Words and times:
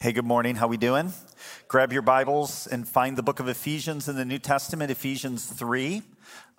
Hey, 0.00 0.12
good 0.12 0.24
morning. 0.24 0.54
How 0.54 0.68
we 0.68 0.76
doing? 0.76 1.12
Grab 1.66 1.92
your 1.92 2.02
Bibles 2.02 2.68
and 2.68 2.86
find 2.86 3.18
the 3.18 3.22
book 3.24 3.40
of 3.40 3.48
Ephesians 3.48 4.08
in 4.08 4.14
the 4.14 4.24
New 4.24 4.38
Testament, 4.38 4.92
Ephesians 4.92 5.44
3. 5.44 6.02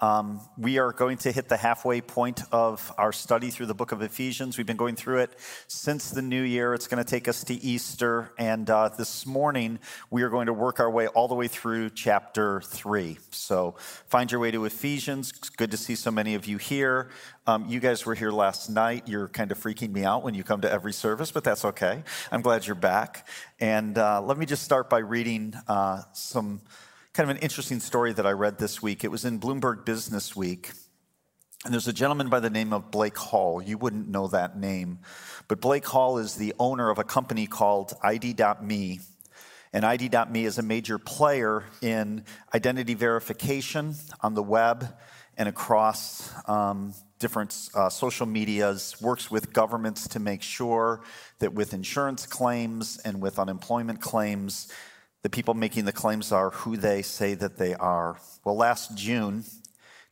Um, 0.01 0.39
we 0.57 0.77
are 0.77 0.93
going 0.93 1.17
to 1.19 1.31
hit 1.31 1.49
the 1.49 1.57
halfway 1.57 1.99
point 1.99 2.43
of 2.53 2.93
our 2.97 3.11
study 3.11 3.49
through 3.49 3.65
the 3.65 3.73
book 3.73 3.91
of 3.91 4.01
Ephesians. 4.01 4.57
We've 4.57 4.65
been 4.65 4.77
going 4.77 4.95
through 4.95 5.19
it 5.19 5.37
since 5.67 6.09
the 6.09 6.21
new 6.21 6.41
year. 6.41 6.73
It's 6.73 6.87
going 6.87 7.03
to 7.03 7.09
take 7.09 7.27
us 7.27 7.43
to 7.45 7.53
Easter. 7.53 8.31
And 8.37 8.69
uh, 8.69 8.89
this 8.89 9.25
morning, 9.25 9.77
we 10.09 10.23
are 10.23 10.29
going 10.29 10.45
to 10.45 10.53
work 10.53 10.79
our 10.79 10.89
way 10.89 11.07
all 11.07 11.27
the 11.27 11.35
way 11.35 11.49
through 11.49 11.89
chapter 11.89 12.61
3. 12.61 13.17
So 13.31 13.75
find 14.07 14.31
your 14.31 14.39
way 14.39 14.51
to 14.51 14.63
Ephesians. 14.63 15.33
It's 15.35 15.49
good 15.49 15.71
to 15.71 15.77
see 15.77 15.95
so 15.95 16.11
many 16.11 16.33
of 16.33 16.45
you 16.45 16.57
here. 16.57 17.09
Um, 17.45 17.65
you 17.67 17.81
guys 17.81 18.05
were 18.05 18.15
here 18.15 18.31
last 18.31 18.69
night. 18.69 19.05
You're 19.05 19.27
kind 19.27 19.51
of 19.51 19.57
freaking 19.57 19.91
me 19.91 20.05
out 20.05 20.23
when 20.23 20.33
you 20.33 20.45
come 20.45 20.61
to 20.61 20.71
every 20.71 20.93
service, 20.93 21.29
but 21.29 21.43
that's 21.43 21.65
okay. 21.65 22.03
I'm 22.31 22.41
glad 22.41 22.65
you're 22.65 22.75
back. 22.75 23.27
And 23.59 23.97
uh, 23.97 24.21
let 24.21 24.37
me 24.37 24.45
just 24.45 24.63
start 24.63 24.89
by 24.89 24.99
reading 24.99 25.55
uh, 25.67 26.03
some 26.13 26.61
kind 27.13 27.29
of 27.29 27.35
an 27.35 27.41
interesting 27.41 27.79
story 27.79 28.13
that 28.13 28.25
I 28.25 28.31
read 28.31 28.59
this 28.59 28.81
week. 28.81 29.03
It 29.03 29.09
was 29.09 29.25
in 29.25 29.39
Bloomberg 29.39 29.85
Business 29.85 30.35
Week. 30.35 30.71
And 31.65 31.73
there's 31.73 31.87
a 31.87 31.93
gentleman 31.93 32.29
by 32.29 32.39
the 32.39 32.49
name 32.49 32.71
of 32.71 32.91
Blake 32.91 33.17
Hall. 33.17 33.61
You 33.61 33.77
wouldn't 33.77 34.07
know 34.07 34.27
that 34.27 34.57
name. 34.57 34.99
But 35.47 35.59
Blake 35.59 35.85
Hall 35.85 36.19
is 36.19 36.35
the 36.35 36.53
owner 36.59 36.89
of 36.89 36.99
a 36.99 37.03
company 37.03 37.47
called 37.47 37.93
ID.me. 38.03 38.99
And 39.73 39.85
ID.me 39.85 40.45
is 40.45 40.57
a 40.57 40.63
major 40.63 40.97
player 40.97 41.65
in 41.81 42.23
identity 42.53 42.93
verification 42.93 43.95
on 44.21 44.35
the 44.35 44.43
web 44.43 44.87
and 45.37 45.49
across 45.49 46.31
um, 46.47 46.93
different 47.17 47.69
uh, 47.73 47.89
social 47.89 48.25
medias, 48.25 48.95
works 49.01 49.29
with 49.29 49.51
governments 49.51 50.07
to 50.09 50.19
make 50.19 50.41
sure 50.41 51.01
that 51.39 51.53
with 51.53 51.73
insurance 51.73 52.25
claims 52.25 52.99
and 53.03 53.21
with 53.21 53.39
unemployment 53.39 53.99
claims, 53.99 54.71
the 55.21 55.29
people 55.29 55.53
making 55.53 55.85
the 55.85 55.91
claims 55.91 56.31
are 56.31 56.49
who 56.51 56.77
they 56.77 57.01
say 57.01 57.33
that 57.33 57.57
they 57.57 57.73
are. 57.75 58.17
Well, 58.43 58.55
last 58.55 58.97
June, 58.97 59.43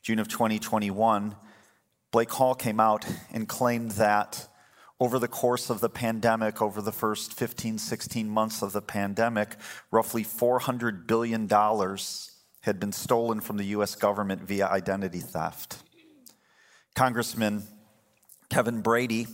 June 0.01 0.19
of 0.19 0.27
2021, 0.27 1.35
Blake 2.11 2.31
Hall 2.31 2.55
came 2.55 2.79
out 2.79 3.05
and 3.31 3.47
claimed 3.47 3.91
that 3.91 4.47
over 4.99 5.19
the 5.19 5.27
course 5.27 5.69
of 5.69 5.79
the 5.79 5.89
pandemic, 5.89 6.61
over 6.61 6.81
the 6.81 6.91
first 6.91 7.33
15, 7.33 7.77
16 7.77 8.29
months 8.29 8.61
of 8.61 8.73
the 8.73 8.81
pandemic, 8.81 9.55
roughly 9.91 10.23
$400 10.23 11.05
billion 11.07 11.47
had 12.61 12.79
been 12.79 12.91
stolen 12.91 13.39
from 13.39 13.57
the 13.57 13.65
US 13.65 13.95
government 13.95 14.41
via 14.41 14.67
identity 14.67 15.19
theft. 15.19 15.83
Congressman 16.95 17.63
Kevin 18.49 18.81
Brady, 18.81 19.27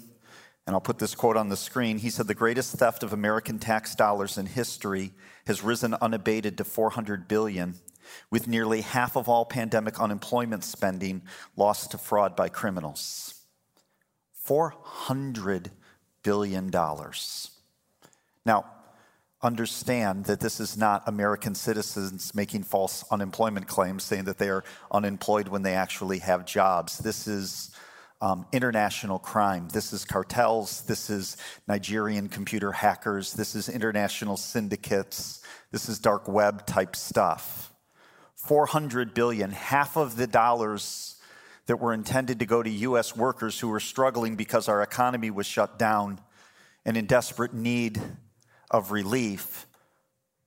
and 0.66 0.74
I'll 0.74 0.82
put 0.82 1.00
this 1.00 1.16
quote 1.16 1.36
on 1.36 1.50
the 1.50 1.58
screen, 1.58 1.98
he 1.98 2.10
said, 2.10 2.28
The 2.28 2.34
greatest 2.34 2.76
theft 2.76 3.04
of 3.04 3.12
American 3.12 3.60
tax 3.60 3.96
dollars 3.96 4.38
in 4.38 4.46
history 4.46 5.12
has 5.46 5.64
risen 5.64 5.94
unabated 5.96 6.58
to 6.58 6.64
400 6.64 7.28
billion, 7.28 7.76
with 8.30 8.48
nearly 8.48 8.82
half 8.82 9.18
of 9.18 9.28
all 9.28 9.46
pandemic 9.46 10.00
unemployment 10.00 10.64
spending 10.64 11.24
lost 11.58 11.92
to 11.92 11.98
fraud 11.98 12.36
by 12.36 12.48
criminals. 12.48 13.42
400 14.34 15.72
billion 16.24 16.70
dollars. 16.70 17.52
Now, 18.46 18.66
understand 19.42 20.26
that 20.26 20.40
this 20.40 20.62
is 20.62 20.78
not 20.78 21.04
American 21.06 21.54
citizens 21.54 22.34
making 22.34 22.64
false 22.64 23.04
unemployment 23.12 23.68
claims 23.68 24.04
saying 24.04 24.24
that 24.24 24.38
they 24.38 24.50
are 24.50 24.64
unemployed 24.92 25.50
when 25.50 25.64
they 25.64 25.74
actually 25.74 26.20
have 26.20 26.46
jobs. 26.46 26.98
This 27.00 27.28
is 27.28 27.72
um, 28.24 28.46
international 28.54 29.20
crime. 29.20 29.68
This 29.74 29.92
is 29.92 30.06
cartels. 30.06 30.84
This 30.84 31.10
is 31.10 31.36
Nigerian 31.68 32.30
computer 32.30 32.72
hackers. 32.72 33.34
This 33.34 33.54
is 33.54 33.68
international 33.68 34.38
syndicates. 34.38 35.42
This 35.72 35.90
is 35.90 36.00
dark 36.00 36.30
web 36.30 36.66
type 36.66 36.96
stuff. 36.96 37.74
400 38.36 39.14
billion, 39.14 39.52
half 39.52 39.98
of 39.98 40.16
the 40.16 40.26
dollars 40.26 41.18
that 41.66 41.82
were 41.82 41.94
intended 41.94 42.40
to 42.40 42.46
go 42.46 42.64
to 42.64 42.70
US 42.70 43.14
workers 43.14 43.60
who 43.60 43.68
were 43.68 43.82
struggling 43.82 44.38
because 44.38 44.70
our 44.70 44.82
economy 44.82 45.30
was 45.30 45.46
shut 45.46 45.78
down 45.78 46.22
and 46.86 46.96
in 46.96 47.06
desperate 47.06 47.54
need 47.54 48.02
of 48.72 48.92
relief. 48.92 49.66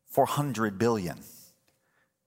400 0.07 0.79
billion. 0.79 1.19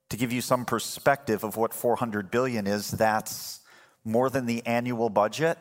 To 0.09 0.18
give 0.18 0.31
you 0.31 0.41
some 0.41 0.66
perspective 0.66 1.44
of 1.44 1.57
what 1.57 1.74
400 1.74 2.29
billion 2.29 2.68
is, 2.68 2.91
that's 2.91 3.59
more 4.04 4.30
than 4.30 4.46
the 4.46 4.66
annual 4.66 5.10
budget 5.10 5.58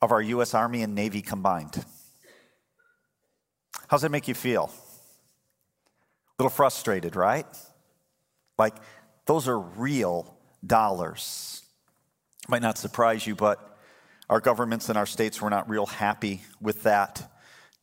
of 0.00 0.12
our 0.12 0.22
US 0.22 0.54
Army 0.54 0.82
and 0.82 0.94
Navy 0.94 1.22
combined. 1.22 1.84
How's 3.88 4.02
that 4.02 4.10
make 4.10 4.28
you 4.28 4.34
feel? 4.34 4.70
A 6.38 6.42
little 6.42 6.50
frustrated, 6.50 7.14
right? 7.14 7.46
Like, 8.58 8.74
those 9.26 9.48
are 9.48 9.58
real 9.58 10.36
dollars. 10.66 11.62
Might 12.48 12.62
not 12.62 12.78
surprise 12.78 13.26
you, 13.26 13.34
but 13.34 13.78
our 14.28 14.40
governments 14.40 14.88
and 14.88 14.96
our 14.96 15.06
states 15.06 15.40
were 15.40 15.50
not 15.50 15.68
real 15.68 15.86
happy 15.86 16.42
with 16.60 16.84
that 16.84 17.31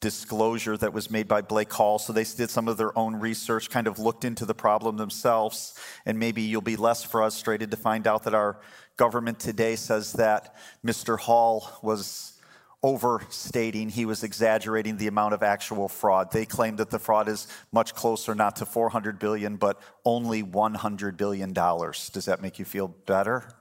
disclosure 0.02 0.78
that 0.78 0.94
was 0.94 1.12
made 1.12 1.28
by 1.28 1.42
Blake 1.42 1.72
Hall. 1.74 2.00
So 2.00 2.14
they 2.14 2.24
did 2.24 2.50
some 2.50 2.68
of 2.68 2.78
their 2.78 2.98
own 2.98 3.16
research, 3.18 3.70
kind 3.70 3.88
of 3.88 4.00
looked 4.00 4.24
into 4.24 4.46
the 4.46 4.54
problem 4.54 4.98
themselves, 4.98 5.78
and 6.06 6.18
maybe 6.18 6.42
you'll 6.42 6.62
be 6.62 6.78
less 6.78 7.04
frustrated 7.04 7.72
to 7.72 7.78
find 7.78 8.08
out 8.08 8.24
that 8.24 8.34
our 8.34 8.60
government 8.98 9.40
today 9.40 9.76
says 9.76 10.14
that 10.14 10.56
Mr. 10.86 11.20
Hall 11.20 11.70
was 11.82 12.34
overstating, 12.82 13.90
he 13.90 14.06
was 14.06 14.24
exaggerating 14.24 14.96
the 14.96 15.08
amount 15.08 15.34
of 15.34 15.44
actual 15.44 15.90
fraud. 15.90 16.32
They 16.32 16.46
claim 16.46 16.78
that 16.78 16.90
the 16.90 17.00
fraud 17.00 17.28
is 17.28 17.48
much 17.74 17.94
closer, 17.94 18.34
not 18.34 18.56
to 18.58 18.66
400 18.66 19.20
billion, 19.20 19.58
but 19.58 19.82
only 20.06 20.44
100 20.44 21.18
billion 21.18 21.52
dollars. 21.52 22.10
Does 22.10 22.26
that 22.26 22.42
make 22.42 22.58
you 22.58 22.64
feel 22.64 22.88
better? 22.88 23.54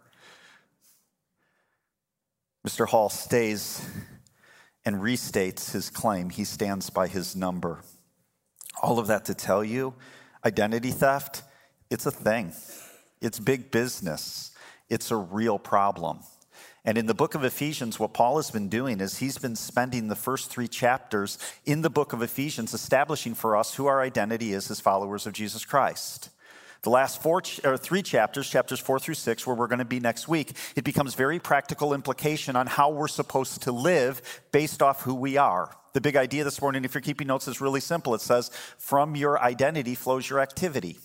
Mr. 2.66 2.86
Hall 2.86 3.08
stays 3.08 3.84
and 4.84 4.96
restates 4.96 5.72
his 5.72 5.90
claim. 5.90 6.30
He 6.30 6.44
stands 6.44 6.90
by 6.90 7.08
his 7.08 7.36
number. 7.36 7.82
All 8.82 8.98
of 8.98 9.08
that 9.08 9.24
to 9.26 9.34
tell 9.34 9.64
you 9.64 9.94
identity 10.44 10.92
theft, 10.92 11.42
it's 11.90 12.06
a 12.06 12.10
thing, 12.10 12.52
it's 13.20 13.38
big 13.38 13.70
business. 13.70 14.52
It's 14.88 15.10
a 15.10 15.16
real 15.16 15.58
problem. 15.58 16.20
And 16.84 16.96
in 16.96 17.06
the 17.06 17.14
book 17.14 17.34
of 17.34 17.44
Ephesians, 17.44 17.98
what 17.98 18.14
Paul 18.14 18.36
has 18.36 18.50
been 18.50 18.68
doing 18.68 19.00
is 19.00 19.18
he's 19.18 19.36
been 19.36 19.56
spending 19.56 20.08
the 20.08 20.16
first 20.16 20.50
three 20.50 20.68
chapters 20.68 21.36
in 21.66 21.82
the 21.82 21.90
book 21.90 22.14
of 22.14 22.22
Ephesians 22.22 22.72
establishing 22.72 23.34
for 23.34 23.56
us 23.56 23.74
who 23.74 23.86
our 23.86 24.00
identity 24.00 24.54
is 24.54 24.70
as 24.70 24.80
followers 24.80 25.26
of 25.26 25.34
Jesus 25.34 25.66
Christ. 25.66 26.30
The 26.82 26.90
last 26.90 27.22
four 27.22 27.42
or 27.64 27.76
three 27.76 28.02
chapters, 28.02 28.48
chapters 28.48 28.78
four 28.78 28.98
through 28.98 29.14
six, 29.14 29.46
where 29.46 29.56
we're 29.56 29.66
going 29.66 29.80
to 29.80 29.84
be 29.84 30.00
next 30.00 30.28
week, 30.28 30.52
it 30.76 30.84
becomes 30.84 31.14
very 31.14 31.38
practical 31.38 31.92
implication 31.92 32.54
on 32.54 32.66
how 32.66 32.90
we're 32.90 33.08
supposed 33.08 33.62
to 33.62 33.72
live 33.72 34.22
based 34.52 34.82
off 34.82 35.02
who 35.02 35.14
we 35.14 35.36
are. 35.36 35.74
The 35.94 36.00
big 36.00 36.16
idea 36.16 36.44
this 36.44 36.60
morning, 36.60 36.84
if 36.84 36.94
you're 36.94 37.00
keeping 37.00 37.26
notes, 37.26 37.48
is 37.48 37.60
really 37.60 37.80
simple. 37.80 38.14
It 38.14 38.20
says, 38.20 38.50
from 38.78 39.16
your 39.16 39.40
identity 39.40 39.94
flows 39.94 40.28
your 40.30 40.40
activity. 40.40 40.98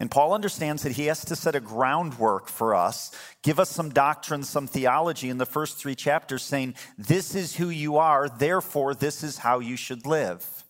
And 0.00 0.10
Paul 0.10 0.32
understands 0.32 0.82
that 0.82 0.92
he 0.92 1.06
has 1.06 1.26
to 1.26 1.36
set 1.36 1.54
a 1.54 1.60
groundwork 1.60 2.48
for 2.48 2.74
us, 2.74 3.14
give 3.42 3.60
us 3.60 3.68
some 3.68 3.90
doctrine, 3.90 4.42
some 4.42 4.66
theology 4.66 5.28
in 5.28 5.36
the 5.36 5.44
first 5.44 5.76
three 5.76 5.94
chapters, 5.94 6.42
saying, 6.42 6.74
This 6.96 7.34
is 7.34 7.56
who 7.56 7.68
you 7.68 7.98
are, 7.98 8.30
therefore, 8.30 8.94
this 8.94 9.22
is 9.22 9.36
how 9.36 9.58
you 9.58 9.76
should 9.76 10.06
live. 10.06 10.64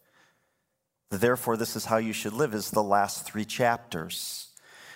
Therefore, 1.10 1.56
this 1.56 1.75
is 1.75 1.87
how 1.87 1.97
you 1.97 2.12
should 2.12 2.32
live, 2.32 2.54
is 2.54 2.71
the 2.71 2.82
last 2.82 3.26
three 3.26 3.44
chapters. 3.44 4.48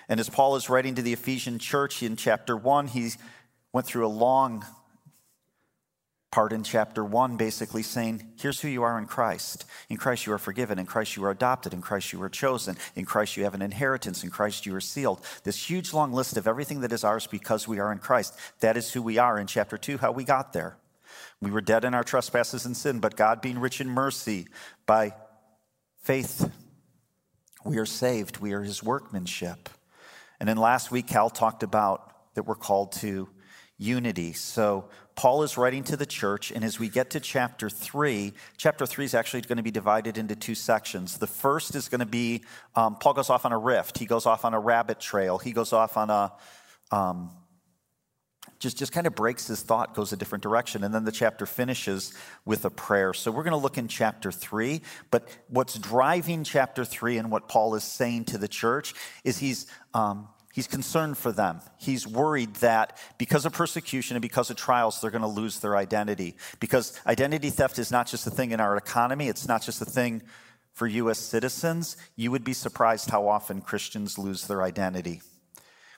And 0.07 0.19
as 0.19 0.29
Paul 0.29 0.55
is 0.55 0.69
writing 0.69 0.95
to 0.95 1.01
the 1.01 1.13
Ephesian 1.13 1.59
church 1.59 2.01
in 2.01 2.15
chapter 2.15 2.55
one, 2.55 2.87
he 2.87 3.11
went 3.73 3.85
through 3.85 4.05
a 4.05 4.07
long 4.07 4.63
part 6.31 6.53
in 6.53 6.63
chapter 6.63 7.03
one, 7.03 7.37
basically 7.37 7.83
saying, 7.83 8.33
Here's 8.39 8.61
who 8.61 8.67
you 8.67 8.83
are 8.83 8.97
in 8.97 9.05
Christ. 9.05 9.65
In 9.89 9.97
Christ 9.97 10.25
you 10.25 10.33
are 10.33 10.37
forgiven. 10.37 10.79
In 10.79 10.85
Christ 10.85 11.15
you 11.15 11.23
are 11.25 11.31
adopted. 11.31 11.73
In 11.73 11.81
Christ 11.81 12.13
you 12.13 12.21
are 12.21 12.29
chosen. 12.29 12.77
In 12.95 13.05
Christ 13.05 13.35
you 13.35 13.43
have 13.43 13.53
an 13.53 13.61
inheritance. 13.61 14.23
In 14.23 14.29
Christ 14.29 14.65
you 14.65 14.75
are 14.75 14.81
sealed. 14.81 15.21
This 15.43 15.69
huge 15.69 15.93
long 15.93 16.13
list 16.13 16.37
of 16.37 16.47
everything 16.47 16.81
that 16.81 16.91
is 16.91 17.03
ours 17.03 17.27
because 17.27 17.67
we 17.67 17.79
are 17.79 17.91
in 17.91 17.99
Christ. 17.99 18.37
That 18.59 18.77
is 18.77 18.93
who 18.93 19.01
we 19.01 19.17
are. 19.17 19.39
In 19.39 19.47
chapter 19.47 19.77
two, 19.77 19.97
how 19.97 20.11
we 20.11 20.23
got 20.23 20.53
there. 20.53 20.77
We 21.41 21.51
were 21.51 21.61
dead 21.61 21.83
in 21.83 21.93
our 21.93 22.03
trespasses 22.03 22.65
and 22.65 22.75
sin, 22.75 22.99
but 22.99 23.15
God 23.15 23.41
being 23.41 23.59
rich 23.59 23.79
in 23.79 23.89
mercy 23.89 24.47
by 24.85 25.13
faith, 26.05 26.51
we 27.65 27.79
are 27.79 27.85
saved. 27.85 28.37
We 28.37 28.53
are 28.53 28.61
his 28.61 28.83
workmanship. 28.83 29.69
And 30.39 30.47
then 30.47 30.55
last 30.55 30.91
week, 30.91 31.07
Cal 31.07 31.31
talked 31.31 31.63
about 31.63 32.35
that 32.35 32.43
we're 32.43 32.53
called 32.53 32.91
to 32.91 33.27
unity. 33.79 34.33
So 34.33 34.85
Paul 35.15 35.41
is 35.41 35.57
writing 35.57 35.83
to 35.85 35.97
the 35.97 36.05
church, 36.05 36.51
and 36.51 36.63
as 36.63 36.79
we 36.79 36.89
get 36.89 37.09
to 37.11 37.19
chapter 37.19 37.71
three, 37.71 38.33
chapter 38.55 38.85
three 38.85 39.05
is 39.05 39.15
actually 39.15 39.41
going 39.41 39.57
to 39.57 39.63
be 39.63 39.71
divided 39.71 40.19
into 40.19 40.35
two 40.35 40.53
sections. 40.53 41.17
The 41.17 41.25
first 41.25 41.73
is 41.73 41.89
going 41.89 42.01
to 42.01 42.05
be 42.05 42.43
um, 42.75 42.97
Paul 42.97 43.13
goes 43.13 43.31
off 43.31 43.43
on 43.43 43.51
a 43.51 43.57
rift, 43.57 43.97
he 43.97 44.05
goes 44.05 44.27
off 44.27 44.45
on 44.45 44.53
a 44.53 44.59
rabbit 44.59 44.99
trail, 44.99 45.39
he 45.39 45.53
goes 45.53 45.73
off 45.73 45.97
on 45.97 46.11
a 46.11 46.31
um, 46.91 47.31
just, 48.65 48.77
just 48.77 48.91
kind 48.91 49.05
of 49.05 49.13
breaks 49.13 49.45
his 49.45 49.61
thought, 49.61 49.93
goes 49.93 50.11
a 50.11 50.17
different 50.17 50.41
direction. 50.41 50.83
And 50.83 50.91
then 50.91 51.05
the 51.05 51.11
chapter 51.11 51.45
finishes 51.45 52.13
with 52.45 52.65
a 52.65 52.71
prayer. 52.71 53.13
So 53.13 53.29
we're 53.29 53.43
going 53.43 53.51
to 53.51 53.57
look 53.57 53.77
in 53.77 53.87
chapter 53.87 54.31
three. 54.31 54.81
But 55.11 55.29
what's 55.49 55.77
driving 55.77 56.43
chapter 56.43 56.83
three 56.83 57.19
and 57.19 57.29
what 57.29 57.47
Paul 57.47 57.75
is 57.75 57.83
saying 57.83 58.25
to 58.25 58.39
the 58.39 58.47
church 58.47 58.95
is 59.23 59.37
he's, 59.37 59.67
um, 59.93 60.29
he's 60.51 60.65
concerned 60.65 61.19
for 61.19 61.31
them. 61.31 61.61
He's 61.77 62.07
worried 62.07 62.55
that 62.55 62.97
because 63.19 63.45
of 63.45 63.53
persecution 63.53 64.15
and 64.15 64.21
because 64.21 64.49
of 64.49 64.57
trials, 64.57 64.99
they're 64.99 65.11
going 65.11 65.21
to 65.21 65.27
lose 65.27 65.59
their 65.59 65.77
identity. 65.77 66.35
Because 66.59 66.99
identity 67.05 67.51
theft 67.51 67.77
is 67.77 67.91
not 67.91 68.07
just 68.07 68.25
a 68.25 68.31
thing 68.31 68.49
in 68.49 68.59
our 68.59 68.75
economy, 68.77 69.27
it's 69.27 69.47
not 69.47 69.61
just 69.61 69.79
a 69.79 69.85
thing 69.85 70.23
for 70.73 70.87
U.S. 70.87 71.19
citizens. 71.19 71.97
You 72.15 72.31
would 72.31 72.43
be 72.43 72.53
surprised 72.53 73.11
how 73.11 73.27
often 73.27 73.61
Christians 73.61 74.17
lose 74.17 74.47
their 74.47 74.63
identity. 74.63 75.21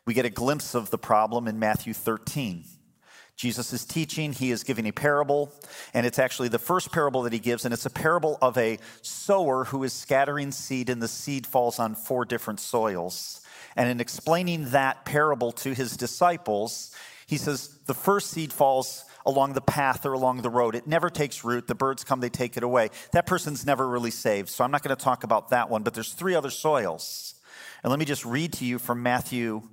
We 0.07 0.13
get 0.13 0.25
a 0.25 0.29
glimpse 0.29 0.73
of 0.73 0.89
the 0.89 0.97
problem 0.97 1.49
in 1.49 1.59
Matthew 1.59 1.93
13. 1.93 2.63
Jesus 3.35 3.73
is 3.73 3.83
teaching, 3.83 4.31
he 4.31 4.51
is 4.51 4.63
giving 4.63 4.87
a 4.87 4.93
parable, 4.93 5.51
and 5.93 6.05
it's 6.05 6.17
actually 6.17 6.47
the 6.47 6.57
first 6.57 6.93
parable 6.93 7.23
that 7.23 7.33
he 7.33 7.39
gives, 7.39 7.65
and 7.65 7.73
it's 7.73 7.85
a 7.85 7.89
parable 7.89 8.37
of 8.41 8.57
a 8.57 8.79
sower 9.01 9.65
who 9.65 9.83
is 9.83 9.91
scattering 9.91 10.53
seed, 10.53 10.89
and 10.89 11.03
the 11.03 11.09
seed 11.09 11.45
falls 11.45 11.77
on 11.77 11.93
four 11.93 12.23
different 12.23 12.61
soils. 12.61 13.41
And 13.75 13.89
in 13.89 13.99
explaining 13.99 14.69
that 14.69 15.03
parable 15.03 15.51
to 15.51 15.73
his 15.73 15.97
disciples, 15.97 16.95
he 17.27 17.35
says 17.35 17.77
the 17.85 17.93
first 17.93 18.31
seed 18.31 18.53
falls 18.53 19.03
along 19.25 19.53
the 19.53 19.61
path 19.61 20.05
or 20.05 20.13
along 20.13 20.41
the 20.41 20.49
road. 20.49 20.73
It 20.73 20.87
never 20.87 21.09
takes 21.09 21.43
root. 21.43 21.67
The 21.67 21.75
birds 21.75 22.05
come, 22.05 22.21
they 22.21 22.29
take 22.29 22.55
it 22.55 22.63
away. 22.63 22.91
That 23.11 23.27
person's 23.27 23.65
never 23.65 23.85
really 23.85 24.11
saved. 24.11 24.47
So 24.47 24.63
I'm 24.63 24.71
not 24.71 24.83
going 24.83 24.95
to 24.95 25.03
talk 25.03 25.25
about 25.25 25.49
that 25.49 25.69
one, 25.69 25.83
but 25.83 25.93
there's 25.93 26.13
three 26.13 26.33
other 26.33 26.49
soils. 26.49 27.35
And 27.83 27.89
let 27.89 27.99
me 27.99 28.05
just 28.05 28.23
read 28.23 28.53
to 28.53 28.65
you 28.65 28.79
from 28.79 29.03
Matthew 29.03 29.63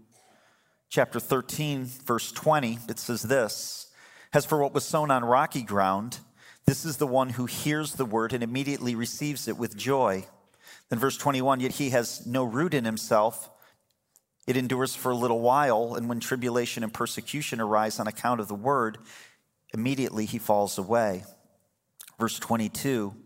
chapter 0.94 1.18
13, 1.18 1.86
verse 2.04 2.30
20, 2.30 2.78
it 2.88 3.00
says 3.00 3.22
this 3.22 3.90
As 4.32 4.46
for 4.46 4.62
what 4.62 4.72
was 4.72 4.84
sown 4.84 5.10
on 5.10 5.24
rocky 5.24 5.62
ground, 5.62 6.20
this 6.66 6.84
is 6.84 6.98
the 6.98 7.06
one 7.06 7.30
who 7.30 7.46
hears 7.46 7.94
the 7.94 8.04
word 8.04 8.32
and 8.32 8.44
immediately 8.44 8.94
receives 8.94 9.48
it 9.48 9.58
with 9.58 9.76
joy. 9.76 10.24
Then, 10.88 11.00
verse 11.00 11.16
21 11.16 11.58
Yet 11.58 11.72
he 11.72 11.90
has 11.90 12.24
no 12.28 12.44
root 12.44 12.74
in 12.74 12.84
himself. 12.84 13.50
It 14.46 14.56
endures 14.56 14.94
for 14.94 15.10
a 15.10 15.16
little 15.16 15.40
while, 15.40 15.96
and 15.96 16.08
when 16.08 16.20
tribulation 16.20 16.84
and 16.84 16.94
persecution 16.94 17.60
arise 17.60 17.98
on 17.98 18.06
account 18.06 18.38
of 18.38 18.46
the 18.46 18.54
word, 18.54 18.98
immediately 19.72 20.26
he 20.26 20.38
falls 20.38 20.78
away. 20.78 21.24
Verse 22.20 22.38
22 22.38 23.16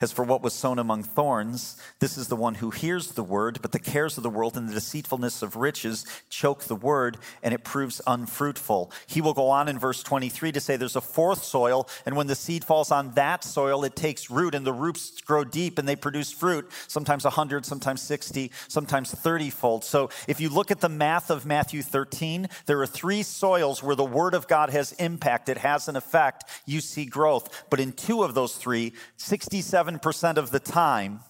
as 0.00 0.12
for 0.12 0.24
what 0.24 0.42
was 0.42 0.52
sown 0.52 0.78
among 0.78 1.02
thorns, 1.02 1.76
this 1.98 2.16
is 2.16 2.28
the 2.28 2.36
one 2.36 2.54
who 2.56 2.70
hears 2.70 3.12
the 3.12 3.22
word, 3.22 3.58
but 3.60 3.72
the 3.72 3.78
cares 3.78 4.16
of 4.16 4.22
the 4.22 4.30
world 4.30 4.56
and 4.56 4.68
the 4.68 4.74
deceitfulness 4.74 5.42
of 5.42 5.56
riches 5.56 6.06
choke 6.30 6.64
the 6.64 6.76
word, 6.76 7.16
and 7.42 7.52
it 7.52 7.64
proves 7.64 8.00
unfruitful. 8.06 8.92
He 9.06 9.20
will 9.20 9.34
go 9.34 9.48
on 9.48 9.68
in 9.68 9.78
verse 9.78 10.02
23 10.02 10.52
to 10.52 10.60
say 10.60 10.76
there's 10.76 10.94
a 10.94 11.00
fourth 11.00 11.42
soil, 11.42 11.88
and 12.06 12.16
when 12.16 12.28
the 12.28 12.36
seed 12.36 12.64
falls 12.64 12.92
on 12.92 13.12
that 13.14 13.42
soil, 13.42 13.82
it 13.84 13.96
takes 13.96 14.30
root, 14.30 14.54
and 14.54 14.64
the 14.64 14.72
roots 14.72 15.20
grow 15.20 15.42
deep, 15.42 15.78
and 15.78 15.88
they 15.88 15.96
produce 15.96 16.30
fruit, 16.30 16.70
sometimes 16.86 17.24
100, 17.24 17.66
sometimes 17.66 18.00
60, 18.02 18.52
sometimes 18.68 19.10
30 19.10 19.50
fold. 19.50 19.84
So 19.84 20.10
if 20.28 20.40
you 20.40 20.48
look 20.48 20.70
at 20.70 20.80
the 20.80 20.88
math 20.88 21.30
of 21.30 21.44
Matthew 21.44 21.82
13, 21.82 22.48
there 22.66 22.80
are 22.80 22.86
three 22.86 23.24
soils 23.24 23.82
where 23.82 23.96
the 23.96 24.04
word 24.04 24.34
of 24.34 24.46
God 24.46 24.70
has 24.70 24.92
impact, 24.92 25.48
it 25.48 25.58
has 25.58 25.88
an 25.88 25.96
effect. 25.96 26.44
You 26.66 26.80
see 26.80 27.04
growth. 27.04 27.64
But 27.70 27.80
in 27.80 27.92
two 27.92 28.22
of 28.22 28.34
those 28.34 28.54
three, 28.54 28.92
67 29.16 29.87
97% 29.88 30.36
of 30.36 30.50
the 30.50 30.60
time, 30.60 31.20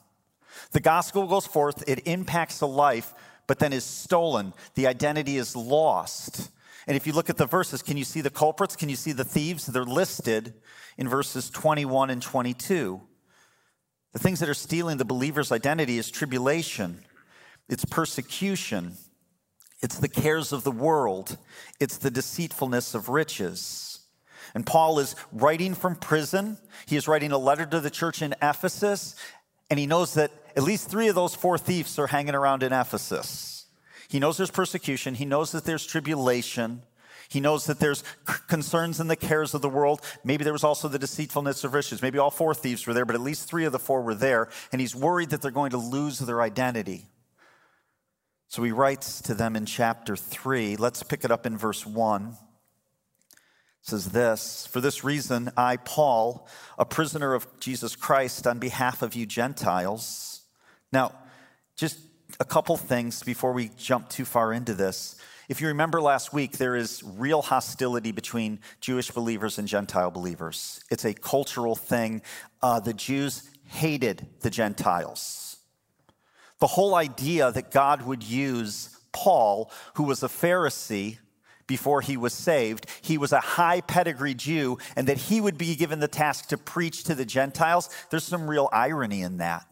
the 0.73 0.81
gospel 0.81 1.27
goes 1.27 1.47
forth, 1.47 1.85
it 1.89 2.07
impacts 2.07 2.61
a 2.61 2.67
life, 2.67 3.15
but 3.47 3.59
then 3.59 3.73
is 3.73 3.85
stolen. 3.85 4.53
The 4.75 4.87
identity 4.87 5.37
is 5.37 5.57
lost. 5.57 6.51
And 6.87 6.97
if 6.97 7.07
you 7.07 7.13
look 7.13 7.31
at 7.31 7.37
the 7.37 7.47
verses, 7.47 7.83
can 7.83 7.97
you 7.97 8.05
see 8.05 8.21
the 8.21 8.31
culprits? 8.31 8.77
Can 8.77 8.89
you 8.89 8.97
see 8.97 9.13
the 9.13 9.25
thieves? 9.25 9.67
They're 9.67 9.85
listed 9.85 10.55
in 10.97 11.09
verses 11.09 11.51
21 11.51 12.11
and 12.11 12.21
22. 12.21 13.01
The 14.13 14.19
things 14.19 14.41
that 14.41 14.49
are 14.49 14.55
stealing 14.55 14.97
the 14.97 15.05
believer's 15.05 15.53
identity 15.53 15.99
is 15.99 16.11
tribulation, 16.11 17.05
it's 17.69 17.85
persecution, 17.85 18.97
it's 19.81 19.99
the 19.99 20.09
cares 20.09 20.53
of 20.53 20.65
the 20.65 20.73
world, 20.73 21.37
it's 21.79 21.99
the 21.99 22.11
deceitfulness 22.11 22.95
of 22.95 23.09
riches. 23.09 23.88
And 24.55 24.67
Paul 24.67 24.99
is 24.99 25.17
writing 25.33 25.75
from 25.75 25.97
prison. 25.97 26.59
He 26.87 26.97
is 26.97 27.09
writing 27.09 27.33
a 27.33 27.39
letter 27.39 27.67
to 27.67 27.81
the 27.81 27.91
church 27.91 28.23
in 28.23 28.35
Ephesus, 28.43 29.15
and 29.71 29.79
he 29.79 29.87
knows 29.87 30.15
that 30.15 30.31
at 30.57 30.63
least 30.63 30.91
three 30.91 31.09
of 31.09 31.15
those 31.15 31.35
four 31.35 31.59
thieves 31.59 31.99
are 31.99 32.07
hanging 32.07 32.35
around 32.35 32.63
in 32.63 32.73
Ephesus. 32.73 33.67
He 34.09 34.19
knows 34.19 34.37
there's 34.37 34.51
persecution, 34.51 35.15
he 35.15 35.25
knows 35.25 35.53
that 35.53 35.65
there's 35.65 35.87
tribulation. 35.87 36.83
He 37.31 37.41
knows 37.41 37.67
that 37.67 37.79
there's 37.79 38.03
concerns 38.49 39.01
in 39.01 39.09
the 39.09 39.15
cares 39.15 39.53
of 39.53 39.61
the 39.61 39.69
world. 39.69 40.01
Maybe 40.25 40.45
there 40.45 40.53
was 40.55 40.65
also 40.65 40.89
the 40.89 40.99
deceitfulness 40.99 41.63
of 41.63 41.75
riches. 41.75 42.01
Maybe 42.01 42.19
all 42.19 42.31
four 42.31 42.55
thieves 42.55 42.87
were 42.87 42.95
there, 42.95 43.05
but 43.05 43.15
at 43.15 43.21
least 43.21 43.47
three 43.47 43.67
of 43.67 43.73
the 43.73 43.79
four 43.79 44.01
were 44.01 44.15
there. 44.15 44.49
And 44.73 44.81
he's 44.81 44.97
worried 44.97 45.29
that 45.29 45.43
they're 45.43 45.51
going 45.51 45.73
to 45.73 45.77
lose 45.77 46.19
their 46.21 46.41
identity. 46.41 47.05
So 48.49 48.63
he 48.63 48.73
writes 48.73 49.21
to 49.23 49.35
them 49.35 49.57
in 49.57 49.67
chapter 49.67 50.17
3. 50.17 50.77
Let's 50.77 51.03
pick 51.03 51.23
it 51.23 51.31
up 51.31 51.45
in 51.45 51.59
verse 51.59 51.85
1 51.85 52.35
says 53.83 54.11
this 54.11 54.67
For 54.71 54.81
this 54.81 55.05
reason, 55.05 55.51
I, 55.57 55.77
Paul, 55.77 56.47
a 56.79 56.85
prisoner 56.85 57.35
of 57.35 57.47
Jesus 57.61 57.97
Christ, 57.97 58.47
on 58.47 58.59
behalf 58.59 59.03
of 59.03 59.15
you 59.15 59.27
Gentiles. 59.27 60.43
Now, 60.93 61.13
just 61.77 61.99
a 62.41 62.45
couple 62.45 62.77
things 62.77 63.23
before 63.23 63.53
we 63.53 63.71
jump 63.77 64.09
too 64.09 64.25
far 64.25 64.53
into 64.53 64.75
this. 64.75 65.17
If 65.49 65.63
you 65.63 65.69
remember 65.69 66.03
last 66.03 66.33
week, 66.35 66.59
there 66.59 66.77
is 66.77 67.03
real 67.03 67.41
hostility 67.41 68.13
between 68.13 68.61
Jewish 68.81 69.11
believers 69.11 69.59
and 69.59 69.67
Gentile 69.67 70.11
believers. 70.11 70.85
It's 70.91 71.07
a 71.07 71.15
cultural 71.15 71.75
thing. 71.75 72.21
Uh, 72.63 72.81
the 72.81 72.93
Jews 72.93 73.49
hated 73.65 74.27
the 74.41 74.51
Gentiles. 74.51 75.57
The 76.59 76.67
whole 76.67 76.95
idea 76.95 77.51
that 77.51 77.71
God 77.71 78.03
would 78.03 78.23
use 78.23 78.99
Paul, 79.13 79.71
who 79.95 80.03
was 80.03 80.23
a 80.23 80.29
Pharisee, 80.29 81.19
before 81.69 82.01
he 82.01 82.17
was 82.17 82.33
saved. 82.33 82.87
He 83.01 83.17
was 83.17 83.31
a 83.31 83.39
high 83.39 83.81
pedigree 83.83 84.35
Jew, 84.35 84.79
and 84.97 85.07
that 85.07 85.19
he 85.19 85.41
would 85.41 85.57
be 85.57 85.77
given 85.77 86.01
the 86.01 86.09
task 86.09 86.49
to 86.49 86.59
preach 86.59 87.05
to 87.05 87.15
the 87.15 87.25
Gentiles. 87.25 87.89
There's 88.11 88.25
some 88.25 88.51
real 88.51 88.69
irony 88.73 89.23
in 89.23 89.37
that. 89.37 89.65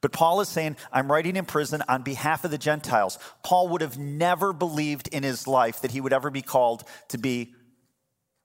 But 0.00 0.12
Paul 0.12 0.40
is 0.40 0.48
saying, 0.48 0.76
I'm 0.92 1.10
writing 1.10 1.34
in 1.34 1.46
prison 1.46 1.82
on 1.88 2.02
behalf 2.02 2.44
of 2.44 2.50
the 2.50 2.58
Gentiles. 2.58 3.18
Paul 3.42 3.68
would 3.70 3.80
have 3.80 3.98
never 3.98 4.52
believed 4.52 5.08
in 5.08 5.22
his 5.22 5.48
life 5.48 5.80
that 5.80 5.90
he 5.90 6.00
would 6.00 6.12
ever 6.12 6.30
be 6.30 6.42
called 6.42 6.84
to 7.08 7.18
be 7.18 7.54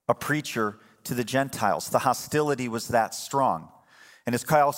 a 0.08 0.14
preacher 0.14 0.78
to 1.04 1.14
the 1.14 1.24
Gentiles. 1.24 1.90
The 1.90 2.00
hostility 2.00 2.68
was 2.68 2.88
that 2.88 3.14
strong. 3.14 3.68
And 4.26 4.34
as 4.34 4.44
Cal 4.44 4.74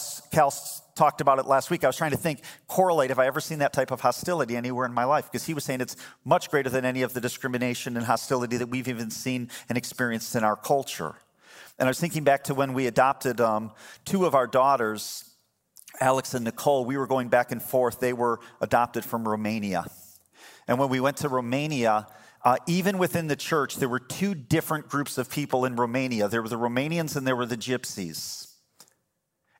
talked 0.95 1.21
about 1.21 1.39
it 1.39 1.47
last 1.47 1.71
week, 1.71 1.85
I 1.85 1.87
was 1.89 1.97
trying 1.97 2.13
to 2.13 2.17
think, 2.17 2.43
correlate, 2.69 3.11
have 3.11 3.19
I 3.19 3.27
ever 3.27 3.41
seen 3.41 3.59
that 3.59 3.73
type 3.73 3.91
of 3.91 4.01
hostility 4.01 4.57
anywhere 4.57 4.87
in 4.87 4.93
my 4.93 5.05
life? 5.05 5.31
Because 5.31 5.47
he 5.47 5.55
was 5.55 5.65
saying 5.65 5.81
it's 5.81 5.97
much 6.25 6.51
greater 6.51 6.71
than 6.71 6.85
any 6.85 7.03
of 7.03 7.13
the 7.13 7.21
discrimination 7.21 7.97
and 7.97 8.07
hostility 8.07 8.57
that 8.59 8.69
we've 8.69 8.89
even 8.89 9.11
seen 9.11 9.51
and 9.69 9.77
experienced 9.77 10.37
in 10.37 10.45
our 10.45 10.57
culture. 10.57 11.17
And 11.79 11.89
I 11.89 11.91
was 11.91 11.99
thinking 11.99 12.25
back 12.25 12.45
to 12.45 12.55
when 12.55 12.73
we 12.75 12.87
adopted 12.87 13.41
um, 13.41 13.73
two 14.05 14.27
of 14.27 14.35
our 14.35 14.47
daughters, 14.47 15.25
Alex 16.01 16.35
and 16.35 16.45
Nicole. 16.45 16.85
We 16.85 16.97
were 16.97 17.07
going 17.07 17.29
back 17.29 17.53
and 17.53 17.63
forth. 17.63 18.01
They 18.01 18.13
were 18.13 18.41
adopted 18.61 19.05
from 19.05 19.27
Romania. 19.27 19.87
And 20.69 20.79
when 20.79 20.89
we 20.89 21.01
went 21.01 21.19
to 21.19 21.29
Romania, 21.29 22.07
uh, 22.45 22.57
even 22.67 22.99
within 22.99 23.27
the 23.27 23.37
church, 23.37 23.77
there 23.77 23.89
were 23.89 23.99
two 23.99 24.35
different 24.35 24.89
groups 24.89 25.19
of 25.19 25.31
people 25.31 25.65
in 25.65 25.77
Romania. 25.77 26.29
There 26.29 26.43
were 26.43 26.49
the 26.49 26.59
Romanians 26.59 27.17
and 27.17 27.27
there 27.27 27.37
were 27.37 27.47
the 27.47 27.57
Gypsies. 27.57 28.52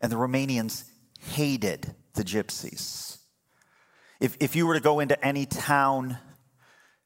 And 0.03 0.13
the 0.13 0.17
Romanians 0.17 0.85
hated 1.21 1.95
the 2.15 2.25
gypsies. 2.25 3.19
If, 4.21 4.37
if 4.41 4.55
you 4.55 4.67
were 4.67 4.75
to 4.75 4.81
go 4.81 5.01
into 5.01 5.23
any 5.25 5.47
town 5.47 6.19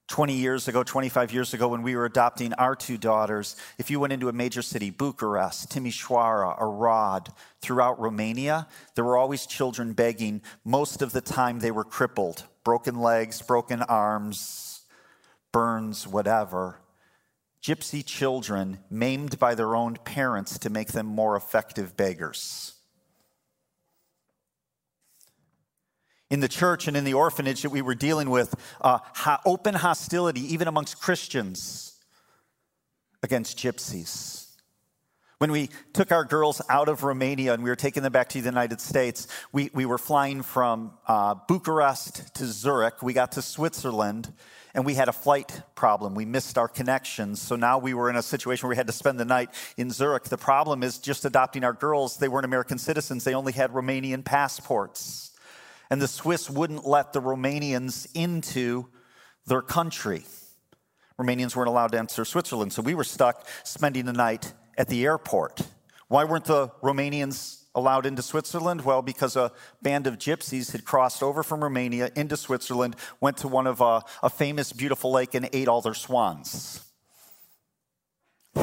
20 0.08 0.34
years 0.34 0.68
ago, 0.68 0.84
25 0.84 1.32
years 1.32 1.52
ago, 1.52 1.68
when 1.68 1.82
we 1.82 1.96
were 1.96 2.04
adopting 2.04 2.52
our 2.54 2.76
two 2.76 2.96
daughters, 2.96 3.56
if 3.76 3.90
you 3.90 3.98
went 3.98 4.12
into 4.12 4.28
a 4.28 4.32
major 4.32 4.62
city, 4.62 4.90
Bucharest, 4.90 5.70
Timișoara, 5.70 6.56
Arad, 6.60 7.28
throughout 7.60 8.00
Romania, 8.00 8.68
there 8.94 9.04
were 9.04 9.16
always 9.16 9.46
children 9.46 9.94
begging. 9.94 10.42
Most 10.64 11.02
of 11.02 11.12
the 11.12 11.20
time, 11.20 11.58
they 11.58 11.72
were 11.72 11.84
crippled, 11.84 12.44
broken 12.64 13.00
legs, 13.00 13.42
broken 13.42 13.82
arms, 13.82 14.82
burns, 15.52 16.06
whatever. 16.06 16.78
Gypsy 17.60 18.04
children 18.04 18.78
maimed 18.88 19.40
by 19.40 19.56
their 19.56 19.74
own 19.74 19.96
parents 19.96 20.56
to 20.60 20.70
make 20.70 20.92
them 20.92 21.06
more 21.06 21.34
effective 21.34 21.96
beggars. 21.96 22.75
In 26.30 26.40
the 26.40 26.48
church 26.48 26.88
and 26.88 26.96
in 26.96 27.04
the 27.04 27.14
orphanage 27.14 27.62
that 27.62 27.70
we 27.70 27.82
were 27.82 27.94
dealing 27.94 28.30
with 28.30 28.54
uh, 28.80 28.98
open 29.44 29.74
hostility, 29.74 30.52
even 30.52 30.68
amongst 30.68 31.00
Christians, 31.00 31.94
against 33.22 33.58
gypsies. 33.58 34.46
When 35.38 35.52
we 35.52 35.68
took 35.92 36.12
our 36.12 36.24
girls 36.24 36.62
out 36.70 36.88
of 36.88 37.04
Romania 37.04 37.52
and 37.52 37.62
we 37.62 37.68
were 37.68 37.76
taking 37.76 38.02
them 38.02 38.12
back 38.12 38.30
to 38.30 38.40
the 38.40 38.48
United 38.48 38.80
States, 38.80 39.28
we, 39.52 39.70
we 39.74 39.84
were 39.84 39.98
flying 39.98 40.42
from 40.42 40.92
uh, 41.06 41.34
Bucharest 41.46 42.34
to 42.36 42.46
Zurich. 42.46 43.02
We 43.02 43.12
got 43.12 43.32
to 43.32 43.42
Switzerland 43.42 44.32
and 44.74 44.86
we 44.86 44.94
had 44.94 45.08
a 45.08 45.12
flight 45.12 45.60
problem. 45.74 46.14
We 46.14 46.24
missed 46.24 46.56
our 46.56 46.68
connections. 46.68 47.42
So 47.42 47.54
now 47.54 47.78
we 47.78 47.92
were 47.92 48.08
in 48.08 48.16
a 48.16 48.22
situation 48.22 48.66
where 48.66 48.70
we 48.70 48.76
had 48.76 48.86
to 48.86 48.94
spend 48.94 49.20
the 49.20 49.26
night 49.26 49.50
in 49.76 49.90
Zurich. 49.90 50.24
The 50.24 50.38
problem 50.38 50.82
is 50.82 50.96
just 50.96 51.26
adopting 51.26 51.64
our 51.64 51.74
girls, 51.74 52.16
they 52.16 52.28
weren't 52.28 52.46
American 52.46 52.78
citizens, 52.78 53.24
they 53.24 53.34
only 53.34 53.52
had 53.52 53.72
Romanian 53.72 54.24
passports. 54.24 55.32
And 55.90 56.02
the 56.02 56.08
Swiss 56.08 56.50
wouldn't 56.50 56.86
let 56.86 57.12
the 57.12 57.20
Romanians 57.20 58.08
into 58.14 58.88
their 59.46 59.62
country. 59.62 60.24
Romanians 61.18 61.56
weren't 61.56 61.68
allowed 61.68 61.92
to 61.92 61.98
enter 61.98 62.24
Switzerland. 62.24 62.72
So 62.72 62.82
we 62.82 62.94
were 62.94 63.04
stuck 63.04 63.46
spending 63.64 64.04
the 64.04 64.12
night 64.12 64.52
at 64.76 64.88
the 64.88 65.04
airport. 65.04 65.62
Why 66.08 66.24
weren't 66.24 66.44
the 66.44 66.68
Romanians 66.82 67.64
allowed 67.74 68.06
into 68.06 68.22
Switzerland? 68.22 68.82
Well, 68.82 69.02
because 69.02 69.36
a 69.36 69.52
band 69.82 70.06
of 70.06 70.18
gypsies 70.18 70.72
had 70.72 70.84
crossed 70.84 71.22
over 71.22 71.42
from 71.42 71.62
Romania 71.62 72.10
into 72.14 72.36
Switzerland, 72.36 72.96
went 73.20 73.38
to 73.38 73.48
one 73.48 73.66
of 73.66 73.80
a, 73.80 73.84
uh, 73.84 74.00
a 74.22 74.30
famous, 74.30 74.72
beautiful 74.72 75.10
lake, 75.10 75.34
and 75.34 75.48
ate 75.52 75.68
all 75.68 75.80
their 75.80 75.94
swans. 75.94 76.82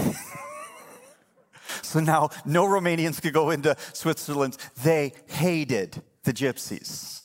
so 1.82 2.00
now 2.00 2.30
no 2.46 2.65
Romanians 2.65 3.22
could 3.22 3.34
go 3.34 3.50
into 3.50 3.75
Switzerland. 3.94 4.58
They 4.84 5.13
hated 5.27 6.01
the 6.24 6.34
gypsies. 6.34 7.24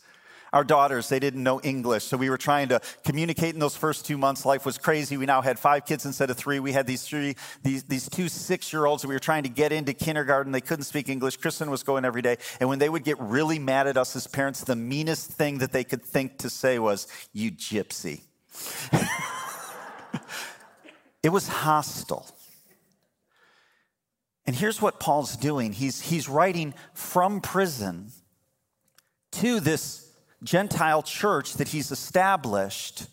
Our 0.52 0.64
daughters, 0.64 1.11
they 1.11 1.19
didn't 1.19 1.43
know 1.43 1.61
English, 1.61 2.05
so 2.05 2.17
we 2.17 2.31
were 2.31 2.38
trying 2.38 2.69
to 2.69 2.81
communicate 3.05 3.52
in 3.52 3.61
those 3.61 3.76
first 3.76 4.07
two 4.07 4.17
months. 4.17 4.47
Life 4.47 4.64
was 4.64 4.78
crazy. 4.78 5.19
We 5.19 5.26
now 5.26 5.43
had 5.43 5.59
five 5.59 5.85
kids 5.85 6.07
instead 6.07 6.31
of 6.31 6.38
three. 6.38 6.59
We 6.59 6.73
had 6.73 6.87
these 6.87 7.02
three, 7.02 7.37
these, 7.62 7.85
these 7.85 8.09
two 8.09 8.28
six-year-olds 8.28 9.05
we 9.05 9.14
were 9.14 9.19
trying 9.19 9.43
to 9.43 9.50
get 9.50 9.73
into 9.73 9.93
kindergarten. 9.93 10.52
They 10.52 10.62
couldn't 10.62 10.85
speak 10.85 11.11
English. 11.11 11.37
Kristen 11.37 11.71
was 11.71 11.83
going 11.83 12.07
every 12.07 12.23
day. 12.23 12.38
And 12.61 12.69
when 12.69 12.78
they 12.78 12.88
would 12.88 13.05
get 13.05 13.21
really 13.21 13.59
mad 13.59 13.87
at 13.87 13.99
us 13.99 14.17
as 14.17 14.26
parents, 14.26 14.64
the 14.64 14.76
meanest 14.76 15.31
thing 15.31 15.59
that 15.59 15.73
they 15.73 15.85
could 15.85 16.02
think 16.02 16.38
to 16.38 16.49
say 16.49 16.78
was, 16.78 17.07
you 17.35 17.50
gypsy. 17.50 18.23
it 21.23 21.28
was 21.28 21.47
hostile. 21.49 22.26
And 24.47 24.57
here's 24.57 24.81
what 24.81 24.99
Paul's 24.99 25.37
doing. 25.37 25.75
He's, 25.75 26.00
he's 26.00 26.26
writing 26.26 26.73
from 26.95 27.43
prison 27.43 28.12
to 29.32 29.61
this 29.61 30.11
Gentile 30.42 31.02
church 31.02 31.54
that 31.54 31.68
he's 31.68 31.90
established. 31.90 33.06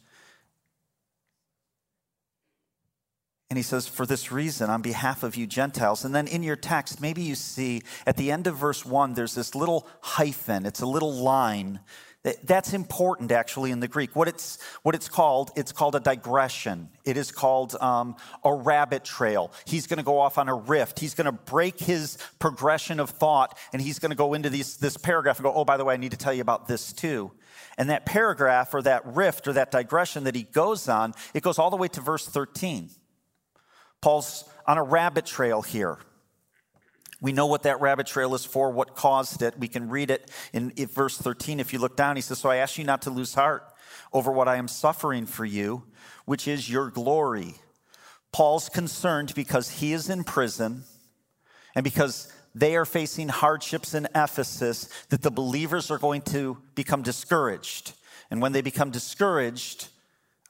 And 3.50 3.58
he 3.58 3.64
says, 3.64 3.88
For 3.88 4.06
this 4.06 4.32
reason, 4.32 4.70
on 4.70 4.82
behalf 4.82 5.24
of 5.24 5.36
you 5.36 5.48
Gentiles. 5.48 6.06
And 6.06 6.14
then 6.14 6.28
in 6.28 6.44
your 6.44 6.56
text, 6.56 7.02
maybe 7.02 7.22
you 7.22 7.36
see 7.36 7.82
at 8.06 8.18
the 8.18 8.32
end 8.32 8.48
of 8.48 8.58
verse 8.58 8.86
one, 8.86 9.14
there's 9.14 9.36
this 9.36 9.56
little 9.56 9.88
hyphen, 10.02 10.66
it's 10.66 10.82
a 10.82 10.88
little 10.88 11.14
line 11.14 11.80
that's 12.44 12.74
important, 12.74 13.32
actually, 13.32 13.70
in 13.70 13.80
the 13.80 13.88
Greek. 13.88 14.16
What 14.16 14.28
it's, 14.28 14.58
what 14.82 14.96
it's 14.96 15.08
called, 15.08 15.52
it's 15.56 15.72
called 15.72 15.96
a 15.96 16.00
digression. 16.00 16.90
It 17.04 17.18
is 17.18 17.32
called 17.32 17.76
um, 17.76 18.16
a 18.44 18.52
rabbit 18.52 19.04
trail. 19.04 19.52
He's 19.66 19.86
going 19.86 19.98
to 19.98 20.04
go 20.04 20.18
off 20.20 20.40
on 20.40 20.50
a 20.50 20.56
rift. 20.56 21.00
He's 21.00 21.14
going 21.14 21.26
to 21.26 21.32
break 21.32 21.80
his 21.80 22.18
progression 22.40 23.00
of 23.00 23.12
thought, 23.12 23.56
and 23.74 23.82
he's 23.82 24.00
going 24.00 24.10
to 24.10 24.16
go 24.16 24.34
into 24.34 24.50
these, 24.50 24.78
this 24.78 24.98
paragraph 24.98 25.38
and 25.38 25.44
go, 25.44 25.54
oh, 25.54 25.66
by 25.66 25.78
the 25.78 25.86
way, 25.86 25.94
I 25.94 25.98
need 25.98 26.12
to 26.12 26.18
tell 26.18 26.34
you 26.34 26.42
about 26.42 26.68
this 26.68 26.92
too. 26.94 27.32
And 27.78 27.90
that 27.90 28.06
paragraph 28.06 28.74
or 28.74 28.82
that 28.82 29.06
rift 29.06 29.48
or 29.48 29.54
that 29.54 29.70
digression 29.70 30.24
that 30.24 30.36
he 30.36 30.44
goes 30.44 30.90
on, 30.90 31.14
it 31.34 31.44
goes 31.44 31.60
all 31.60 31.70
the 31.70 31.78
way 31.78 31.90
to 31.90 32.02
verse 32.02 32.26
13. 32.26 32.90
Paul's 34.02 34.50
on 34.66 34.78
a 34.78 34.84
rabbit 34.84 35.26
trail 35.26 35.62
here. 35.62 36.00
We 37.26 37.34
know 37.34 37.48
what 37.48 37.64
that 37.64 37.82
rabbit 37.82 38.06
trail 38.06 38.36
is 38.36 38.46
for, 38.46 38.70
what 38.70 38.94
caused 38.94 39.42
it. 39.42 39.58
We 39.58 39.68
can 39.68 39.90
read 39.90 40.12
it 40.12 40.30
in, 40.54 40.72
verse 40.86 41.18
13. 41.18 41.60
If 41.60 41.74
you 41.74 41.80
look 41.80 41.98
down, 41.98 42.18
he 42.18 42.22
says, 42.22 42.38
So 42.38 42.52
I 42.52 42.58
ask 42.58 42.78
you 42.78 42.84
not 42.84 43.02
to 43.02 43.10
lose 43.10 43.34
heart 43.34 43.64
over 44.14 44.32
what 44.32 44.48
I 44.48 44.58
am 44.58 44.68
suffering 44.68 45.26
for 45.26 45.44
you, 45.44 45.86
which 46.26 46.48
is 46.48 46.70
your 46.70 46.92
glory. 46.92 47.56
Paul's 48.32 48.70
concerned 48.70 49.34
because 49.34 49.72
he 49.72 49.92
is 49.92 50.08
in 50.08 50.24
prison 50.24 50.84
and 51.74 51.84
because 51.84 52.32
they 52.54 52.76
are 52.76 52.86
facing 52.86 53.30
hardships 53.30 53.96
in 53.96 54.08
Ephesus 54.14 54.88
that 55.10 55.24
the 55.24 55.32
believers 55.32 55.90
are 55.90 55.98
going 55.98 56.22
to 56.22 56.60
become 56.76 57.02
discouraged. 57.02 57.94
And 58.30 58.40
when 58.40 58.52
they 58.52 58.62
become 58.62 58.92
discouraged, 58.92 59.88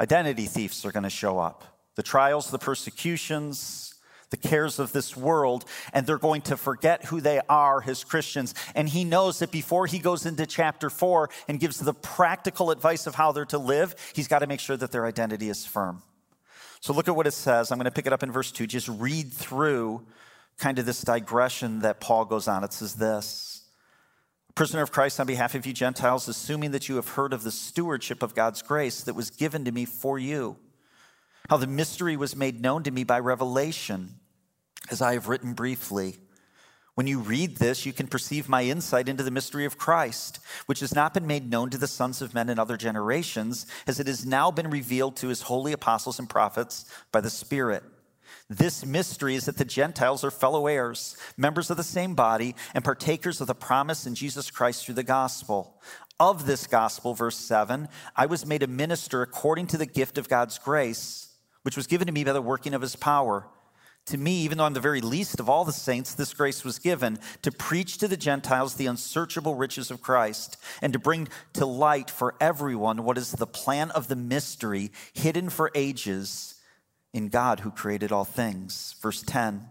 identity 0.02 0.46
thieves 0.46 0.84
are 0.84 0.92
going 0.92 1.04
to 1.04 1.10
show 1.10 1.40
up. 1.40 1.64
The 1.96 2.04
trials, 2.04 2.52
the 2.52 2.60
persecutions, 2.60 3.95
the 4.30 4.38
cares 4.38 4.80
of 4.80 4.92
this 4.92 5.16
world, 5.16 5.66
and 5.94 6.06
they're 6.06 6.18
going 6.18 6.42
to 6.44 6.58
forget 6.58 7.06
who 7.06 7.22
they 7.22 7.42
are 7.48 7.84
as 7.86 8.04
Christians. 8.04 8.54
And 8.74 8.90
he 8.90 9.04
knows 9.04 9.40
that 9.40 9.52
before 9.52 9.88
he 9.88 10.00
goes 10.00 10.26
into 10.26 10.46
chapter 10.46 10.90
four 10.90 11.30
and 11.48 11.60
gives 11.60 11.80
the 11.80 11.94
practical 11.94 12.72
advice 12.72 13.08
of 13.08 13.16
how 13.16 13.32
they're 13.32 13.46
to 13.46 13.58
live, 13.58 13.96
he's 14.14 14.28
got 14.28 14.40
to 14.40 14.48
make 14.48 14.60
sure 14.60 14.78
that 14.78 14.92
their 14.92 15.06
identity 15.06 15.50
is 15.50 15.66
firm. 15.66 16.02
So 16.82 16.94
look 16.94 17.08
at 17.08 17.16
what 17.16 17.28
it 17.28 17.32
says. 17.32 17.72
I'm 17.72 17.78
going 17.78 17.86
to 17.86 17.92
pick 17.92 18.08
it 18.08 18.14
up 18.14 18.24
in 18.24 18.32
verse 18.32 18.52
two. 18.52 18.68
Just 18.68 18.88
read 18.88 19.32
through 19.32 20.06
kind 20.58 20.80
of 20.80 20.86
this 20.86 21.02
digression 21.02 21.80
that 21.80 22.00
Paul 22.00 22.26
goes 22.26 22.48
on. 22.48 22.64
It 22.64 22.74
says 22.74 22.96
this. 22.96 23.64
Prisoner 24.54 24.84
of 24.84 24.92
Christ 24.92 25.20
on 25.20 25.28
behalf 25.28 25.54
of 25.54 25.66
you 25.66 25.74
Gentiles, 25.74 26.30
assuming 26.30 26.72
that 26.72 26.88
you 26.88 26.96
have 26.96 27.10
heard 27.10 27.34
of 27.34 27.44
the 27.44 27.52
stewardship 27.52 28.24
of 28.24 28.34
God's 28.34 28.62
grace 28.62 29.04
that 29.04 29.14
was 29.14 29.30
given 29.30 29.66
to 29.66 29.72
me 29.72 29.84
for 29.84 30.18
you 30.18 30.58
how 31.50 31.58
the 31.58 31.68
mystery 31.68 32.18
was 32.18 32.36
made 32.36 32.62
known 32.62 32.84
to 32.84 32.92
me 32.92 33.04
by 33.04 33.20
revelation, 33.20 34.16
as 34.90 35.02
I 35.02 35.14
have 35.14 35.28
written 35.28 35.54
briefly. 35.54 36.18
When 36.96 37.08
you 37.08 37.20
read 37.20 37.58
this, 37.58 37.86
you 37.86 37.92
can 37.92 38.08
perceive 38.08 38.48
my 38.48 38.64
insight 38.64 39.10
into 39.10 39.24
the 39.24 39.32
mystery 39.32 39.66
of 39.66 39.78
Christ, 39.78 40.40
which 40.66 40.80
has 40.80 40.96
not 40.96 41.14
been 41.14 41.28
made 41.28 41.50
known 41.50 41.70
to 41.72 41.78
the 41.78 41.88
sons 41.88 42.22
of 42.22 42.34
men 42.34 42.50
in 42.50 42.58
other 42.58 42.78
generations, 42.78 43.66
as 43.86 44.00
it 44.00 44.08
has 44.08 44.26
now 44.26 44.50
been 44.50 44.70
revealed 44.70 45.18
to 45.18 45.28
his 45.28 45.44
holy 45.44 45.74
apostles 45.74 46.20
and 46.20 46.30
prophets 46.30 46.86
by 47.12 47.20
the 47.20 47.30
Spirit. 47.30 47.84
This 48.50 48.86
mystery 48.86 49.36
is 49.36 49.46
that 49.46 49.58
the 49.58 49.66
Gentiles 49.66 50.24
are 50.24 50.32
fellow 50.32 50.68
heirs, 50.68 51.18
members 51.36 51.70
of 51.70 51.78
the 51.78 51.84
same 51.84 52.16
body, 52.16 52.56
and 52.74 52.84
partakers 52.84 53.42
of 53.42 53.48
the 53.48 53.56
promise 53.56 54.06
in 54.06 54.16
Jesus 54.16 54.50
Christ 54.50 54.86
through 54.86 54.96
the 54.96 55.04
gospel. 55.04 55.82
Of 56.18 56.46
this 56.46 56.66
gospel, 56.66 57.14
verse 57.14 57.38
7, 57.38 57.90
I 58.16 58.26
was 58.26 58.46
made 58.46 58.64
a 58.64 58.68
minister 58.68 59.22
according 59.22 59.68
to 59.68 59.78
the 59.78 59.86
gift 59.86 60.18
of 60.18 60.30
God's 60.30 60.58
grace 60.58 61.35
which 61.66 61.76
was 61.76 61.88
given 61.88 62.06
to 62.06 62.14
me 62.14 62.24
by 62.24 62.32
the 62.32 62.44
working 62.44 62.76
of 62.76 62.82
his 62.84 62.96
power. 62.96 63.48
To 64.06 64.20
me, 64.20 64.42
even 64.42 64.60
though 64.60 64.66
I'm 64.66 64.76
the 64.76 64.80
very 64.80 65.02
least 65.02 65.40
of 65.40 65.50
all 65.50 65.66
the 65.66 65.72
saints, 65.72 66.14
this 66.14 66.32
grace 66.32 66.64
was 66.64 66.78
given 66.78 67.18
to 67.42 67.52
preach 67.52 67.98
to 67.98 68.08
the 68.08 68.16
Gentiles 68.16 68.76
the 68.76 68.86
unsearchable 68.86 69.56
riches 69.56 69.90
of 69.90 70.00
Christ 70.00 70.58
and 70.84 70.94
to 70.94 71.00
bring 71.00 71.28
to 71.54 71.66
light 71.66 72.12
for 72.12 72.36
everyone 72.40 73.04
what 73.04 73.18
is 73.18 73.32
the 73.32 73.48
plan 73.48 73.90
of 73.90 74.08
the 74.08 74.16
mystery 74.16 74.92
hidden 75.14 75.50
for 75.50 75.72
ages 75.74 76.54
in 77.16 77.30
God 77.30 77.62
who 77.62 77.72
created 77.72 78.12
all 78.12 78.26
things. 78.26 78.94
Verse 79.02 79.24
10 79.24 79.70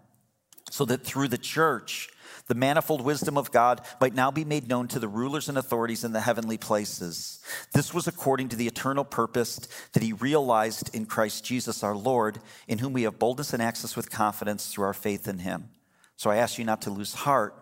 so 0.75 0.85
that 0.85 1.05
through 1.05 1.29
the 1.29 1.39
church, 1.39 2.09
the 2.47 2.55
manifold 2.55 3.01
wisdom 3.01 3.39
of 3.39 3.51
God 3.51 3.81
might 4.01 4.15
now 4.15 4.31
be 4.31 4.45
made 4.45 4.69
known 4.69 4.87
to 4.89 4.99
the 4.99 5.09
rulers 5.09 5.49
and 5.49 5.57
authorities 5.57 6.05
in 6.05 6.13
the 6.13 6.21
heavenly 6.21 6.59
places. 6.59 7.43
This 7.73 7.95
was 7.95 8.07
according 8.07 8.51
to 8.51 8.57
the 8.57 8.67
eternal 8.67 9.05
purpose 9.05 9.61
that 9.93 10.03
he 10.03 10.13
realized 10.13 10.95
in 10.95 11.07
Christ 11.07 11.45
Jesus 11.45 11.83
our 11.83 11.97
Lord, 11.97 12.39
in 12.69 12.79
whom 12.79 12.93
we 12.93 13.05
have 13.05 13.19
boldness 13.19 13.55
and 13.55 13.63
access 13.63 13.97
with 13.97 14.11
confidence 14.11 14.67
through 14.67 14.85
our 14.85 14.93
faith 14.93 15.27
in 15.27 15.39
him. 15.39 15.71
So 16.17 16.31
I 16.31 16.37
ask 16.37 16.59
you 16.59 16.65
not 16.65 16.83
to 16.83 16.91
lose 16.91 17.15
heart 17.15 17.55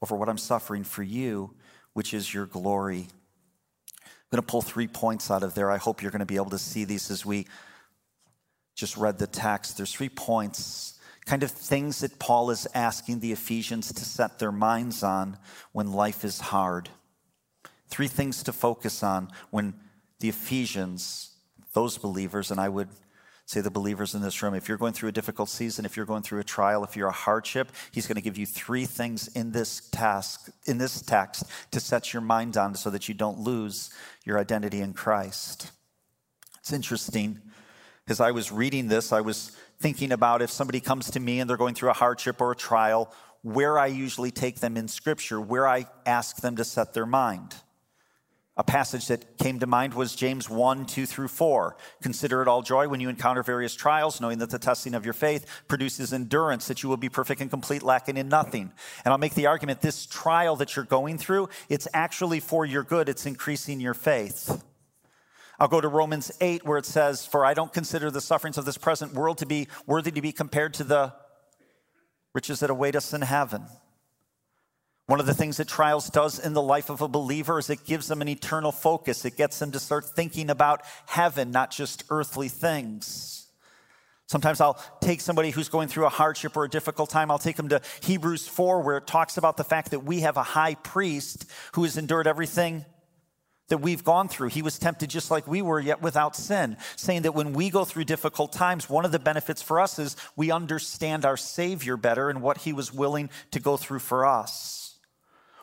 over 0.00 0.16
what 0.16 0.28
I'm 0.28 0.38
suffering 0.38 0.84
for 0.84 1.02
you, 1.02 1.54
which 1.92 2.14
is 2.14 2.32
your 2.32 2.46
glory. 2.46 3.08
I'm 3.10 4.36
going 4.36 4.42
to 4.42 4.50
pull 4.50 4.62
three 4.62 4.88
points 4.88 5.30
out 5.30 5.42
of 5.42 5.54
there. 5.54 5.70
I 5.70 5.76
hope 5.76 6.00
you're 6.00 6.10
going 6.10 6.20
to 6.20 6.26
be 6.26 6.36
able 6.36 6.50
to 6.50 6.58
see 6.58 6.84
these 6.84 7.10
as 7.10 7.26
we 7.26 7.46
just 8.74 8.96
read 8.96 9.18
the 9.18 9.26
text. 9.26 9.76
There's 9.76 9.92
three 9.92 10.08
points 10.08 10.98
kind 11.26 11.42
of 11.42 11.50
things 11.50 12.00
that 12.00 12.18
Paul 12.18 12.50
is 12.50 12.66
asking 12.74 13.20
the 13.20 13.32
Ephesians 13.32 13.92
to 13.92 14.04
set 14.04 14.38
their 14.38 14.52
minds 14.52 15.02
on 15.02 15.38
when 15.72 15.92
life 15.92 16.24
is 16.24 16.40
hard. 16.40 16.88
Three 17.88 18.08
things 18.08 18.42
to 18.44 18.52
focus 18.52 19.02
on 19.02 19.28
when 19.50 19.74
the 20.20 20.28
Ephesians, 20.28 21.34
those 21.72 21.98
believers, 21.98 22.50
and 22.50 22.60
I 22.60 22.68
would 22.68 22.88
say 23.46 23.60
the 23.60 23.70
believers 23.70 24.14
in 24.14 24.22
this 24.22 24.42
room, 24.42 24.54
if 24.54 24.68
you're 24.68 24.78
going 24.78 24.92
through 24.92 25.08
a 25.08 25.12
difficult 25.12 25.48
season, 25.48 25.84
if 25.84 25.96
you're 25.96 26.06
going 26.06 26.22
through 26.22 26.38
a 26.38 26.44
trial, 26.44 26.84
if 26.84 26.94
you're 26.94 27.08
a 27.08 27.12
hardship, 27.12 27.72
he's 27.90 28.06
going 28.06 28.14
to 28.14 28.22
give 28.22 28.38
you 28.38 28.46
three 28.46 28.84
things 28.84 29.26
in 29.28 29.50
this 29.50 29.88
task, 29.90 30.50
in 30.66 30.78
this 30.78 31.02
text 31.02 31.44
to 31.72 31.80
set 31.80 32.12
your 32.12 32.22
mind 32.22 32.56
on 32.56 32.76
so 32.76 32.90
that 32.90 33.08
you 33.08 33.14
don't 33.14 33.40
lose 33.40 33.90
your 34.24 34.38
identity 34.38 34.80
in 34.80 34.92
Christ. 34.92 35.72
It's 36.60 36.72
interesting. 36.72 37.40
As 38.06 38.20
I 38.20 38.30
was 38.30 38.52
reading 38.52 38.86
this, 38.86 39.12
I 39.12 39.20
was 39.20 39.56
thinking 39.80 40.12
about 40.12 40.42
if 40.42 40.50
somebody 40.50 40.80
comes 40.80 41.10
to 41.12 41.20
me 41.20 41.40
and 41.40 41.48
they're 41.48 41.56
going 41.56 41.74
through 41.74 41.90
a 41.90 41.94
hardship 41.94 42.40
or 42.40 42.52
a 42.52 42.56
trial, 42.56 43.12
where 43.42 43.78
I 43.78 43.86
usually 43.86 44.30
take 44.30 44.60
them 44.60 44.76
in 44.76 44.86
Scripture, 44.88 45.40
where 45.40 45.66
I 45.66 45.86
ask 46.04 46.36
them 46.36 46.56
to 46.56 46.64
set 46.64 46.92
their 46.92 47.06
mind. 47.06 47.54
A 48.56 48.62
passage 48.62 49.06
that 49.06 49.38
came 49.38 49.58
to 49.60 49.66
mind 49.66 49.94
was 49.94 50.14
James 50.14 50.50
1, 50.50 50.84
2 50.84 51.06
through 51.06 51.28
4. 51.28 51.76
Consider 52.02 52.42
it 52.42 52.48
all 52.48 52.60
joy 52.60 52.88
when 52.88 53.00
you 53.00 53.08
encounter 53.08 53.42
various 53.42 53.74
trials, 53.74 54.20
knowing 54.20 54.38
that 54.38 54.50
the 54.50 54.58
testing 54.58 54.92
of 54.92 55.06
your 55.06 55.14
faith 55.14 55.46
produces 55.66 56.12
endurance, 56.12 56.68
that 56.68 56.82
you 56.82 56.90
will 56.90 56.98
be 56.98 57.08
perfect 57.08 57.40
and 57.40 57.48
complete, 57.48 57.82
lacking 57.82 58.18
in 58.18 58.28
nothing. 58.28 58.70
And 59.04 59.12
I'll 59.12 59.18
make 59.18 59.34
the 59.34 59.46
argument 59.46 59.80
this 59.80 60.04
trial 60.04 60.56
that 60.56 60.76
you're 60.76 60.84
going 60.84 61.16
through, 61.16 61.48
it's 61.70 61.88
actually 61.94 62.40
for 62.40 62.66
your 62.66 62.82
good, 62.82 63.08
it's 63.08 63.24
increasing 63.24 63.80
your 63.80 63.94
faith. 63.94 64.62
I'll 65.60 65.68
go 65.68 65.82
to 65.82 65.88
Romans 65.88 66.32
8, 66.40 66.64
where 66.64 66.78
it 66.78 66.86
says, 66.86 67.26
For 67.26 67.44
I 67.44 67.52
don't 67.52 67.70
consider 67.72 68.10
the 68.10 68.22
sufferings 68.22 68.56
of 68.56 68.64
this 68.64 68.78
present 68.78 69.12
world 69.12 69.38
to 69.38 69.46
be 69.46 69.68
worthy 69.86 70.10
to 70.10 70.22
be 70.22 70.32
compared 70.32 70.72
to 70.74 70.84
the 70.84 71.12
riches 72.34 72.60
that 72.60 72.70
await 72.70 72.96
us 72.96 73.12
in 73.12 73.20
heaven. 73.20 73.66
One 75.04 75.20
of 75.20 75.26
the 75.26 75.34
things 75.34 75.58
that 75.58 75.68
trials 75.68 76.08
does 76.08 76.38
in 76.38 76.54
the 76.54 76.62
life 76.62 76.88
of 76.88 77.02
a 77.02 77.08
believer 77.08 77.58
is 77.58 77.68
it 77.68 77.84
gives 77.84 78.08
them 78.08 78.22
an 78.22 78.28
eternal 78.28 78.72
focus. 78.72 79.26
It 79.26 79.36
gets 79.36 79.58
them 79.58 79.72
to 79.72 79.78
start 79.78 80.06
thinking 80.06 80.48
about 80.48 80.80
heaven, 81.04 81.50
not 81.50 81.70
just 81.70 82.04
earthly 82.08 82.48
things. 82.48 83.48
Sometimes 84.28 84.62
I'll 84.62 84.80
take 85.02 85.20
somebody 85.20 85.50
who's 85.50 85.68
going 85.68 85.88
through 85.88 86.06
a 86.06 86.10
hardship 86.10 86.56
or 86.56 86.64
a 86.64 86.70
difficult 86.70 87.10
time, 87.10 87.30
I'll 87.30 87.38
take 87.38 87.56
them 87.56 87.68
to 87.70 87.82
Hebrews 88.02 88.48
4, 88.48 88.80
where 88.80 88.96
it 88.96 89.06
talks 89.06 89.36
about 89.36 89.58
the 89.58 89.64
fact 89.64 89.90
that 89.90 90.04
we 90.04 90.20
have 90.20 90.38
a 90.38 90.42
high 90.42 90.76
priest 90.76 91.44
who 91.72 91.82
has 91.82 91.98
endured 91.98 92.26
everything 92.26 92.86
that 93.70 93.78
we've 93.78 94.04
gone 94.04 94.28
through. 94.28 94.48
He 94.48 94.62
was 94.62 94.78
tempted 94.78 95.08
just 95.08 95.30
like 95.30 95.46
we 95.46 95.62
were, 95.62 95.80
yet 95.80 96.02
without 96.02 96.36
sin, 96.36 96.76
saying 96.96 97.22
that 97.22 97.34
when 97.34 97.54
we 97.54 97.70
go 97.70 97.84
through 97.84 98.04
difficult 98.04 98.52
times, 98.52 98.90
one 98.90 99.04
of 99.04 99.12
the 99.12 99.18
benefits 99.18 99.62
for 99.62 99.80
us 99.80 99.98
is 99.98 100.16
we 100.36 100.50
understand 100.50 101.24
our 101.24 101.36
Savior 101.36 101.96
better 101.96 102.28
and 102.28 102.42
what 102.42 102.58
he 102.58 102.72
was 102.72 102.92
willing 102.92 103.30
to 103.52 103.60
go 103.60 103.76
through 103.76 104.00
for 104.00 104.26
us. 104.26 104.98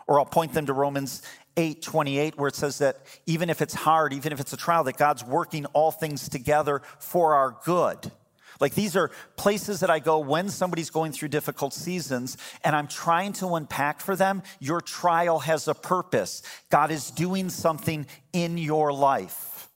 Or 0.07 0.19
I'll 0.19 0.25
point 0.25 0.53
them 0.53 0.65
to 0.65 0.73
Romans 0.73 1.21
8 1.57 1.81
28, 1.81 2.37
where 2.37 2.47
it 2.47 2.55
says 2.55 2.77
that 2.77 2.97
even 3.25 3.49
if 3.49 3.61
it's 3.61 3.73
hard, 3.73 4.13
even 4.13 4.31
if 4.31 4.39
it's 4.39 4.53
a 4.53 4.57
trial, 4.57 4.85
that 4.85 4.97
God's 4.97 5.23
working 5.23 5.65
all 5.67 5.91
things 5.91 6.29
together 6.29 6.81
for 6.99 7.33
our 7.33 7.57
good. 7.65 8.11
Like 8.59 8.73
these 8.73 8.95
are 8.95 9.11
places 9.35 9.79
that 9.81 9.89
I 9.89 9.99
go 9.99 10.19
when 10.19 10.49
somebody's 10.49 10.89
going 10.89 11.11
through 11.11 11.29
difficult 11.29 11.73
seasons 11.73 12.37
and 12.63 12.75
I'm 12.75 12.87
trying 12.87 13.33
to 13.33 13.55
unpack 13.55 14.01
for 14.01 14.15
them 14.15 14.43
your 14.59 14.81
trial 14.81 15.39
has 15.39 15.67
a 15.67 15.73
purpose. 15.73 16.41
God 16.69 16.91
is 16.91 17.11
doing 17.11 17.49
something 17.49 18.05
in 18.33 18.57
your 18.57 18.91
life. 18.91 19.69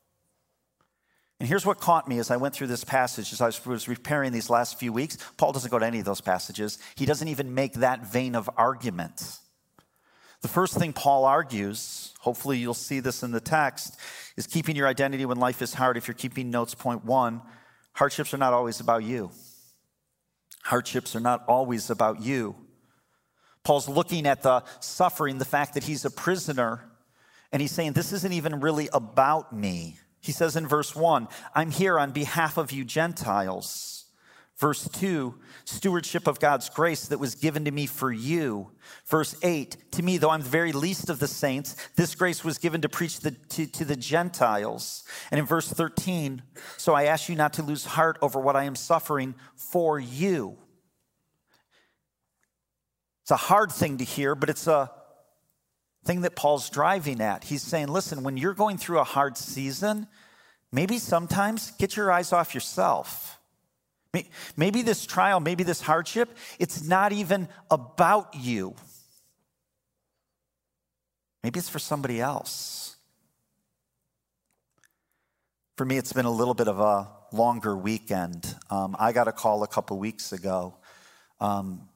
And 1.40 1.48
here's 1.48 1.66
what 1.66 1.80
caught 1.80 2.08
me 2.08 2.20
as 2.20 2.30
I 2.30 2.38
went 2.38 2.54
through 2.54 2.68
this 2.68 2.84
passage, 2.84 3.34
as 3.34 3.42
I 3.42 3.48
was 3.48 3.86
preparing 3.86 4.32
these 4.32 4.48
last 4.48 4.78
few 4.78 4.94
weeks. 4.94 5.18
Paul 5.38 5.52
doesn't 5.52 5.72
go 5.72 5.80
to 5.80 5.86
any 5.88 5.98
of 5.98 6.06
those 6.06 6.22
passages, 6.22 6.78
he 6.96 7.08
doesn't 7.08 7.28
even 7.28 7.56
make 7.56 7.74
that 7.74 8.06
vein 8.06 8.36
of 8.36 8.48
argument. 8.58 9.40
The 10.42 10.48
first 10.48 10.76
thing 10.76 10.94
Paul 10.94 11.26
argues, 11.26 12.14
hopefully 12.20 12.58
you'll 12.58 12.74
see 12.74 13.00
this 13.00 13.24
in 13.24 13.32
the 13.32 13.40
text, 13.40 13.98
is 14.38 14.48
keeping 14.48 14.76
your 14.76 14.88
identity 14.88 15.26
when 15.26 15.38
life 15.38 15.62
is 15.62 15.76
hard. 15.76 15.98
If 15.98 16.08
you're 16.08 16.16
keeping 16.16 16.50
notes, 16.50 16.74
point 16.74 17.06
one, 17.06 17.42
hardships 17.94 18.34
are 18.34 18.38
not 18.38 18.54
always 18.54 18.80
about 18.80 19.04
you. 19.04 19.32
Hardships 20.64 21.16
are 21.16 21.20
not 21.20 21.44
always 21.48 21.90
about 21.90 22.22
you. 22.22 22.56
Paul's 23.64 23.90
looking 23.90 24.26
at 24.26 24.42
the 24.42 24.64
suffering, 24.80 25.38
the 25.38 25.46
fact 25.46 25.76
that 25.76 25.84
he's 25.84 26.06
a 26.06 26.12
prisoner, 26.12 26.84
and 27.52 27.62
he's 27.62 27.72
saying, 27.72 27.94
This 27.94 28.14
isn't 28.14 28.34
even 28.34 28.60
really 28.60 28.90
about 28.94 29.54
me. 29.54 29.98
He 30.20 30.32
says 30.32 30.56
in 30.56 30.68
verse 30.68 30.96
1, 30.96 31.28
I'm 31.56 31.72
here 31.72 32.00
on 32.00 32.12
behalf 32.12 32.58
of 32.58 32.72
you 32.72 32.86
Gentiles. 32.86 34.00
Verse 34.62 34.88
2, 34.89 35.34
stewardship 35.65 36.27
of 36.27 36.39
God's 36.39 36.70
grace 36.70 37.08
that 37.08 37.18
was 37.18 37.34
given 37.34 37.65
to 37.65 37.72
me 37.72 37.88
for 37.88 38.12
you. 38.12 38.70
Verse 39.08 39.36
8, 39.41 39.91
to 39.94 40.03
me, 40.03 40.20
though 40.20 40.30
I'm 40.30 40.44
the 40.44 40.50
very 40.50 40.72
least 40.72 41.10
of 41.10 41.18
the 41.18 41.27
saints, 41.27 41.75
this 41.96 42.13
grace 42.13 42.44
was 42.44 42.60
given 42.60 42.80
to 42.82 42.88
preach 42.88 43.22
the, 43.22 43.32
to, 43.32 43.65
to 43.65 43.84
the 43.84 43.96
Gentiles. 43.96 45.03
And 45.32 45.39
in 45.39 45.48
verse 45.48 45.68
13, 45.68 46.44
so 46.77 46.94
I 46.94 47.06
ask 47.06 47.27
you 47.27 47.36
not 47.36 47.53
to 47.53 47.63
lose 47.63 47.86
heart 47.86 48.20
over 48.22 48.39
what 48.39 48.56
I 48.56 48.65
am 48.65 48.75
suffering 48.75 49.34
for 49.56 50.00
you. 50.00 50.60
It's 53.24 53.32
a 53.32 53.38
hard 53.38 53.72
thing 53.72 53.98
to 53.98 54.03
hear, 54.03 54.36
but 54.36 54.51
it's 54.51 54.68
a 54.68 54.91
thing 56.06 56.22
that 56.22 56.36
Paul's 56.36 56.70
driving 56.70 57.20
at. 57.20 57.46
He's 57.46 57.63
saying, 57.63 57.88
listen, 57.88 58.22
when 58.22 58.38
you're 58.38 58.53
going 58.53 58.77
through 58.77 59.00
a 59.00 59.06
hard 59.06 59.38
season, 59.38 60.06
maybe 60.72 61.00
sometimes 61.00 61.72
get 61.80 61.98
your 61.98 62.12
eyes 62.12 62.32
off 62.32 62.53
yourself 62.53 63.39
Maybe 64.58 64.82
this 64.82 65.06
trial, 65.06 65.39
maybe 65.39 65.63
this 65.63 65.82
hardship, 65.82 66.36
it's 66.60 66.86
not 66.86 67.13
even 67.13 67.48
about 67.70 68.36
you. 68.36 68.75
Maybe 71.44 71.60
it's 71.60 71.70
for 71.70 71.80
somebody 71.80 72.20
else. 72.20 72.98
For 75.77 75.86
me, 75.86 75.98
it's 75.98 76.14
been 76.14 76.25
a 76.25 76.31
little 76.31 76.53
bit 76.53 76.68
of 76.68 76.79
a 76.79 77.09
longer 77.31 77.75
weekend. 77.75 78.55
Um, 78.70 78.96
I 79.00 79.14
got 79.14 79.27
a 79.27 79.31
call 79.31 79.64
a 79.64 79.68
couple 79.68 79.98
weeks 79.98 80.33
ago 80.33 80.75
um, 81.40 81.88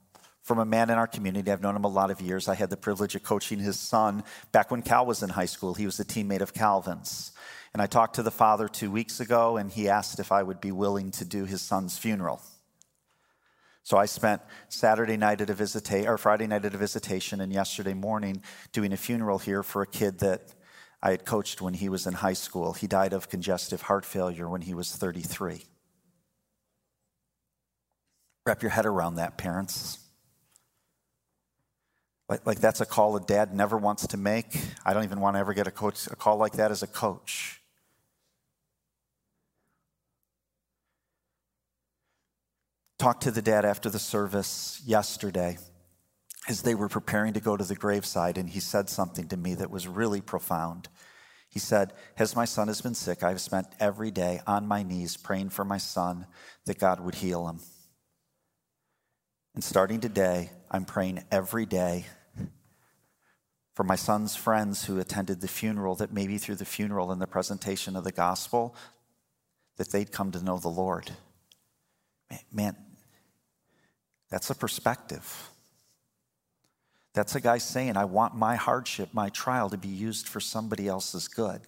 from 0.41 0.59
a 0.59 0.65
man 0.65 0.89
in 0.89 0.97
our 0.97 1.07
community. 1.07 1.51
I've 1.51 1.61
known 1.61 1.75
him 1.75 1.83
a 1.83 1.89
lot 1.89 2.09
of 2.11 2.21
years. 2.21 2.47
I 2.47 2.55
had 2.55 2.69
the 2.69 2.77
privilege 2.77 3.15
of 3.15 3.23
coaching 3.23 3.59
his 3.59 3.77
son 3.77 4.23
back 4.53 4.71
when 4.71 4.81
Cal 4.81 5.05
was 5.05 5.21
in 5.21 5.29
high 5.29 5.45
school. 5.45 5.73
He 5.73 5.85
was 5.85 5.99
a 5.99 6.05
teammate 6.05 6.41
of 6.41 6.53
Calvin's. 6.53 7.33
And 7.75 7.81
I 7.81 7.87
talked 7.87 8.15
to 8.15 8.23
the 8.23 8.31
father 8.31 8.69
two 8.69 8.89
weeks 8.89 9.19
ago, 9.19 9.57
and 9.57 9.69
he 9.69 9.89
asked 9.89 10.21
if 10.21 10.31
I 10.31 10.41
would 10.41 10.61
be 10.61 10.71
willing 10.71 11.11
to 11.11 11.25
do 11.25 11.43
his 11.43 11.61
son's 11.61 11.97
funeral. 11.97 12.41
So 13.83 13.97
I 13.97 14.05
spent 14.05 14.41
Saturday 14.69 15.17
night 15.17 15.41
at 15.41 15.49
a 15.49 15.53
visitation, 15.53 16.07
or 16.07 16.17
Friday 16.17 16.47
night 16.47 16.63
at 16.63 16.73
a 16.73 16.77
visitation, 16.77 17.41
and 17.41 17.51
yesterday 17.51 17.93
morning 17.93 18.41
doing 18.71 18.93
a 18.93 18.95
funeral 18.95 19.39
here 19.39 19.61
for 19.61 19.81
a 19.81 19.87
kid 19.87 20.19
that 20.19 20.55
I 21.03 21.11
had 21.11 21.25
coached 21.25 21.61
when 21.61 21.73
he 21.73 21.89
was 21.89 22.07
in 22.07 22.13
high 22.13 22.31
school. 22.31 22.71
He 22.71 22.87
died 22.87 23.11
of 23.11 23.27
congestive 23.27 23.81
heart 23.81 24.05
failure 24.05 24.47
when 24.47 24.61
he 24.61 24.73
was 24.73 24.95
33. 24.95 25.65
Wrap 28.45 28.61
your 28.61 28.71
head 28.71 28.85
around 28.85 29.15
that, 29.15 29.37
parents. 29.37 29.99
Like, 32.29 32.47
like 32.47 32.61
that's 32.61 32.79
a 32.79 32.85
call 32.85 33.17
a 33.17 33.19
dad 33.19 33.53
never 33.53 33.77
wants 33.77 34.07
to 34.07 34.15
make. 34.15 34.57
I 34.85 34.93
don't 34.93 35.03
even 35.03 35.19
want 35.19 35.35
to 35.35 35.41
ever 35.41 35.53
get 35.53 35.67
a, 35.67 35.71
coach, 35.71 36.07
a 36.07 36.15
call 36.15 36.37
like 36.37 36.53
that 36.53 36.71
as 36.71 36.81
a 36.81 36.87
coach. 36.87 37.61
Talked 42.97 43.23
to 43.23 43.31
the 43.31 43.41
dad 43.41 43.65
after 43.65 43.89
the 43.89 43.99
service 43.99 44.81
yesterday 44.85 45.57
as 46.47 46.61
they 46.61 46.75
were 46.75 46.87
preparing 46.87 47.33
to 47.33 47.39
go 47.39 47.57
to 47.57 47.63
the 47.63 47.75
graveside, 47.75 48.37
and 48.37 48.49
he 48.49 48.59
said 48.59 48.89
something 48.89 49.27
to 49.27 49.37
me 49.37 49.55
that 49.55 49.71
was 49.71 49.87
really 49.87 50.21
profound. 50.21 50.87
He 51.49 51.59
said, 51.59 51.93
As 52.17 52.35
my 52.35 52.45
son 52.45 52.67
has 52.67 52.81
been 52.81 52.95
sick, 52.95 53.23
I've 53.23 53.41
spent 53.41 53.67
every 53.79 54.11
day 54.11 54.41
on 54.45 54.67
my 54.67 54.83
knees 54.83 55.17
praying 55.17 55.49
for 55.49 55.65
my 55.65 55.77
son 55.77 56.27
that 56.65 56.79
God 56.79 56.99
would 56.99 57.15
heal 57.15 57.47
him. 57.47 57.59
And 59.55 59.63
starting 59.63 60.01
today, 60.01 60.51
I'm 60.69 60.85
praying 60.85 61.23
every 61.31 61.65
day 61.65 62.05
for 63.73 63.83
my 63.83 63.95
son's 63.95 64.35
friends 64.35 64.85
who 64.85 64.99
attended 64.99 65.41
the 65.41 65.47
funeral 65.47 65.95
that 65.95 66.13
maybe 66.13 66.37
through 66.37 66.55
the 66.55 66.65
funeral 66.65 67.11
and 67.11 67.21
the 67.21 67.27
presentation 67.27 67.95
of 67.95 68.03
the 68.03 68.11
gospel 68.11 68.75
that 69.77 69.91
they'd 69.91 70.11
come 70.11 70.31
to 70.31 70.43
know 70.43 70.57
the 70.57 70.69
Lord. 70.69 71.11
Man, 72.51 72.75
that's 74.29 74.49
a 74.49 74.55
perspective. 74.55 75.49
That's 77.13 77.35
a 77.35 77.41
guy 77.41 77.59
saying, 77.59 77.95
I 77.95 78.05
want 78.05 78.35
my 78.35 78.55
hardship, 78.55 79.09
my 79.13 79.29
trial 79.29 79.69
to 79.69 79.77
be 79.77 79.87
used 79.87 80.27
for 80.27 80.39
somebody 80.39 80.87
else's 80.87 81.27
good. 81.27 81.61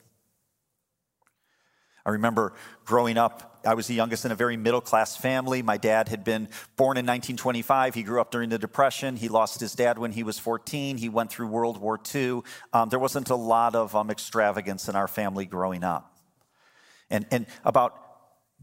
I 2.05 2.11
remember 2.11 2.53
growing 2.85 3.17
up, 3.17 3.59
I 3.65 3.73
was 3.73 3.87
the 3.87 3.93
youngest 3.93 4.23
in 4.23 4.31
a 4.31 4.35
very 4.35 4.55
middle 4.55 4.79
class 4.79 5.17
family. 5.17 5.61
My 5.61 5.75
dad 5.75 6.07
had 6.07 6.23
been 6.23 6.47
born 6.77 6.95
in 6.95 7.05
1925. 7.05 7.95
He 7.95 8.03
grew 8.03 8.21
up 8.21 8.31
during 8.31 8.49
the 8.49 8.57
Depression. 8.57 9.17
He 9.17 9.27
lost 9.27 9.59
his 9.59 9.73
dad 9.73 9.99
when 9.99 10.13
he 10.13 10.23
was 10.23 10.39
14. 10.39 10.97
He 10.97 11.09
went 11.09 11.29
through 11.31 11.47
World 11.47 11.77
War 11.79 11.99
II. 12.15 12.43
Um, 12.71 12.87
there 12.87 12.99
wasn't 12.99 13.29
a 13.29 13.35
lot 13.35 13.75
of 13.75 13.93
um, 13.93 14.09
extravagance 14.09 14.87
in 14.87 14.95
our 14.95 15.09
family 15.09 15.45
growing 15.45 15.83
up. 15.83 16.17
And, 17.09 17.25
and 17.29 17.45
about 17.65 18.06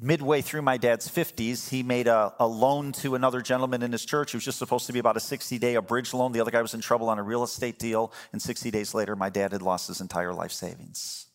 midway 0.00 0.40
through 0.40 0.62
my 0.62 0.76
dad's 0.76 1.08
50s, 1.08 1.68
he 1.68 1.82
made 1.82 2.06
a, 2.06 2.32
a, 2.38 2.46
loan 2.46 2.92
to 2.92 3.14
another 3.14 3.40
gentleman 3.40 3.82
in 3.82 3.92
his 3.92 4.04
church. 4.04 4.34
It 4.34 4.38
was 4.38 4.44
just 4.44 4.58
supposed 4.58 4.86
to 4.86 4.92
be 4.92 4.98
about 4.98 5.16
a 5.16 5.20
60 5.20 5.58
day, 5.58 5.74
a 5.74 5.82
bridge 5.82 6.12
loan. 6.12 6.32
The 6.32 6.40
other 6.40 6.50
guy 6.50 6.62
was 6.62 6.74
in 6.74 6.80
trouble 6.80 7.08
on 7.08 7.18
a 7.18 7.22
real 7.22 7.44
estate 7.44 7.78
deal. 7.78 8.12
And 8.32 8.42
60 8.42 8.70
days 8.70 8.94
later, 8.94 9.14
my 9.16 9.30
dad 9.30 9.52
had 9.52 9.62
lost 9.62 9.88
his 9.88 10.00
entire 10.00 10.32
life 10.32 10.52
savings. 10.52 11.26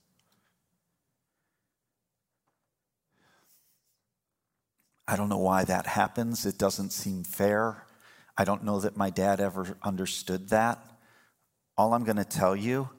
I 5.08 5.16
don't 5.16 5.30
know 5.30 5.40
why 5.40 5.64
that 5.64 5.88
happens. 5.88 6.46
It 6.46 6.60
doesn't 6.60 6.92
seem 6.92 7.24
fair. 7.24 7.86
I 8.38 8.44
don't 8.44 8.64
know 8.64 8.80
that 8.82 8.96
my 8.96 9.10
dad 9.10 9.40
ever 9.40 9.78
understood 9.82 10.50
that. 10.50 10.80
All 11.78 11.94
I'm 11.94 12.04
going 12.04 12.18
to 12.18 12.26
tell 12.26 12.56
you 12.56 12.90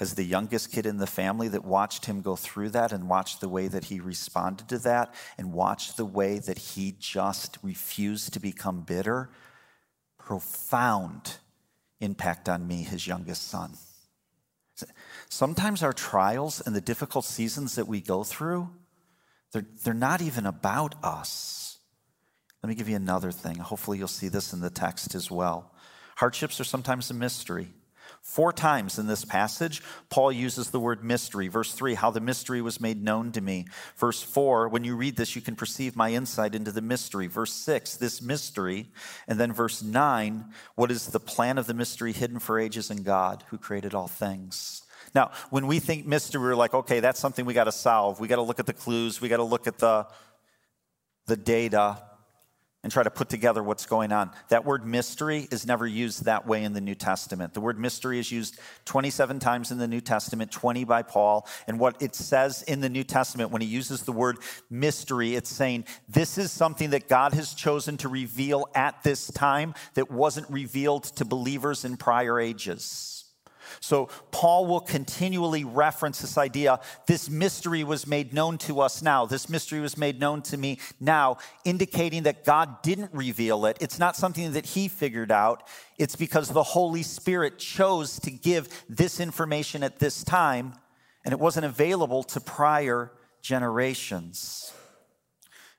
as 0.00 0.14
the 0.14 0.24
youngest 0.24 0.72
kid 0.72 0.86
in 0.86 0.96
the 0.96 1.06
family 1.06 1.46
that 1.48 1.64
watched 1.64 2.06
him 2.06 2.22
go 2.22 2.34
through 2.34 2.70
that 2.70 2.90
and 2.90 3.08
watched 3.08 3.40
the 3.40 3.48
way 3.48 3.68
that 3.68 3.84
he 3.84 4.00
responded 4.00 4.66
to 4.68 4.78
that 4.78 5.14
and 5.36 5.52
watched 5.52 5.98
the 5.98 6.06
way 6.06 6.38
that 6.38 6.58
he 6.58 6.94
just 6.98 7.58
refused 7.62 8.32
to 8.32 8.40
become 8.40 8.80
bitter, 8.80 9.28
profound 10.18 11.36
impact 12.00 12.48
on 12.48 12.66
me, 12.66 12.82
his 12.82 13.06
youngest 13.06 13.48
son. 13.48 13.74
Sometimes 15.28 15.82
our 15.82 15.92
trials 15.92 16.62
and 16.64 16.74
the 16.74 16.80
difficult 16.80 17.26
seasons 17.26 17.74
that 17.74 17.86
we 17.86 18.00
go 18.00 18.24
through, 18.24 18.70
they're, 19.52 19.66
they're 19.84 19.92
not 19.92 20.22
even 20.22 20.46
about 20.46 20.94
us. 21.04 21.78
Let 22.62 22.68
me 22.68 22.74
give 22.74 22.88
you 22.88 22.96
another 22.96 23.32
thing. 23.32 23.56
Hopefully, 23.56 23.98
you'll 23.98 24.08
see 24.08 24.28
this 24.28 24.54
in 24.54 24.60
the 24.60 24.70
text 24.70 25.14
as 25.14 25.30
well. 25.30 25.74
Hardships 26.16 26.58
are 26.60 26.64
sometimes 26.64 27.10
a 27.10 27.14
mystery. 27.14 27.68
Four 28.22 28.52
times 28.52 28.98
in 28.98 29.06
this 29.06 29.24
passage, 29.24 29.82
Paul 30.10 30.30
uses 30.30 30.70
the 30.70 30.78
word 30.78 31.02
mystery. 31.02 31.48
Verse 31.48 31.72
3, 31.72 31.94
how 31.94 32.10
the 32.10 32.20
mystery 32.20 32.60
was 32.60 32.80
made 32.80 33.02
known 33.02 33.32
to 33.32 33.40
me. 33.40 33.66
Verse 33.96 34.22
4, 34.22 34.68
when 34.68 34.84
you 34.84 34.94
read 34.94 35.16
this, 35.16 35.34
you 35.34 35.42
can 35.42 35.56
perceive 35.56 35.96
my 35.96 36.12
insight 36.12 36.54
into 36.54 36.70
the 36.70 36.82
mystery. 36.82 37.26
Verse 37.28 37.52
6, 37.52 37.96
this 37.96 38.20
mystery. 38.20 38.88
And 39.26 39.40
then 39.40 39.52
verse 39.52 39.82
9, 39.82 40.44
what 40.74 40.90
is 40.90 41.06
the 41.06 41.18
plan 41.18 41.56
of 41.56 41.66
the 41.66 41.74
mystery 41.74 42.12
hidden 42.12 42.38
for 42.38 42.58
ages 42.58 42.90
in 42.90 43.02
God 43.02 43.42
who 43.48 43.58
created 43.58 43.94
all 43.94 44.08
things? 44.08 44.82
Now, 45.14 45.32
when 45.48 45.66
we 45.66 45.80
think 45.80 46.06
mystery, 46.06 46.40
we're 46.42 46.54
like, 46.54 46.74
okay, 46.74 47.00
that's 47.00 47.18
something 47.18 47.46
we 47.46 47.54
got 47.54 47.64
to 47.64 47.72
solve. 47.72 48.20
We 48.20 48.28
got 48.28 48.36
to 48.36 48.42
look 48.42 48.60
at 48.60 48.66
the 48.66 48.74
clues, 48.74 49.20
we 49.20 49.28
got 49.28 49.38
to 49.38 49.44
look 49.44 49.66
at 49.66 49.78
the, 49.78 50.06
the 51.26 51.36
data 51.36 52.02
and 52.82 52.90
try 52.90 53.02
to 53.02 53.10
put 53.10 53.28
together 53.28 53.62
what's 53.62 53.84
going 53.86 54.10
on. 54.10 54.30
That 54.48 54.64
word 54.64 54.86
mystery 54.86 55.46
is 55.50 55.66
never 55.66 55.86
used 55.86 56.24
that 56.24 56.46
way 56.46 56.64
in 56.64 56.72
the 56.72 56.80
New 56.80 56.94
Testament. 56.94 57.52
The 57.52 57.60
word 57.60 57.78
mystery 57.78 58.18
is 58.18 58.32
used 58.32 58.58
27 58.86 59.38
times 59.38 59.70
in 59.70 59.78
the 59.78 59.88
New 59.88 60.00
Testament, 60.00 60.50
20 60.50 60.84
by 60.84 61.02
Paul. 61.02 61.46
And 61.66 61.78
what 61.78 62.00
it 62.00 62.14
says 62.14 62.62
in 62.62 62.80
the 62.80 62.88
New 62.88 63.04
Testament, 63.04 63.50
when 63.50 63.60
he 63.60 63.68
uses 63.68 64.04
the 64.04 64.12
word 64.12 64.38
mystery, 64.70 65.34
it's 65.34 65.50
saying 65.50 65.84
this 66.08 66.38
is 66.38 66.50
something 66.50 66.90
that 66.90 67.08
God 67.08 67.34
has 67.34 67.52
chosen 67.52 67.98
to 67.98 68.08
reveal 68.08 68.66
at 68.74 69.02
this 69.02 69.30
time 69.30 69.74
that 69.94 70.10
wasn't 70.10 70.48
revealed 70.48 71.04
to 71.04 71.24
believers 71.24 71.84
in 71.84 71.96
prior 71.96 72.40
ages. 72.40 73.09
So 73.78 74.06
Paul 74.32 74.66
will 74.66 74.80
continually 74.80 75.64
reference 75.64 76.20
this 76.20 76.36
idea 76.36 76.80
this 77.06 77.30
mystery 77.30 77.84
was 77.84 78.06
made 78.06 78.34
known 78.34 78.58
to 78.58 78.80
us 78.80 79.02
now. 79.02 79.26
This 79.26 79.48
mystery 79.48 79.80
was 79.80 79.96
made 79.96 80.18
known 80.18 80.42
to 80.42 80.56
me 80.56 80.78
now, 80.98 81.38
indicating 81.64 82.24
that 82.24 82.44
God 82.44 82.82
didn't 82.82 83.12
reveal 83.12 83.66
it. 83.66 83.76
It's 83.80 83.98
not 83.98 84.16
something 84.16 84.52
that 84.52 84.66
he 84.66 84.88
figured 84.88 85.30
out. 85.30 85.68
It's 85.98 86.16
because 86.16 86.48
the 86.48 86.62
Holy 86.62 87.02
Spirit 87.02 87.58
chose 87.58 88.18
to 88.20 88.30
give 88.30 88.68
this 88.88 89.20
information 89.20 89.82
at 89.82 89.98
this 89.98 90.24
time, 90.24 90.74
and 91.24 91.32
it 91.32 91.38
wasn't 91.38 91.66
available 91.66 92.22
to 92.24 92.40
prior 92.40 93.12
generations. 93.42 94.72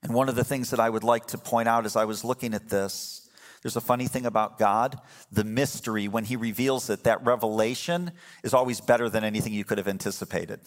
And 0.04 0.14
one 0.14 0.30
of 0.30 0.36
the 0.36 0.44
things 0.44 0.72
that 0.72 0.80
I 0.80 0.90
would 0.90 1.04
like 1.04 1.28
to 1.28 1.38
point 1.38 1.68
out 1.68 1.86
as 1.86 1.96
I 1.96 2.06
was 2.06 2.24
looking 2.24 2.54
at 2.54 2.70
this 2.70 3.30
there's 3.62 3.76
a 3.76 3.82
funny 3.82 4.08
thing 4.08 4.26
about 4.26 4.58
God. 4.58 5.00
The 5.32 5.44
mystery, 5.44 6.08
when 6.08 6.26
He 6.26 6.36
reveals 6.36 6.90
it, 6.90 7.04
that 7.04 7.24
revelation 7.24 8.12
is 8.44 8.54
always 8.54 8.82
better 8.82 9.10
than 9.10 9.24
anything 9.24 9.54
you 9.54 9.66
could 9.66 9.78
have 9.78 9.88
anticipated. 9.88 10.60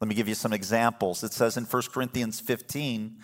Let 0.00 0.08
me 0.08 0.14
give 0.14 0.28
you 0.28 0.34
some 0.34 0.52
examples. 0.52 1.22
It 1.22 1.32
says 1.32 1.56
in 1.56 1.64
1 1.64 1.82
Corinthians 1.92 2.40
15, 2.40 3.18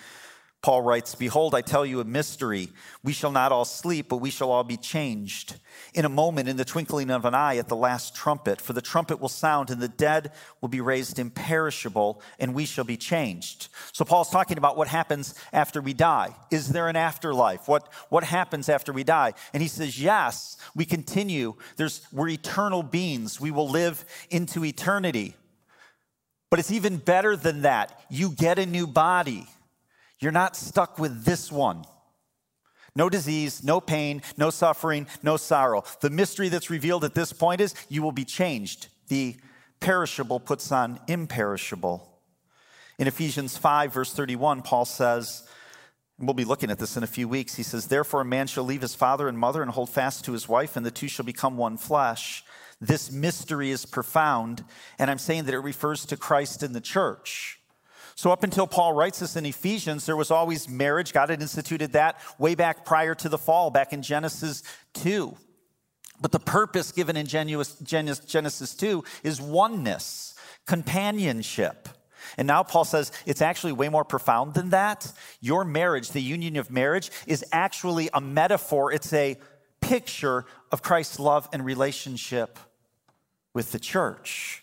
Paul 0.63 0.83
writes, 0.83 1.15
Behold, 1.15 1.55
I 1.55 1.63
tell 1.63 1.87
you 1.87 2.01
a 2.01 2.05
mystery. 2.05 2.69
We 3.03 3.15
shall 3.15 3.33
not 3.33 3.51
all 3.51 3.65
sleep, 3.65 4.11
but 4.11 4.19
we 4.19 4.29
shall 4.29 4.51
all 4.51 4.63
be 4.63 4.77
changed. 4.77 5.57
In 5.95 6.05
a 6.05 6.11
moment, 6.11 6.51
in 6.51 6.59
the 6.59 6.67
twinkling 6.67 7.11
of 7.11 7.25
an 7.25 7.35
eye, 7.35 7.57
at 7.57 7.69
the 7.69 7.77
last 7.77 8.15
trumpet. 8.15 8.61
For 8.61 8.75
the 8.75 8.83
trumpet 8.83 9.21
will 9.21 9.31
sound, 9.31 9.71
and 9.71 9.81
the 9.81 9.89
dead 9.89 10.33
will 10.61 10.69
be 10.69 10.83
raised 10.83 11.19
imperishable, 11.19 12.21
and 12.39 12.55
we 12.55 12.67
shall 12.67 12.85
be 12.85 12.99
changed. 12.99 13.69
So 13.93 14.05
Paul's 14.05 14.29
talking 14.29 14.59
about 14.59 14.77
what 14.77 14.89
happens 14.89 15.35
after 15.51 15.81
we 15.81 15.95
die. 15.95 16.37
Is 16.51 16.69
there 16.69 16.89
an 16.89 16.97
afterlife? 16.97 17.67
What, 17.67 17.91
what 18.11 18.25
happens 18.25 18.69
after 18.69 18.93
we 18.93 19.03
die? 19.03 19.33
And 19.55 19.63
he 19.63 19.69
says, 19.69 19.99
Yes, 19.99 20.59
we 20.75 20.85
continue. 20.85 21.55
There's, 21.77 22.07
we're 22.13 22.29
eternal 22.29 22.83
beings. 22.83 23.41
We 23.41 23.51
will 23.51 23.69
live 23.69 24.05
into 24.29 24.63
eternity. 24.67 25.37
But 26.51 26.59
it's 26.59 26.71
even 26.71 26.99
better 26.99 27.35
than 27.35 27.63
that. 27.63 28.05
You 28.11 28.33
get 28.33 28.59
a 28.59 28.67
new 28.67 28.87
body. 28.87 29.47
You're 30.21 30.33
not 30.33 30.57
stuck 30.57 30.99
with 30.99 31.25
this 31.25 31.51
one. 31.51 31.85
No 32.95 33.09
disease, 33.09 33.63
no 33.63 33.81
pain, 33.81 34.23
no 34.37 34.51
suffering, 34.51 35.07
no 35.23 35.37
sorrow. 35.37 35.85
The 36.01 36.11
mystery 36.11 36.49
that's 36.49 36.71
revealed 36.71 37.05
at 37.05 37.15
this 37.15 37.33
point 37.33 37.61
is 37.61 37.75
you 37.89 38.03
will 38.03 38.13
be 38.13 38.25
changed. 38.25 38.89
The 39.09 39.37
perishable 39.79 40.41
puts 40.41 40.71
on 40.73 41.01
imperishable. 41.09 42.07
In 42.99 43.07
Ephesians 43.07 43.57
5, 43.57 43.95
verse 43.95 44.13
31, 44.13 44.63
Paul 44.63 44.85
says, 44.85 45.49
and 46.19 46.29
we'll 46.29 46.35
be 46.35 46.45
looking 46.45 46.71
at 46.71 46.79
this 46.79 46.99
in 46.99 47.03
a 47.03 47.07
few 47.07 47.27
weeks. 47.27 47.55
He 47.55 47.63
says, 47.63 47.87
Therefore, 47.87 48.21
a 48.21 48.27
man 48.27 48.47
shall 48.47 48.65
leave 48.65 48.83
his 48.83 48.95
father 48.95 49.27
and 49.27 49.39
mother 49.39 49.63
and 49.63 49.71
hold 49.71 49.89
fast 49.89 50.27
to 50.27 50.33
his 50.33 50.47
wife, 50.47 50.77
and 50.77 50.85
the 50.85 50.91
two 50.91 51.09
shall 51.09 51.25
become 51.25 51.57
one 51.57 51.79
flesh. 51.79 52.45
This 52.79 53.11
mystery 53.11 53.71
is 53.71 53.87
profound, 53.87 54.63
and 54.99 55.11
I'm 55.11 55.19
saying 55.19 55.45
that 55.45 55.55
it 55.55 55.61
refers 55.61 56.05
to 56.07 56.19
Christ 56.19 56.63
in 56.63 56.75
the 56.75 56.81
church. 56.81 57.60
So, 58.21 58.33
up 58.33 58.45
until 58.45 58.67
Paul 58.67 58.93
writes 58.93 59.21
this 59.21 59.35
in 59.37 59.47
Ephesians, 59.47 60.05
there 60.05 60.15
was 60.15 60.31
always 60.31 60.69
marriage. 60.69 61.15
God 61.15 61.31
had 61.31 61.41
instituted 61.41 61.93
that 61.93 62.21
way 62.39 62.55
back 62.55 62.85
prior 62.85 63.15
to 63.15 63.31
the 63.31 63.39
fall, 63.39 63.71
back 63.71 63.95
in 63.95 64.03
Genesis 64.03 64.63
2. 64.93 65.35
But 66.21 66.31
the 66.31 66.39
purpose 66.39 66.93
given 66.93 67.17
in 67.17 67.25
Genesis 67.25 68.75
2 68.75 69.05
is 69.23 69.41
oneness, 69.41 70.35
companionship. 70.67 71.89
And 72.37 72.47
now 72.47 72.63
Paul 72.63 72.85
says 72.85 73.11
it's 73.25 73.41
actually 73.41 73.73
way 73.73 73.89
more 73.89 74.05
profound 74.05 74.53
than 74.53 74.69
that. 74.69 75.11
Your 75.41 75.65
marriage, 75.65 76.11
the 76.11 76.21
union 76.21 76.57
of 76.59 76.71
marriage, 76.71 77.11
is 77.27 77.43
actually 77.53 78.11
a 78.13 78.21
metaphor, 78.21 78.93
it's 78.93 79.15
a 79.15 79.39
picture 79.81 80.45
of 80.71 80.83
Christ's 80.83 81.19
love 81.19 81.49
and 81.55 81.65
relationship 81.65 82.59
with 83.55 83.73
the 83.73 83.79
church. 83.79 84.60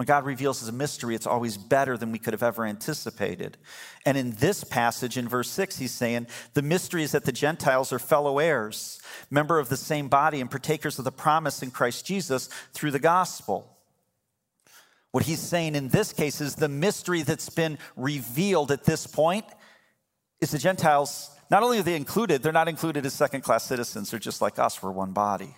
When 0.00 0.06
God 0.06 0.24
reveals 0.24 0.66
a 0.66 0.72
mystery, 0.72 1.14
it's 1.14 1.26
always 1.26 1.58
better 1.58 1.98
than 1.98 2.10
we 2.10 2.18
could 2.18 2.32
have 2.32 2.42
ever 2.42 2.64
anticipated. 2.64 3.58
And 4.06 4.16
in 4.16 4.30
this 4.30 4.64
passage, 4.64 5.18
in 5.18 5.28
verse 5.28 5.50
6, 5.50 5.76
he's 5.76 5.92
saying, 5.92 6.26
The 6.54 6.62
mystery 6.62 7.02
is 7.02 7.12
that 7.12 7.26
the 7.26 7.32
Gentiles 7.32 7.92
are 7.92 7.98
fellow 7.98 8.38
heirs, 8.38 8.98
member 9.28 9.58
of 9.58 9.68
the 9.68 9.76
same 9.76 10.08
body, 10.08 10.40
and 10.40 10.50
partakers 10.50 10.98
of 10.98 11.04
the 11.04 11.12
promise 11.12 11.62
in 11.62 11.70
Christ 11.70 12.06
Jesus 12.06 12.48
through 12.72 12.92
the 12.92 12.98
gospel. 12.98 13.76
What 15.10 15.24
he's 15.24 15.38
saying 15.38 15.74
in 15.74 15.88
this 15.88 16.14
case 16.14 16.40
is 16.40 16.54
the 16.54 16.70
mystery 16.70 17.20
that's 17.20 17.50
been 17.50 17.76
revealed 17.94 18.72
at 18.72 18.84
this 18.84 19.06
point 19.06 19.44
is 20.40 20.50
the 20.50 20.56
Gentiles, 20.56 21.28
not 21.50 21.62
only 21.62 21.78
are 21.78 21.82
they 21.82 21.94
included, 21.94 22.42
they're 22.42 22.52
not 22.52 22.68
included 22.68 23.04
as 23.04 23.12
second 23.12 23.42
class 23.42 23.64
citizens, 23.64 24.10
they're 24.10 24.18
just 24.18 24.40
like 24.40 24.58
us, 24.58 24.82
we're 24.82 24.92
one 24.92 25.12
body. 25.12 25.56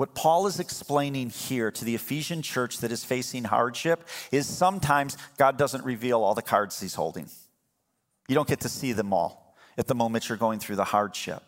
What 0.00 0.14
Paul 0.14 0.46
is 0.46 0.60
explaining 0.60 1.28
here 1.28 1.70
to 1.70 1.84
the 1.84 1.94
Ephesian 1.94 2.40
church 2.40 2.78
that 2.78 2.90
is 2.90 3.04
facing 3.04 3.44
hardship 3.44 4.08
is 4.32 4.46
sometimes 4.46 5.18
God 5.36 5.58
doesn't 5.58 5.84
reveal 5.84 6.22
all 6.22 6.34
the 6.34 6.40
cards 6.40 6.80
he's 6.80 6.94
holding. 6.94 7.28
You 8.26 8.34
don't 8.34 8.48
get 8.48 8.60
to 8.60 8.70
see 8.70 8.92
them 8.94 9.12
all 9.12 9.54
at 9.76 9.88
the 9.88 9.94
moment 9.94 10.26
you're 10.26 10.38
going 10.38 10.58
through 10.58 10.76
the 10.76 10.84
hardship. 10.84 11.42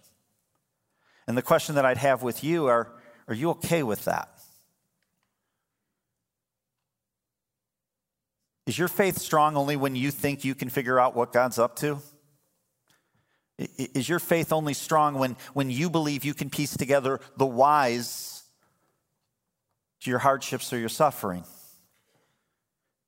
And 1.26 1.34
the 1.34 1.40
question 1.40 1.76
that 1.76 1.86
I'd 1.86 1.96
have 1.96 2.22
with 2.22 2.44
you 2.44 2.66
are 2.66 2.92
are 3.26 3.32
you 3.32 3.48
okay 3.52 3.82
with 3.82 4.04
that? 4.04 4.28
Is 8.66 8.78
your 8.78 8.88
faith 8.88 9.16
strong 9.16 9.56
only 9.56 9.76
when 9.76 9.96
you 9.96 10.10
think 10.10 10.44
you 10.44 10.54
can 10.54 10.68
figure 10.68 11.00
out 11.00 11.16
what 11.16 11.32
God's 11.32 11.58
up 11.58 11.76
to? 11.76 12.00
Is 13.56 14.10
your 14.10 14.18
faith 14.18 14.52
only 14.52 14.74
strong 14.74 15.14
when, 15.14 15.36
when 15.54 15.70
you 15.70 15.88
believe 15.88 16.22
you 16.22 16.34
can 16.34 16.50
piece 16.50 16.76
together 16.76 17.18
the 17.38 17.46
whys 17.46 18.40
to 20.02 20.10
your 20.10 20.18
hardships 20.18 20.72
or 20.72 20.78
your 20.78 20.88
suffering? 20.88 21.44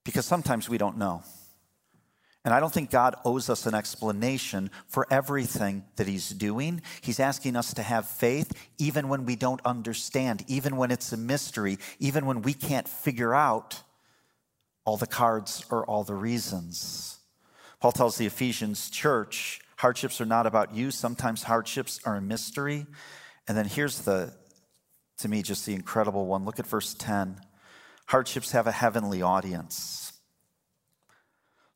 Because 0.05 0.27
sometimes 0.27 0.69
we 0.69 0.79
don't 0.79 0.99
know. 0.99 1.23
And 2.45 2.53
I 2.53 2.61
don't 2.61 2.73
think 2.73 2.91
God 2.91 3.15
owes 3.25 3.49
us 3.49 3.65
an 3.65 3.75
explanation 3.75 4.71
for 4.87 5.07
everything 5.11 5.85
that 5.97 6.07
He's 6.07 6.29
doing. 6.29 6.83
He's 7.01 7.19
asking 7.19 7.57
us 7.57 7.73
to 7.75 7.83
have 7.83 8.07
faith 8.07 8.53
even 8.79 9.09
when 9.09 9.25
we 9.25 9.35
don't 9.35 9.63
understand, 9.65 10.45
even 10.47 10.77
when 10.77 10.91
it's 10.91 11.13
a 11.13 11.17
mystery, 11.17 11.79
even 11.99 12.27
when 12.27 12.43
we 12.43 12.53
can't 12.53 12.87
figure 12.87 13.35
out 13.35 13.83
all 14.85 14.99
the 14.99 15.07
cards 15.07 15.65
or 15.71 15.87
all 15.87 16.05
the 16.05 16.15
reasons. 16.15 17.19
Paul 17.81 17.93
tells 17.93 18.19
the 18.19 18.27
Ephesians 18.27 18.91
church 18.91 19.61
hardships 19.77 20.21
are 20.21 20.27
not 20.27 20.47
about 20.47 20.75
you, 20.75 20.91
sometimes 20.91 21.45
hardships 21.45 21.99
are 22.05 22.17
a 22.17 22.21
mystery. 22.21 22.87
And 23.49 23.57
then 23.57 23.67
here's 23.67 24.03
the 24.03 24.35
to 25.19 25.29
me 25.29 25.43
just 25.43 25.67
the 25.67 25.75
incredible 25.75 26.27
one. 26.27 26.45
Look 26.45 26.59
at 26.59 26.67
verse 26.67 26.95
10. 26.95 27.41
Hardships 28.07 28.53
have 28.53 28.67
a 28.67 28.73
heavenly 28.73 29.23
audience. 29.23 30.13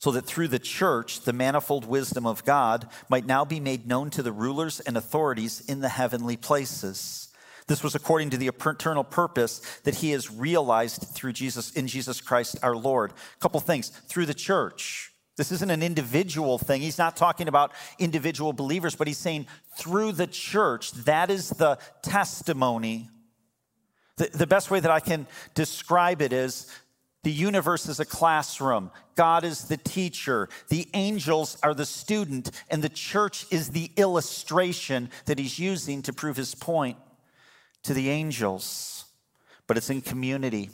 So 0.00 0.12
that 0.12 0.26
through 0.26 0.48
the 0.48 0.58
church, 0.58 1.22
the 1.22 1.32
manifold 1.32 1.84
wisdom 1.84 2.24
of 2.26 2.44
God 2.44 2.88
might 3.08 3.26
now 3.26 3.44
be 3.44 3.58
made 3.58 3.86
known 3.86 4.10
to 4.10 4.22
the 4.22 4.32
rulers 4.32 4.78
and 4.80 4.96
authorities 4.96 5.60
in 5.60 5.80
the 5.80 5.88
heavenly 5.88 6.36
places. 6.36 7.28
This 7.66 7.82
was 7.82 7.94
according 7.94 8.30
to 8.30 8.36
the 8.36 8.46
eternal 8.46 9.04
purpose 9.04 9.58
that 9.84 9.96
he 9.96 10.12
has 10.12 10.30
realized 10.30 11.02
through 11.02 11.32
Jesus, 11.32 11.72
in 11.72 11.86
Jesus 11.86 12.20
Christ 12.20 12.58
our 12.62 12.76
Lord. 12.76 13.10
A 13.12 13.40
couple 13.40 13.60
things. 13.60 13.88
Through 13.88 14.26
the 14.26 14.34
church. 14.34 15.12
This 15.36 15.52
isn't 15.52 15.70
an 15.70 15.82
individual 15.82 16.58
thing. 16.58 16.80
He's 16.80 16.98
not 16.98 17.16
talking 17.16 17.46
about 17.46 17.72
individual 17.98 18.52
believers, 18.52 18.96
but 18.96 19.06
he's 19.06 19.18
saying 19.18 19.46
through 19.76 20.12
the 20.12 20.26
church, 20.26 20.92
that 21.04 21.30
is 21.30 21.50
the 21.50 21.78
testimony 22.02 23.08
The, 24.18 24.28
the 24.32 24.46
best 24.46 24.70
way 24.70 24.80
that 24.80 24.90
I 24.90 25.00
can 25.00 25.26
describe 25.54 26.20
it 26.20 26.32
is 26.32 26.66
the 27.24 27.30
universe 27.32 27.88
is 27.88 28.00
a 28.00 28.04
classroom. 28.04 28.90
God 29.14 29.44
is 29.44 29.64
the 29.64 29.76
teacher. 29.76 30.48
The 30.68 30.88
angels 30.94 31.56
are 31.62 31.74
the 31.74 31.86
student, 31.86 32.50
and 32.70 32.82
the 32.82 32.88
church 32.88 33.46
is 33.50 33.70
the 33.70 33.90
illustration 33.96 35.10
that 35.24 35.38
he's 35.38 35.58
using 35.58 36.02
to 36.02 36.12
prove 36.12 36.36
his 36.36 36.54
point 36.54 36.96
to 37.84 37.94
the 37.94 38.10
angels. 38.10 39.04
But 39.66 39.76
it's 39.76 39.90
in 39.90 40.00
community. 40.00 40.70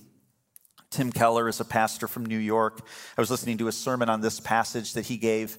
Tim 0.91 1.11
Keller 1.11 1.49
is 1.49 1.61
a 1.61 1.65
pastor 1.65 2.07
from 2.07 2.25
New 2.27 2.39
York. 2.39 2.87
I 3.17 3.21
was 3.21 3.31
listening 3.31 3.59
to 3.59 3.69
a 3.69 3.73
sermon 3.73 4.09
on 4.09 4.21
this 4.21 4.39
passage 4.41 4.93
that 4.93 5.07
he 5.07 5.17
gave, 5.17 5.59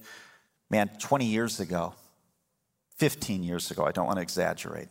man, 0.70 0.88
20 0.98 1.26
years 1.26 1.60
ago, 1.60 1.94
15 2.96 3.42
years 3.42 3.70
ago. 3.70 3.84
I 3.84 3.92
don't 3.92 4.06
want 4.06 4.16
to 4.16 4.22
exaggerate. 4.22 4.88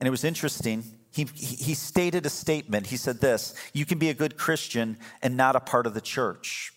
And 0.00 0.06
it 0.06 0.10
was 0.10 0.24
interesting. 0.24 0.82
He, 1.12 1.24
he 1.34 1.74
stated 1.74 2.24
a 2.24 2.30
statement. 2.30 2.86
He 2.86 2.96
said 2.96 3.20
this 3.20 3.54
You 3.72 3.84
can 3.84 3.98
be 3.98 4.10
a 4.10 4.14
good 4.14 4.36
Christian 4.36 4.96
and 5.22 5.36
not 5.36 5.56
a 5.56 5.60
part 5.60 5.86
of 5.86 5.94
the 5.94 6.00
church. 6.00 6.72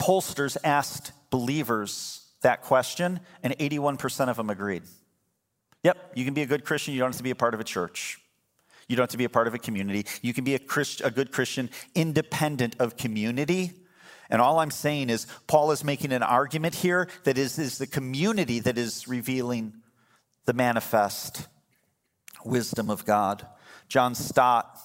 Pollsters 0.00 0.56
asked 0.64 1.12
believers 1.30 2.22
that 2.42 2.62
question, 2.62 3.20
and 3.42 3.56
81% 3.58 4.28
of 4.28 4.36
them 4.36 4.50
agreed. 4.50 4.82
Yep, 5.82 6.12
you 6.14 6.24
can 6.24 6.34
be 6.34 6.42
a 6.42 6.46
good 6.46 6.64
Christian, 6.64 6.94
you 6.94 7.00
don't 7.00 7.10
have 7.10 7.16
to 7.16 7.22
be 7.22 7.30
a 7.30 7.36
part 7.36 7.54
of 7.54 7.60
a 7.60 7.64
church. 7.64 8.18
You 8.88 8.96
don't 8.96 9.04
have 9.04 9.10
to 9.10 9.16
be 9.16 9.24
a 9.24 9.28
part 9.30 9.48
of 9.48 9.54
a 9.54 9.58
community. 9.58 10.06
You 10.22 10.32
can 10.32 10.44
be 10.44 10.54
a, 10.54 10.58
Christ, 10.58 11.00
a 11.04 11.10
good 11.10 11.32
Christian 11.32 11.70
independent 11.94 12.76
of 12.78 12.96
community. 12.96 13.72
And 14.30 14.40
all 14.40 14.58
I'm 14.58 14.70
saying 14.70 15.10
is, 15.10 15.26
Paul 15.46 15.72
is 15.72 15.82
making 15.82 16.12
an 16.12 16.22
argument 16.22 16.74
here 16.74 17.08
that 17.24 17.38
is, 17.38 17.58
is 17.58 17.78
the 17.78 17.86
community 17.86 18.60
that 18.60 18.78
is 18.78 19.08
revealing 19.08 19.74
the 20.44 20.52
manifest 20.52 21.48
wisdom 22.46 22.90
of 22.90 23.04
God. 23.04 23.46
John 23.88 24.14
Stott, 24.14 24.78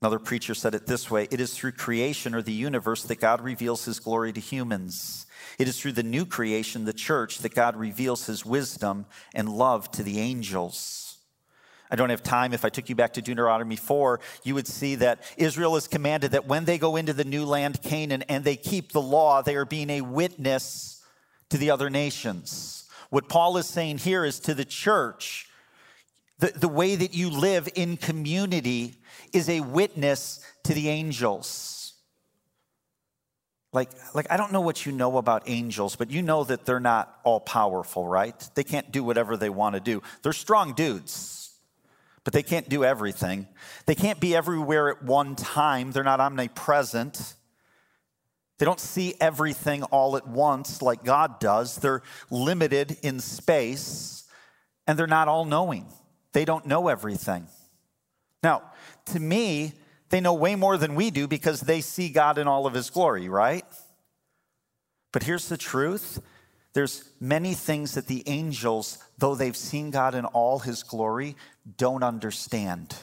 another 0.00 0.18
preacher, 0.18 0.54
said 0.54 0.74
it 0.74 0.86
this 0.86 1.10
way 1.10 1.28
It 1.30 1.40
is 1.40 1.54
through 1.54 1.72
creation 1.72 2.34
or 2.34 2.42
the 2.42 2.52
universe 2.52 3.02
that 3.04 3.20
God 3.20 3.40
reveals 3.40 3.84
his 3.84 4.00
glory 4.00 4.32
to 4.32 4.40
humans. 4.40 5.26
It 5.58 5.68
is 5.68 5.80
through 5.80 5.92
the 5.92 6.02
new 6.02 6.24
creation, 6.24 6.84
the 6.84 6.92
church, 6.92 7.38
that 7.38 7.54
God 7.54 7.76
reveals 7.76 8.26
his 8.26 8.46
wisdom 8.46 9.06
and 9.34 9.48
love 9.48 9.90
to 9.92 10.02
the 10.02 10.18
angels. 10.18 11.18
I 11.90 11.96
don't 11.96 12.10
have 12.10 12.22
time. 12.22 12.52
If 12.52 12.64
I 12.64 12.68
took 12.68 12.88
you 12.88 12.94
back 12.94 13.14
to 13.14 13.22
Deuteronomy 13.22 13.76
4, 13.76 14.20
you 14.44 14.54
would 14.54 14.68
see 14.68 14.94
that 14.96 15.22
Israel 15.36 15.76
is 15.76 15.88
commanded 15.88 16.30
that 16.32 16.46
when 16.46 16.64
they 16.64 16.78
go 16.78 16.96
into 16.96 17.12
the 17.12 17.24
new 17.24 17.44
land, 17.44 17.82
Canaan, 17.82 18.22
and 18.28 18.44
they 18.44 18.56
keep 18.56 18.92
the 18.92 19.02
law, 19.02 19.42
they 19.42 19.56
are 19.56 19.64
being 19.64 19.90
a 19.90 20.00
witness 20.00 21.02
to 21.48 21.58
the 21.58 21.70
other 21.70 21.90
nations. 21.90 22.84
What 23.10 23.28
Paul 23.28 23.56
is 23.56 23.66
saying 23.66 23.98
here 23.98 24.24
is 24.24 24.38
to 24.40 24.54
the 24.54 24.64
church, 24.64 25.49
the, 26.40 26.52
the 26.58 26.68
way 26.68 26.96
that 26.96 27.14
you 27.14 27.30
live 27.30 27.68
in 27.74 27.96
community 27.96 28.96
is 29.32 29.48
a 29.48 29.60
witness 29.60 30.40
to 30.64 30.74
the 30.74 30.88
angels. 30.88 31.94
Like, 33.72 33.90
like, 34.14 34.26
I 34.30 34.36
don't 34.36 34.50
know 34.50 34.62
what 34.62 34.84
you 34.84 34.90
know 34.90 35.18
about 35.18 35.44
angels, 35.46 35.94
but 35.94 36.10
you 36.10 36.22
know 36.22 36.42
that 36.44 36.64
they're 36.64 36.80
not 36.80 37.20
all 37.22 37.40
powerful, 37.40 38.08
right? 38.08 38.34
They 38.54 38.64
can't 38.64 38.90
do 38.90 39.04
whatever 39.04 39.36
they 39.36 39.50
want 39.50 39.74
to 39.74 39.80
do. 39.80 40.02
They're 40.22 40.32
strong 40.32 40.72
dudes, 40.72 41.50
but 42.24 42.32
they 42.32 42.42
can't 42.42 42.68
do 42.68 42.84
everything. 42.84 43.46
They 43.86 43.94
can't 43.94 44.18
be 44.18 44.34
everywhere 44.34 44.88
at 44.88 45.04
one 45.04 45.36
time. 45.36 45.92
They're 45.92 46.02
not 46.02 46.20
omnipresent. 46.20 47.34
They 48.58 48.66
don't 48.66 48.80
see 48.80 49.14
everything 49.20 49.84
all 49.84 50.16
at 50.16 50.26
once 50.26 50.82
like 50.82 51.04
God 51.04 51.38
does. 51.38 51.76
They're 51.76 52.02
limited 52.28 52.98
in 53.02 53.20
space, 53.20 54.24
and 54.86 54.98
they're 54.98 55.06
not 55.06 55.28
all 55.28 55.44
knowing. 55.44 55.86
They 56.32 56.44
don't 56.44 56.66
know 56.66 56.88
everything. 56.88 57.46
Now, 58.42 58.62
to 59.06 59.20
me, 59.20 59.72
they 60.10 60.20
know 60.20 60.34
way 60.34 60.56
more 60.56 60.76
than 60.76 60.94
we 60.94 61.10
do 61.10 61.26
because 61.26 61.60
they 61.60 61.80
see 61.80 62.08
God 62.08 62.38
in 62.38 62.48
all 62.48 62.66
of 62.66 62.74
his 62.74 62.90
glory, 62.90 63.28
right? 63.28 63.64
But 65.12 65.24
here's 65.24 65.48
the 65.48 65.56
truth 65.56 66.20
there's 66.72 67.10
many 67.18 67.54
things 67.54 67.94
that 67.94 68.06
the 68.06 68.22
angels, 68.28 68.98
though 69.18 69.34
they've 69.34 69.56
seen 69.56 69.90
God 69.90 70.14
in 70.14 70.24
all 70.24 70.60
his 70.60 70.84
glory, 70.84 71.36
don't 71.76 72.04
understand. 72.04 72.96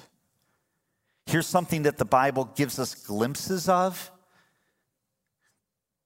Here's 1.25 1.47
something 1.47 1.83
that 1.83 1.97
the 1.97 2.05
Bible 2.05 2.45
gives 2.55 2.79
us 2.79 2.95
glimpses 2.95 3.67
of. 3.67 4.09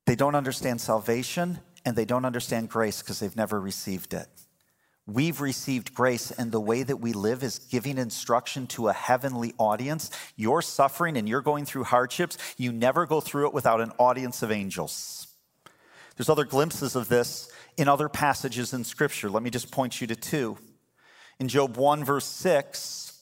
They 0.08 0.16
don't 0.16 0.34
understand 0.34 0.82
salvation 0.82 1.60
and 1.86 1.96
they 1.96 2.06
don't 2.06 2.26
understand 2.26 2.70
grace 2.70 3.02
because 3.02 3.20
they've 3.20 3.36
never 3.36 3.62
received 3.62 4.16
it. 4.16 4.28
We've 5.08 5.42
received 5.42 5.94
grace, 5.94 6.32
and 6.32 6.52
the 6.52 6.60
way 6.60 6.84
that 6.84 6.98
we 6.98 7.14
live 7.14 7.44
is 7.44 7.60
giving 7.60 7.98
instruction 7.98 8.68
to 8.68 8.88
a 8.88 8.94
heavenly 8.94 9.54
audience. 9.58 10.12
You're 10.36 10.62
suffering 10.62 11.18
and 11.18 11.28
you're 11.28 11.42
going 11.42 11.66
through 11.66 11.86
hardships. 11.86 12.38
You 12.58 12.72
never 12.72 13.06
go 13.06 13.20
through 13.20 13.48
it 13.48 13.54
without 13.54 13.82
an 13.82 13.92
audience 13.98 14.44
of 14.44 14.52
angels. 14.52 15.28
There's 16.16 16.30
other 16.30 16.46
glimpses 16.46 16.96
of 16.96 17.10
this 17.10 17.52
in 17.78 17.88
other 17.88 18.10
passages 18.10 18.74
in 18.74 18.84
Scripture. 18.84 19.30
Let 19.30 19.44
me 19.44 19.50
just 19.50 19.72
point 19.72 20.00
you 20.00 20.08
to 20.08 20.16
two. 20.16 20.58
In 21.40 21.48
Job 21.48 21.78
1, 21.78 22.04
verse 22.04 22.26
6, 22.26 23.20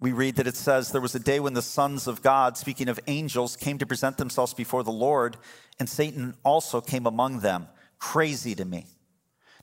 we 0.00 0.12
read 0.12 0.36
that 0.36 0.48
it 0.48 0.56
says, 0.56 0.90
There 0.90 1.00
was 1.00 1.14
a 1.14 1.20
day 1.20 1.38
when 1.38 1.54
the 1.54 1.62
sons 1.62 2.08
of 2.08 2.22
God, 2.22 2.56
speaking 2.56 2.88
of 2.88 2.98
angels, 3.06 3.54
came 3.56 3.78
to 3.78 3.86
present 3.86 4.18
themselves 4.18 4.52
before 4.52 4.82
the 4.82 4.90
Lord, 4.90 5.36
and 5.78 5.88
Satan 5.88 6.34
also 6.44 6.80
came 6.80 7.06
among 7.06 7.40
them. 7.40 7.68
Crazy 8.00 8.56
to 8.56 8.64
me. 8.64 8.86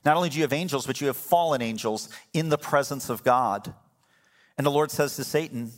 Not 0.04 0.16
only 0.16 0.28
do 0.28 0.36
you 0.36 0.42
have 0.42 0.52
angels, 0.52 0.86
but 0.86 1.00
you 1.00 1.06
have 1.06 1.16
fallen 1.16 1.62
angels 1.62 2.08
in 2.32 2.48
the 2.48 2.58
presence 2.58 3.08
of 3.08 3.22
God. 3.22 3.72
And 4.58 4.66
the 4.66 4.70
Lord 4.70 4.90
says 4.90 5.16
to 5.16 5.24
Satan, 5.24 5.72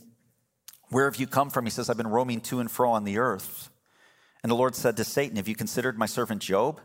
Where 0.89 1.05
have 1.05 1.17
you 1.17 1.27
come 1.27 1.49
from? 1.49 1.65
He 1.65 1.71
says, 1.71 1.89
I've 1.89 1.97
been 1.97 2.07
roaming 2.07 2.41
to 2.41 2.59
and 2.59 2.69
fro 2.69 2.91
on 2.91 3.03
the 3.03 3.19
earth. 3.19 3.69
And 4.43 4.51
the 4.51 4.55
Lord 4.55 4.75
said 4.75 4.97
to 4.97 5.03
Satan, 5.03 5.37
Have 5.37 5.47
you 5.47 5.55
considered 5.55 5.97
my 5.97 6.05
servant 6.05 6.41
Job? 6.41 6.81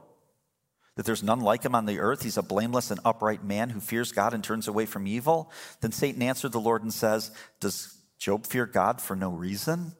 That 0.97 1.07
there's 1.07 1.23
none 1.23 1.41
like 1.41 1.63
him 1.63 1.75
on 1.75 1.87
the 1.87 2.01
earth. 2.01 2.23
He's 2.23 2.37
a 2.37 2.43
blameless 2.43 2.91
and 2.91 3.01
upright 3.05 3.45
man 3.45 3.71
who 3.71 3.81
fears 3.81 4.13
God 4.13 4.35
and 4.35 4.45
turns 4.45 4.69
away 4.69 4.87
from 4.87 5.07
evil. 5.07 5.51
Then 5.81 5.93
Satan 5.93 6.23
answered 6.23 6.53
the 6.53 6.61
Lord 6.61 6.83
and 6.83 6.93
says, 6.93 7.31
Does 7.61 7.97
Job 8.19 8.47
fear 8.47 8.67
God 8.67 9.01
for 9.01 9.17
no 9.17 9.31
reason? 9.31 9.93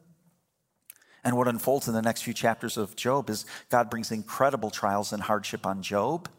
And 1.23 1.37
what 1.37 1.47
unfolds 1.47 1.87
in 1.87 1.93
the 1.93 2.01
next 2.01 2.23
few 2.23 2.33
chapters 2.33 2.77
of 2.77 2.95
Job 2.95 3.29
is 3.29 3.45
God 3.69 3.89
brings 3.89 4.11
incredible 4.11 4.69
trials 4.69 5.13
and 5.13 5.21
hardship 5.21 5.65
on 5.65 5.81
Job. 5.81 6.29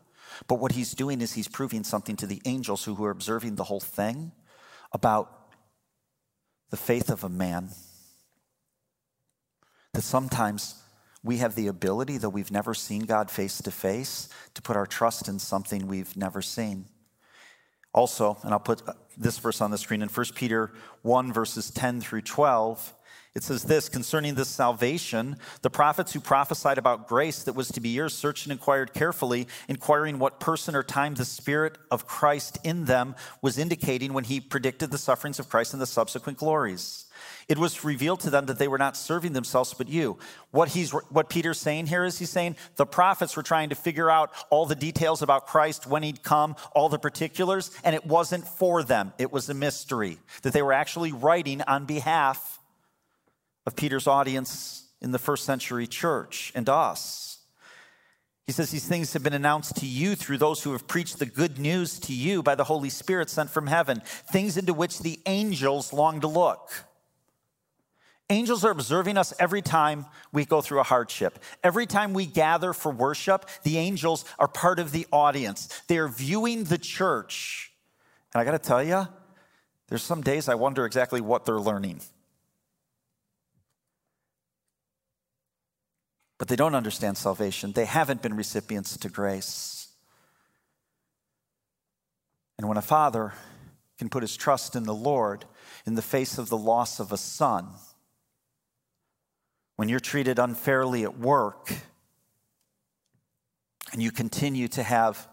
But 0.48 0.56
what 0.56 0.72
he's 0.72 0.92
doing 0.92 1.20
is 1.20 1.32
he's 1.34 1.48
proving 1.48 1.84
something 1.84 2.16
to 2.16 2.26
the 2.26 2.40
angels 2.44 2.84
who 2.84 3.02
are 3.04 3.10
observing 3.10 3.56
the 3.56 3.64
whole 3.64 3.80
thing 3.80 4.32
about 4.92 5.50
the 6.70 6.76
faith 6.76 7.10
of 7.10 7.24
a 7.24 7.28
man. 7.28 7.70
That 9.94 10.02
sometimes 10.02 10.82
we 11.22 11.38
have 11.38 11.54
the 11.54 11.68
ability, 11.68 12.18
though 12.18 12.28
we've 12.28 12.50
never 12.50 12.74
seen 12.74 13.02
God 13.02 13.30
face 13.30 13.58
to 13.62 13.70
face, 13.70 14.28
to 14.54 14.62
put 14.62 14.76
our 14.76 14.86
trust 14.86 15.28
in 15.28 15.38
something 15.38 15.86
we've 15.86 16.16
never 16.16 16.42
seen. 16.42 16.86
Also, 17.94 18.38
and 18.42 18.52
I'll 18.52 18.60
put 18.60 18.86
uh, 18.88 18.94
this 19.16 19.38
verse 19.38 19.60
on 19.60 19.70
the 19.70 19.78
screen 19.78 20.02
in 20.02 20.08
1 20.08 20.26
Peter 20.34 20.72
1, 21.02 21.32
verses 21.32 21.70
10 21.70 22.00
through 22.00 22.22
12. 22.22 22.94
It 23.34 23.42
says 23.42 23.62
this 23.64 23.88
concerning 23.88 24.34
this 24.34 24.48
salvation, 24.48 25.36
the 25.62 25.70
prophets 25.70 26.12
who 26.12 26.20
prophesied 26.20 26.76
about 26.76 27.08
grace 27.08 27.42
that 27.44 27.54
was 27.54 27.68
to 27.68 27.80
be 27.80 27.88
yours 27.88 28.14
searched 28.14 28.44
and 28.44 28.52
inquired 28.52 28.92
carefully, 28.92 29.48
inquiring 29.68 30.18
what 30.18 30.38
person 30.38 30.76
or 30.76 30.82
time 30.82 31.14
the 31.14 31.24
Spirit 31.24 31.78
of 31.90 32.06
Christ 32.06 32.58
in 32.62 32.84
them 32.84 33.14
was 33.40 33.56
indicating 33.56 34.12
when 34.12 34.24
he 34.24 34.38
predicted 34.38 34.90
the 34.90 34.98
sufferings 34.98 35.38
of 35.38 35.48
Christ 35.48 35.72
and 35.72 35.80
the 35.80 35.86
subsequent 35.86 36.38
glories. 36.38 37.06
It 37.48 37.56
was 37.56 37.84
revealed 37.84 38.20
to 38.20 38.30
them 38.30 38.46
that 38.46 38.58
they 38.58 38.68
were 38.68 38.78
not 38.78 38.98
serving 38.98 39.32
themselves 39.32 39.72
but 39.72 39.88
you. 39.88 40.18
What 40.50 40.68
he's 40.68 40.90
what 40.90 41.30
Peter's 41.30 41.58
saying 41.58 41.86
here 41.86 42.04
is 42.04 42.18
he's 42.18 42.28
saying 42.28 42.56
the 42.76 42.84
prophets 42.84 43.34
were 43.34 43.42
trying 43.42 43.70
to 43.70 43.74
figure 43.74 44.10
out 44.10 44.30
all 44.50 44.66
the 44.66 44.74
details 44.74 45.22
about 45.22 45.46
Christ 45.46 45.86
when 45.86 46.02
he'd 46.02 46.22
come, 46.22 46.54
all 46.72 46.90
the 46.90 46.98
particulars, 46.98 47.70
and 47.82 47.94
it 47.94 48.04
wasn't 48.04 48.46
for 48.46 48.82
them. 48.82 49.14
It 49.18 49.32
was 49.32 49.48
a 49.48 49.54
mystery 49.54 50.18
that 50.42 50.52
they 50.52 50.62
were 50.62 50.74
actually 50.74 51.12
writing 51.12 51.62
on 51.62 51.86
behalf 51.86 52.58
of 53.66 53.76
Peter's 53.76 54.06
audience 54.06 54.88
in 55.00 55.12
the 55.12 55.18
first 55.18 55.44
century 55.44 55.86
church 55.86 56.52
and 56.54 56.68
us. 56.68 57.38
He 58.46 58.52
says 58.52 58.70
these 58.70 58.86
things 58.86 59.12
have 59.12 59.22
been 59.22 59.32
announced 59.32 59.76
to 59.76 59.86
you 59.86 60.14
through 60.14 60.38
those 60.38 60.62
who 60.62 60.72
have 60.72 60.88
preached 60.88 61.18
the 61.18 61.26
good 61.26 61.58
news 61.58 61.98
to 62.00 62.12
you 62.12 62.42
by 62.42 62.54
the 62.54 62.64
Holy 62.64 62.88
Spirit 62.88 63.30
sent 63.30 63.50
from 63.50 63.68
heaven, 63.68 64.02
things 64.30 64.56
into 64.56 64.74
which 64.74 64.98
the 64.98 65.20
angels 65.26 65.92
long 65.92 66.20
to 66.20 66.26
look. 66.26 66.70
Angels 68.30 68.64
are 68.64 68.70
observing 68.70 69.18
us 69.18 69.34
every 69.38 69.62
time 69.62 70.06
we 70.32 70.44
go 70.44 70.60
through 70.60 70.80
a 70.80 70.84
hardship. 70.84 71.38
Every 71.62 71.86
time 71.86 72.14
we 72.14 72.24
gather 72.24 72.72
for 72.72 72.90
worship, 72.90 73.48
the 73.62 73.78
angels 73.78 74.24
are 74.38 74.48
part 74.48 74.78
of 74.78 74.90
the 74.90 75.06
audience. 75.12 75.82
They 75.86 75.98
are 75.98 76.08
viewing 76.08 76.64
the 76.64 76.78
church. 76.78 77.72
And 78.32 78.40
I 78.40 78.44
got 78.44 78.52
to 78.52 78.58
tell 78.58 78.82
you, 78.82 79.06
there's 79.88 80.02
some 80.02 80.22
days 80.22 80.48
I 80.48 80.54
wonder 80.54 80.86
exactly 80.86 81.20
what 81.20 81.44
they're 81.44 81.60
learning. 81.60 82.00
But 86.42 86.48
they 86.48 86.56
don't 86.56 86.74
understand 86.74 87.16
salvation. 87.16 87.70
They 87.70 87.84
haven't 87.84 88.20
been 88.20 88.34
recipients 88.34 88.96
to 88.96 89.08
grace. 89.08 89.86
And 92.58 92.66
when 92.66 92.76
a 92.76 92.82
father 92.82 93.34
can 93.96 94.08
put 94.08 94.24
his 94.24 94.36
trust 94.36 94.74
in 94.74 94.82
the 94.82 94.92
Lord 94.92 95.44
in 95.86 95.94
the 95.94 96.02
face 96.02 96.38
of 96.38 96.48
the 96.48 96.56
loss 96.56 96.98
of 96.98 97.12
a 97.12 97.16
son. 97.16 97.68
When 99.76 99.88
you're 99.88 100.00
treated 100.00 100.40
unfairly 100.40 101.04
at 101.04 101.16
work 101.16 101.72
and 103.92 104.02
you 104.02 104.10
continue 104.10 104.66
to 104.66 104.82
have 104.82 105.28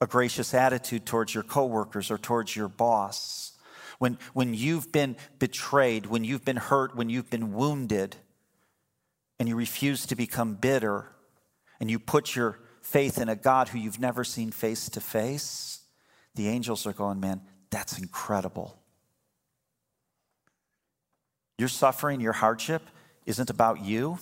a 0.00 0.06
gracious 0.06 0.54
attitude 0.54 1.04
towards 1.04 1.34
your 1.34 1.42
coworkers 1.42 2.12
or 2.12 2.18
towards 2.18 2.54
your 2.54 2.68
boss. 2.68 3.58
When, 3.98 4.18
when 4.34 4.54
you've 4.54 4.92
been 4.92 5.16
betrayed, 5.40 6.06
when 6.06 6.22
you've 6.22 6.44
been 6.44 6.58
hurt, 6.58 6.94
when 6.94 7.10
you've 7.10 7.28
been 7.28 7.54
wounded, 7.54 8.14
and 9.38 9.48
you 9.48 9.56
refuse 9.56 10.06
to 10.06 10.16
become 10.16 10.54
bitter, 10.54 11.10
and 11.80 11.90
you 11.90 11.98
put 11.98 12.36
your 12.36 12.60
faith 12.82 13.18
in 13.18 13.28
a 13.28 13.36
God 13.36 13.68
who 13.68 13.78
you've 13.78 13.98
never 13.98 14.24
seen 14.24 14.50
face 14.50 14.88
to 14.90 15.00
face, 15.00 15.80
the 16.34 16.48
angels 16.48 16.86
are 16.86 16.92
going, 16.92 17.20
man, 17.20 17.40
that's 17.70 17.98
incredible. 17.98 18.78
Your 21.58 21.68
suffering, 21.68 22.20
your 22.20 22.32
hardship 22.32 22.82
isn't 23.26 23.50
about 23.50 23.84
you. 23.84 24.18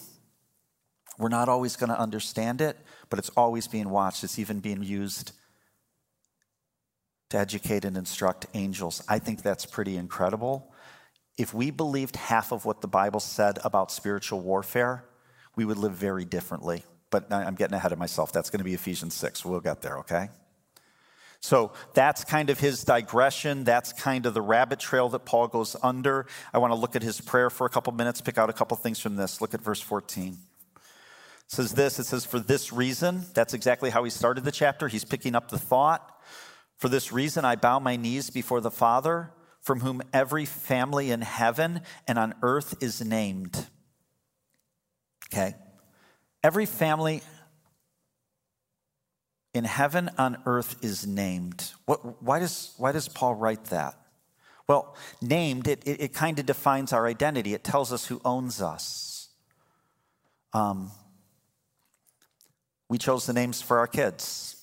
We're 1.18 1.28
not 1.28 1.48
always 1.48 1.76
going 1.76 1.90
to 1.90 1.98
understand 1.98 2.60
it, 2.60 2.76
but 3.10 3.18
it's 3.18 3.30
always 3.30 3.66
being 3.66 3.90
watched. 3.90 4.24
It's 4.24 4.38
even 4.38 4.60
being 4.60 4.82
used 4.82 5.32
to 7.30 7.38
educate 7.38 7.84
and 7.84 7.96
instruct 7.96 8.46
angels. 8.54 9.02
I 9.08 9.18
think 9.18 9.42
that's 9.42 9.66
pretty 9.66 9.96
incredible. 9.96 10.71
If 11.38 11.54
we 11.54 11.70
believed 11.70 12.16
half 12.16 12.52
of 12.52 12.64
what 12.64 12.80
the 12.80 12.88
Bible 12.88 13.20
said 13.20 13.58
about 13.64 13.90
spiritual 13.90 14.40
warfare, 14.40 15.04
we 15.56 15.64
would 15.64 15.78
live 15.78 15.92
very 15.92 16.24
differently. 16.24 16.84
But 17.10 17.32
I'm 17.32 17.54
getting 17.54 17.74
ahead 17.74 17.92
of 17.92 17.98
myself. 17.98 18.32
That's 18.32 18.50
going 18.50 18.58
to 18.58 18.64
be 18.64 18.74
Ephesians 18.74 19.14
6. 19.14 19.44
We'll 19.44 19.60
get 19.60 19.82
there, 19.82 19.98
okay? 19.98 20.28
So 21.40 21.72
that's 21.92 22.24
kind 22.24 22.50
of 22.50 22.60
his 22.60 22.84
digression. 22.84 23.64
That's 23.64 23.92
kind 23.92 24.26
of 24.26 24.32
the 24.32 24.40
rabbit 24.40 24.78
trail 24.78 25.08
that 25.10 25.24
Paul 25.24 25.48
goes 25.48 25.74
under. 25.82 26.26
I 26.54 26.58
want 26.58 26.70
to 26.70 26.76
look 26.76 26.94
at 26.94 27.02
his 27.02 27.20
prayer 27.20 27.50
for 27.50 27.66
a 27.66 27.70
couple 27.70 27.92
minutes, 27.92 28.20
pick 28.20 28.38
out 28.38 28.48
a 28.48 28.52
couple 28.52 28.76
things 28.76 29.00
from 29.00 29.16
this. 29.16 29.40
Look 29.40 29.52
at 29.52 29.60
verse 29.60 29.80
14. 29.80 30.38
It 30.74 30.80
says 31.48 31.72
this 31.72 31.98
it 31.98 32.04
says, 32.04 32.24
For 32.24 32.38
this 32.38 32.72
reason, 32.72 33.24
that's 33.34 33.54
exactly 33.54 33.90
how 33.90 34.04
he 34.04 34.10
started 34.10 34.44
the 34.44 34.52
chapter. 34.52 34.86
He's 34.86 35.04
picking 35.04 35.34
up 35.34 35.50
the 35.50 35.58
thought. 35.58 36.16
For 36.78 36.88
this 36.88 37.12
reason, 37.12 37.44
I 37.44 37.56
bow 37.56 37.80
my 37.80 37.96
knees 37.96 38.30
before 38.30 38.60
the 38.60 38.70
Father, 38.70 39.32
from 39.62 39.80
whom 39.80 40.02
every 40.12 40.44
family 40.44 41.10
in 41.10 41.22
heaven 41.22 41.80
and 42.06 42.18
on 42.18 42.34
earth 42.42 42.82
is 42.82 43.00
named. 43.02 43.66
Okay? 45.32 45.54
Every 46.44 46.66
family 46.66 47.22
in 49.54 49.64
heaven 49.64 50.10
on 50.18 50.36
earth 50.46 50.84
is 50.84 51.06
named. 51.06 51.70
What, 51.86 52.22
why, 52.22 52.40
does, 52.40 52.74
why 52.76 52.92
does 52.92 53.08
Paul 53.08 53.34
write 53.34 53.64
that? 53.66 53.94
Well, 54.66 54.96
named, 55.20 55.68
it, 55.68 55.82
it, 55.86 56.00
it 56.00 56.12
kind 56.12 56.38
of 56.38 56.46
defines 56.46 56.92
our 56.92 57.06
identity. 57.06 57.54
It 57.54 57.62
tells 57.62 57.92
us 57.92 58.06
who 58.06 58.20
owns 58.24 58.60
us. 58.60 59.28
Um, 60.52 60.90
we 62.88 62.98
chose 62.98 63.26
the 63.26 63.32
names 63.32 63.62
for 63.62 63.78
our 63.78 63.86
kids. 63.86 64.56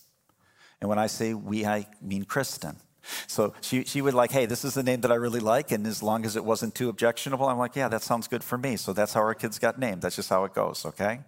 And 0.82 0.90
when 0.90 1.00
I 1.00 1.08
say 1.08 1.34
we, 1.34 1.66
I 1.66 1.88
mean 2.02 2.26
Kristen. 2.26 2.76
So 3.28 3.54
she, 3.62 3.84
she 3.84 4.02
would 4.02 4.14
like, 4.14 4.32
hey, 4.32 4.46
this 4.46 4.64
is 4.64 4.74
the 4.74 4.84
name 4.84 5.02
that 5.02 5.12
I 5.12 5.16
really 5.16 5.40
like. 5.40 5.72
And 5.72 5.86
as 5.88 6.04
long 6.04 6.26
as 6.26 6.36
it 6.36 6.46
wasn't 6.46 6.76
too 6.76 6.90
objectionable, 6.90 7.48
I'm 7.48 7.58
like, 7.58 7.76
yeah, 7.76 7.88
that 7.88 8.02
sounds 8.02 8.28
good 8.28 8.44
for 8.44 8.58
me. 8.58 8.76
So 8.76 8.94
that's 8.94 9.14
how 9.14 9.22
our 9.22 9.34
kids 9.34 9.60
got 9.60 9.80
named. 9.80 10.02
That's 10.02 10.16
just 10.16 10.30
how 10.30 10.44
it 10.46 10.54
goes, 10.54 10.86
okay? 10.86 11.22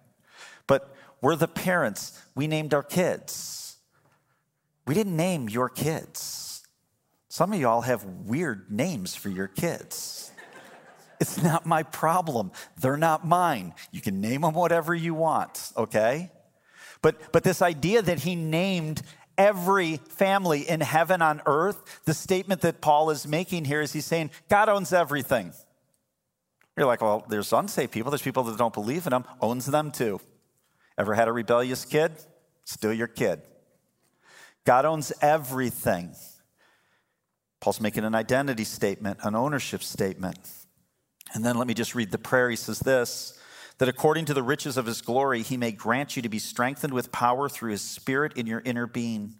But 0.67 0.95
we're 1.21 1.35
the 1.35 1.47
parents. 1.47 2.19
We 2.35 2.47
named 2.47 2.73
our 2.73 2.83
kids. 2.83 3.77
We 4.87 4.93
didn't 4.93 5.15
name 5.15 5.49
your 5.49 5.69
kids. 5.69 6.67
Some 7.29 7.53
of 7.53 7.59
y'all 7.59 7.81
have 7.81 8.03
weird 8.03 8.71
names 8.71 9.15
for 9.15 9.29
your 9.29 9.47
kids. 9.47 10.31
It's 11.19 11.41
not 11.41 11.67
my 11.67 11.83
problem. 11.83 12.51
They're 12.79 12.97
not 12.97 13.25
mine. 13.25 13.73
You 13.91 14.01
can 14.01 14.19
name 14.19 14.41
them 14.41 14.53
whatever 14.53 14.95
you 14.95 15.13
want, 15.13 15.71
okay? 15.77 16.31
But, 17.01 17.31
but 17.31 17.43
this 17.43 17.61
idea 17.61 18.01
that 18.01 18.19
he 18.19 18.35
named 18.35 19.03
every 19.41 19.97
family 19.97 20.69
in 20.69 20.81
heaven 20.81 21.21
on 21.21 21.41
earth, 21.47 22.01
the 22.05 22.13
statement 22.13 22.61
that 22.61 22.79
Paul 22.79 23.09
is 23.09 23.25
making 23.25 23.65
here 23.65 23.81
is 23.81 23.91
he's 23.91 24.05
saying, 24.05 24.29
God 24.49 24.69
owns 24.69 24.93
everything. 24.93 25.51
You're 26.77 26.85
like, 26.85 27.01
well, 27.01 27.25
there's 27.27 27.51
unsaved 27.51 27.91
people, 27.91 28.11
there's 28.11 28.21
people 28.21 28.43
that 28.43 28.57
don't 28.57 28.73
believe 28.73 29.07
in 29.07 29.13
him, 29.13 29.25
owns 29.41 29.65
them 29.65 29.91
too. 29.91 30.21
Ever 30.97 31.15
had 31.15 31.27
a 31.27 31.31
rebellious 31.31 31.85
kid? 31.85 32.11
Still 32.65 32.93
your 32.93 33.07
kid. 33.07 33.41
God 34.63 34.85
owns 34.85 35.11
everything. 35.21 36.13
Paul's 37.59 37.81
making 37.81 38.03
an 38.03 38.13
identity 38.13 38.63
statement, 38.63 39.19
an 39.23 39.35
ownership 39.35 39.81
statement. 39.81 40.37
And 41.33 41.43
then 41.43 41.57
let 41.57 41.67
me 41.67 41.73
just 41.73 41.95
read 41.95 42.11
the 42.11 42.19
prayer. 42.19 42.49
He 42.49 42.55
says 42.55 42.79
this 42.79 43.39
that 43.81 43.89
according 43.89 44.25
to 44.25 44.33
the 44.35 44.43
riches 44.43 44.77
of 44.77 44.85
his 44.85 45.01
glory, 45.01 45.41
he 45.41 45.57
may 45.57 45.71
grant 45.71 46.15
you 46.15 46.21
to 46.21 46.29
be 46.29 46.37
strengthened 46.37 46.93
with 46.93 47.11
power 47.11 47.49
through 47.49 47.71
his 47.71 47.81
spirit 47.81 48.31
in 48.37 48.45
your 48.45 48.61
inner 48.63 48.85
being, 48.85 49.33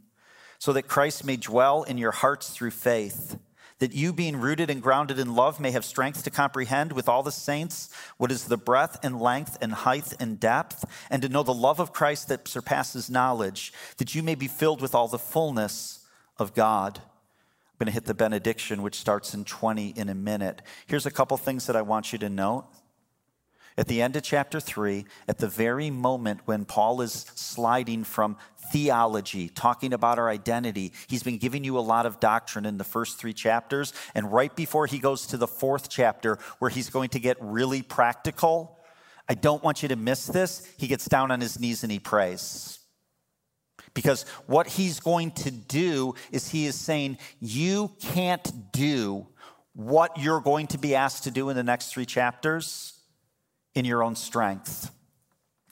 so 0.58 0.74
that 0.74 0.88
Christ 0.88 1.24
may 1.24 1.38
dwell 1.38 1.84
in 1.84 2.00
your 2.00 2.10
hearts 2.10 2.50
through 2.50 2.72
faith 2.72 3.38
that 3.78 3.94
you, 3.94 4.12
being 4.12 4.42
rooted 4.42 4.72
and 4.72 4.82
grounded 4.82 5.20
in 5.20 5.36
love, 5.36 5.60
may 5.60 5.70
have 5.70 5.86
strength 5.86 6.24
to 6.24 6.32
comprehend 6.32 6.92
with 6.92 7.08
all 7.08 7.22
the 7.22 7.32
saints 7.32 7.92
what 8.18 8.32
is 8.32 8.46
the 8.46 8.58
breadth 8.58 8.98
and 9.04 9.22
length 9.22 9.60
and 9.62 9.74
height 9.74 10.12
and 10.20 10.40
depth, 10.40 10.86
and 11.12 11.22
to 11.22 11.30
know 11.30 11.44
the 11.44 11.54
love 11.54 11.80
of 11.80 11.94
Christ 11.94 12.28
that 12.30 12.48
surpasses 12.48 13.12
knowledge, 13.12 13.72
that 13.98 14.16
you 14.16 14.24
may 14.24 14.34
be 14.34 14.48
filled 14.48 14.82
with 14.82 14.96
all 14.96 15.08
the 15.08 15.20
fullness 15.20 16.04
of 16.40 16.56
God. 16.56 16.98
I'm 16.98 17.78
going 17.78 17.86
to 17.86 17.92
hit 17.92 18.06
the 18.06 18.16
benediction, 18.16 18.82
which 18.82 18.96
starts 18.96 19.36
in 19.36 19.46
20 19.46 19.90
in 19.90 20.10
a 20.10 20.16
minute. 20.16 20.64
Here's 20.88 21.06
a 21.06 21.12
couple 21.12 21.38
things 21.38 21.68
that 21.68 21.76
I 21.76 21.84
want 21.84 22.12
you 22.12 22.18
to 22.18 22.30
note. 22.30 22.66
At 23.82 23.88
the 23.88 24.04
end 24.04 24.16
of 24.16 24.22
chapter 24.22 24.60
3, 24.60 25.06
at 25.28 25.40
the 25.40 25.48
very 25.48 25.90
moment 25.90 26.42
when 26.46 26.66
Paul 26.66 27.02
is 27.02 27.26
sliding 27.34 28.04
from 28.04 28.38
theology, 28.72 29.50
talking 29.50 29.92
about 29.92 30.20
our 30.20 30.30
identity, 30.30 30.94
he's 31.08 31.24
been 31.24 31.40
giving 31.40 31.64
you 31.64 31.80
a 31.80 31.82
lot 31.82 32.06
of 32.06 32.20
doctrine 32.20 32.68
in 32.68 32.78
the 32.78 32.84
first 32.84 33.18
three 33.18 33.34
chapters. 33.34 33.92
And 34.14 34.32
right 34.32 34.56
before 34.56 34.86
he 34.86 35.00
goes 35.00 35.26
to 35.28 35.38
the 35.38 35.48
fourth 35.48 35.90
chapter, 35.90 36.38
where 36.60 36.70
he's 36.70 36.92
going 36.92 37.10
to 37.10 37.20
get 37.20 37.38
really 37.40 37.82
practical, 37.82 38.78
I 39.28 39.34
don't 39.34 39.64
want 39.64 39.82
you 39.82 39.90
to 39.90 39.96
miss 39.96 40.28
this. 40.28 40.72
He 40.78 40.86
gets 40.86 41.06
down 41.06 41.32
on 41.32 41.42
his 41.42 41.60
knees 41.60 41.82
and 41.82 41.92
he 41.92 41.98
prays. 41.98 42.78
Because 43.96 44.28
what 44.46 44.68
he's 44.68 45.00
going 45.00 45.32
to 45.32 45.50
do 45.50 46.14
is 46.32 46.48
he 46.48 46.68
is 46.68 46.76
saying, 46.76 47.18
You 47.40 47.94
can't 48.00 48.72
do 48.72 49.26
what 49.74 50.20
you're 50.20 50.40
going 50.40 50.68
to 50.68 50.78
be 50.78 50.94
asked 50.94 51.24
to 51.24 51.32
do 51.32 51.50
in 51.50 51.56
the 51.56 51.64
next 51.64 51.88
three 51.88 52.06
chapters 52.06 53.00
in 53.76 53.86
your 53.86 54.04
own 54.04 54.16
strength. 54.16 54.92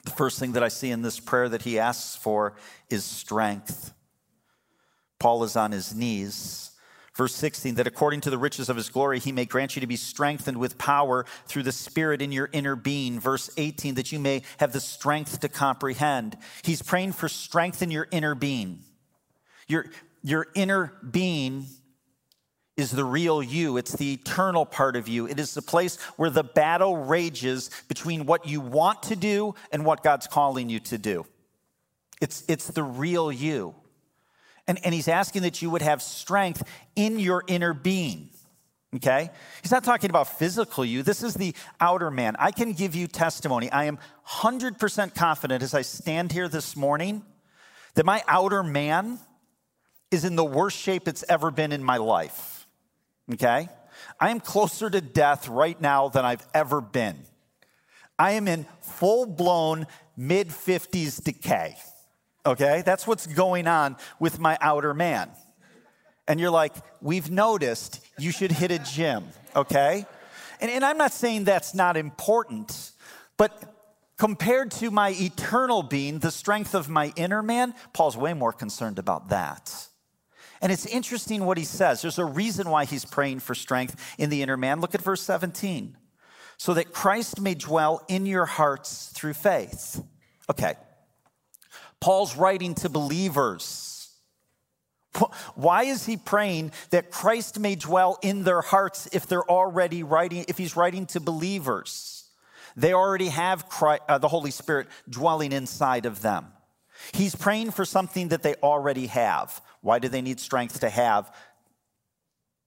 The 0.05 0.11
first 0.11 0.39
thing 0.39 0.53
that 0.53 0.63
I 0.63 0.69
see 0.69 0.91
in 0.91 1.01
this 1.01 1.19
prayer 1.19 1.49
that 1.49 1.63
he 1.63 1.77
asks 1.77 2.15
for 2.15 2.55
is 2.89 3.03
strength. 3.03 3.93
Paul 5.19 5.43
is 5.43 5.55
on 5.55 5.71
his 5.71 5.93
knees. 5.93 6.71
Verse 7.13 7.35
16, 7.35 7.75
that 7.75 7.85
according 7.85 8.21
to 8.21 8.29
the 8.29 8.37
riches 8.37 8.69
of 8.69 8.77
his 8.77 8.87
glory, 8.87 9.19
he 9.19 9.33
may 9.33 9.43
grant 9.43 9.75
you 9.75 9.81
to 9.81 9.87
be 9.87 9.97
strengthened 9.97 10.57
with 10.57 10.77
power 10.77 11.25
through 11.47 11.63
the 11.63 11.73
Spirit 11.73 12.21
in 12.21 12.31
your 12.31 12.49
inner 12.53 12.77
being. 12.77 13.19
Verse 13.19 13.49
18, 13.57 13.95
that 13.95 14.13
you 14.13 14.19
may 14.19 14.41
have 14.57 14.71
the 14.71 14.79
strength 14.79 15.41
to 15.41 15.49
comprehend. 15.49 16.37
He's 16.63 16.81
praying 16.81 17.11
for 17.11 17.27
strength 17.27 17.81
in 17.81 17.91
your 17.91 18.07
inner 18.11 18.35
being. 18.35 18.79
Your, 19.67 19.87
your 20.23 20.47
inner 20.55 20.93
being 21.11 21.65
is 22.79 22.91
the 22.91 23.03
real 23.03 23.43
you. 23.43 23.75
It's 23.75 23.91
the 23.91 24.13
eternal 24.13 24.65
part 24.65 24.95
of 24.95 25.09
you. 25.09 25.27
It 25.27 25.37
is 25.37 25.53
the 25.53 25.61
place 25.61 25.97
where 26.15 26.29
the 26.29 26.45
battle 26.45 26.95
rages 26.95 27.69
between 27.89 28.25
what 28.25 28.47
you 28.47 28.61
want 28.61 29.03
to 29.03 29.17
do 29.17 29.53
and 29.71 29.85
what 29.85 30.01
God's 30.01 30.27
calling 30.27 30.69
you 30.69 30.79
to 30.79 30.97
do. 30.97 31.25
It's, 32.21 32.43
it's 32.47 32.67
the 32.67 32.83
real 32.83 33.31
you. 33.31 33.75
And, 34.65 34.79
and 34.85 34.93
he's 34.93 35.09
asking 35.09 35.41
that 35.41 35.61
you 35.61 35.69
would 35.69 35.81
have 35.81 36.01
strength 36.01 36.63
in 36.95 37.19
your 37.19 37.43
inner 37.47 37.73
being. 37.73 38.29
Okay? 38.95 39.29
He's 39.61 39.71
not 39.71 39.83
talking 39.83 40.09
about 40.09 40.39
physical 40.39 40.85
you. 40.85 41.03
This 41.03 41.21
is 41.21 41.33
the 41.33 41.53
outer 41.81 42.09
man. 42.09 42.37
I 42.39 42.51
can 42.51 42.71
give 42.71 42.95
you 42.95 43.07
testimony. 43.07 43.69
I 43.71 43.85
am 43.85 43.99
100% 44.27 45.15
confident 45.15 45.63
as 45.63 45.73
I 45.73 45.81
stand 45.81 46.31
here 46.31 46.47
this 46.47 46.77
morning 46.77 47.23
that 47.95 48.05
my 48.05 48.23
outer 48.25 48.63
man 48.63 49.19
is 50.11 50.23
in 50.23 50.37
the 50.37 50.45
worst 50.45 50.77
shape 50.77 51.09
it's 51.09 51.25
ever 51.27 51.51
been 51.51 51.73
in 51.73 51.83
my 51.83 51.97
life 51.97 52.58
okay? 53.33 53.69
I 54.19 54.29
am 54.29 54.39
closer 54.39 54.89
to 54.89 55.01
death 55.01 55.47
right 55.47 55.79
now 55.79 56.09
than 56.09 56.25
I've 56.25 56.45
ever 56.53 56.81
been. 56.81 57.17
I 58.17 58.31
am 58.31 58.47
in 58.47 58.65
full 58.81 59.25
blown 59.25 59.87
mid 60.17 60.49
50s 60.49 61.23
decay, 61.23 61.75
okay? 62.45 62.83
That's 62.85 63.07
what's 63.07 63.27
going 63.27 63.67
on 63.67 63.95
with 64.19 64.39
my 64.39 64.57
outer 64.59 64.93
man. 64.93 65.31
And 66.27 66.39
you're 66.39 66.51
like, 66.51 66.73
we've 67.01 67.31
noticed 67.31 68.05
you 68.19 68.31
should 68.31 68.51
hit 68.51 68.71
a 68.71 68.79
gym, 68.79 69.23
okay? 69.55 70.05
And, 70.61 70.69
and 70.69 70.83
I'm 70.83 70.97
not 70.97 71.11
saying 71.11 71.45
that's 71.45 71.73
not 71.73 71.97
important, 71.97 72.91
but 73.37 73.75
compared 74.17 74.69
to 74.71 74.91
my 74.91 75.11
eternal 75.11 75.81
being, 75.81 76.19
the 76.19 76.29
strength 76.29 76.75
of 76.75 76.89
my 76.89 77.13
inner 77.15 77.41
man, 77.41 77.73
Paul's 77.93 78.17
way 78.17 78.33
more 78.33 78.51
concerned 78.51 78.99
about 78.99 79.29
that. 79.29 79.88
And 80.61 80.71
it's 80.71 80.85
interesting 80.85 81.45
what 81.45 81.57
he 81.57 81.63
says. 81.63 82.01
There's 82.01 82.19
a 82.19 82.25
reason 82.25 82.69
why 82.69 82.85
he's 82.85 83.05
praying 83.05 83.39
for 83.39 83.55
strength 83.55 84.15
in 84.17 84.29
the 84.29 84.41
inner 84.41 84.57
man. 84.57 84.81
Look 84.81 84.95
at 84.95 85.01
verse 85.01 85.21
17. 85.21 85.97
So 86.57 86.73
that 86.73 86.91
Christ 86.91 87.39
may 87.39 87.55
dwell 87.55 88.03
in 88.09 88.25
your 88.25 88.45
hearts 88.45 89.11
through 89.13 89.33
faith. 89.33 90.03
Okay. 90.49 90.75
Paul's 92.01 92.35
writing 92.35 92.75
to 92.75 92.89
believers. 92.89 93.89
Why 95.55 95.83
is 95.83 96.05
he 96.05 96.17
praying 96.17 96.71
that 96.91 97.11
Christ 97.11 97.59
may 97.59 97.75
dwell 97.75 98.19
in 98.21 98.43
their 98.43 98.61
hearts 98.61 99.07
if 99.11 99.27
they're 99.27 99.49
already 99.49 100.03
writing, 100.03 100.45
if 100.47 100.57
he's 100.57 100.75
writing 100.75 101.05
to 101.07 101.19
believers? 101.19 102.25
They 102.75 102.93
already 102.93 103.29
have 103.29 103.67
Christ, 103.67 104.03
uh, 104.07 104.17
the 104.19 104.27
Holy 104.27 104.51
Spirit 104.51 104.87
dwelling 105.09 105.51
inside 105.51 106.05
of 106.05 106.21
them. 106.21 106.47
He's 107.13 107.35
praying 107.35 107.71
for 107.71 107.85
something 107.85 108.29
that 108.29 108.43
they 108.43 108.55
already 108.55 109.07
have. 109.07 109.61
Why 109.81 109.99
do 109.99 110.07
they 110.07 110.21
need 110.21 110.39
strength 110.39 110.79
to 110.81 110.89
have 110.89 111.33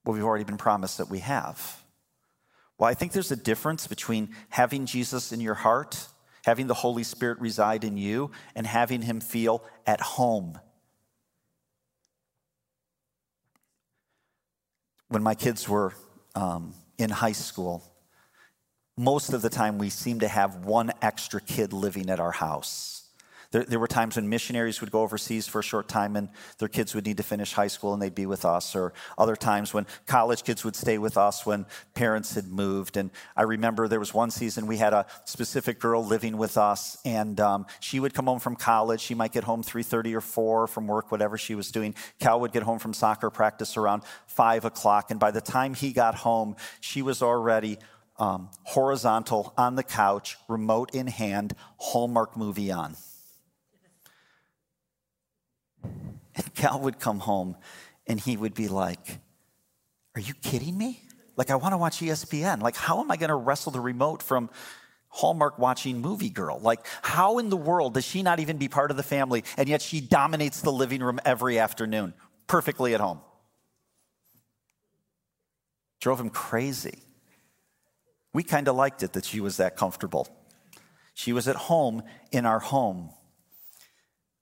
what 0.05 0.15
we've 0.15 0.25
already 0.25 0.45
been 0.45 0.57
promised 0.57 0.99
that 0.99 1.09
we 1.09 1.21
have? 1.21 1.83
Well, 2.79 2.91
I 2.91 2.95
think 2.95 3.13
there's 3.13 3.31
a 3.31 3.37
difference 3.37 3.87
between 3.87 4.35
having 4.49 4.87
Jesus 4.87 5.33
in 5.33 5.41
your 5.41 5.55
heart, 5.55 6.09
having 6.45 6.67
the 6.67 6.75
Holy 6.75 7.05
Spirit 7.05 7.39
reside 7.39 7.85
in 7.85 7.97
you, 7.97 8.31
and 8.57 8.67
having 8.67 9.03
him 9.03 9.21
feel 9.21 9.63
at 9.87 10.01
home. 10.01 10.59
When 15.09 15.23
my 15.23 15.35
kids 15.35 15.69
were 15.69 15.93
um, 16.35 16.75
in 16.99 17.11
high 17.11 17.33
school, 17.33 17.85
most 18.97 19.33
of 19.33 19.43
the 19.43 19.51
time 19.51 19.79
we 19.79 19.91
seemed 19.91 20.21
to 20.21 20.29
have 20.29 20.65
one 20.65 20.93
extra 21.01 21.41
kid 21.41 21.73
living 21.73 22.11
at 22.11 22.21
our 22.21 22.33
house. 22.33 23.02
There, 23.53 23.65
there, 23.65 23.79
were 23.79 23.87
times 23.87 24.17
when 24.17 24.31
missionaries 24.31 24.81
would 24.81 24.91
go 24.91 25.03
overseas 25.03 25.47
for 25.47 25.61
a 25.61 25.63
short 25.63 25.87
time 25.87 26.17
and 26.17 26.31
their 26.59 26.69
kids 26.69 26.95
would 26.95 27.05
need 27.05 27.19
to 27.19 27.23
finish 27.23 27.53
high 27.53 27.67
school 27.67 27.93
and 27.93 28.01
they'd 28.01 28.15
be 28.15 28.25
with 28.25 28.47
us, 28.47 28.75
or 28.75 28.95
other 29.19 29.37
times 29.37 29.75
when 29.75 29.87
college 30.07 30.43
kids 30.43 30.65
would 30.65 30.75
stay 30.75 30.97
with 30.97 31.19
us 31.19 31.45
when 31.45 31.67
parents 31.95 32.35
had 32.35 32.47
moved. 32.47 32.97
And 32.97 33.11
I 33.37 33.43
remember 33.43 33.89
there 33.89 34.01
was 34.01 34.15
one 34.15 34.31
season 34.31 34.67
we 34.67 34.79
had 34.79 34.95
a 34.95 35.05
specific 35.27 35.79
girl 35.79 36.05
living 36.05 36.39
with 36.39 36.57
us, 36.57 36.97
and 37.05 37.39
um, 37.41 37.67
she 37.81 38.01
would 38.01 38.15
come 38.15 38.25
home 38.25 38.41
from 38.41 38.57
college. 38.57 39.03
She 39.03 39.15
might 39.15 39.33
get 39.33 39.45
home 39.45 39.63
3.30 39.63 40.15
or 40.15 40.23
4 40.23 40.67
from 40.67 40.87
work, 40.87 41.13
whatever 41.13 41.37
she 41.37 41.55
was 41.55 41.71
doing. 41.71 41.95
Cal 42.21 42.41
would 42.41 42.53
get 42.53 42.63
home 42.63 42.79
from 42.79 42.95
soccer 42.95 43.29
practice 43.29 43.77
around 43.77 44.03
5 44.29 44.65
o'clock, 44.65 45.11
and 45.11 45.21
by 45.21 45.31
the 45.31 45.43
time 45.43 45.75
he 45.75 45.93
got 45.93 46.15
home, 46.15 46.57
she 46.81 47.03
was 47.03 47.21
already 47.21 47.79
um, 48.19 48.49
horizontal 48.63 49.53
on 49.59 49.75
the 49.75 49.83
couch, 49.83 50.39
remote 50.49 50.95
in 50.95 51.07
hand, 51.07 51.55
Hallmark 51.77 52.35
movie 52.35 52.71
on. 52.71 52.97
And 56.35 56.55
Cal 56.55 56.80
would 56.80 56.99
come 56.99 57.18
home 57.18 57.57
and 58.07 58.18
he 58.18 58.37
would 58.37 58.55
be 58.55 58.68
like, 58.68 59.18
Are 60.14 60.20
you 60.20 60.35
kidding 60.35 60.76
me? 60.76 61.03
Like, 61.37 61.51
I 61.51 61.57
want 61.57 61.72
to 61.72 61.78
watch 61.78 62.01
ESPN. 62.01 62.62
Like, 62.62 62.76
how 62.76 63.01
am 63.01 63.11
I 63.11 63.16
going 63.16 63.28
to 63.28 63.35
wrestle 63.35 63.72
the 63.72 63.80
remote 63.80 64.22
from 64.22 64.51
Hallmark 65.09 65.59
watching 65.59 66.01
movie 66.01 66.28
girl? 66.28 66.59
Like, 66.61 66.87
how 67.01 67.39
in 67.39 67.49
the 67.49 67.57
world 67.57 67.95
does 67.95 68.05
she 68.05 68.22
not 68.22 68.39
even 68.39 68.59
be 68.59 68.68
part 68.68 68.91
of 68.91 68.97
the 68.97 69.03
family 69.03 69.45
and 69.57 69.68
yet 69.68 69.80
she 69.83 70.01
dominates 70.01 70.61
the 70.61 70.72
living 70.72 71.03
room 71.03 71.20
every 71.24 71.59
afternoon, 71.59 72.12
perfectly 72.47 72.95
at 72.95 73.01
home? 73.01 73.20
Drove 76.01 76.20
him 76.20 76.30
crazy. 76.30 76.99
We 78.35 78.43
kind 78.43 78.68
of 78.68 78.76
liked 78.76 79.03
it 79.03 79.12
that 79.12 79.24
she 79.24 79.41
was 79.41 79.59
that 79.59 79.76
comfortable. 79.76 80.28
She 81.14 81.33
was 81.33 81.49
at 81.49 81.57
home 81.57 82.03
in 82.30 82.47
our 82.47 82.59
home. 82.59 83.11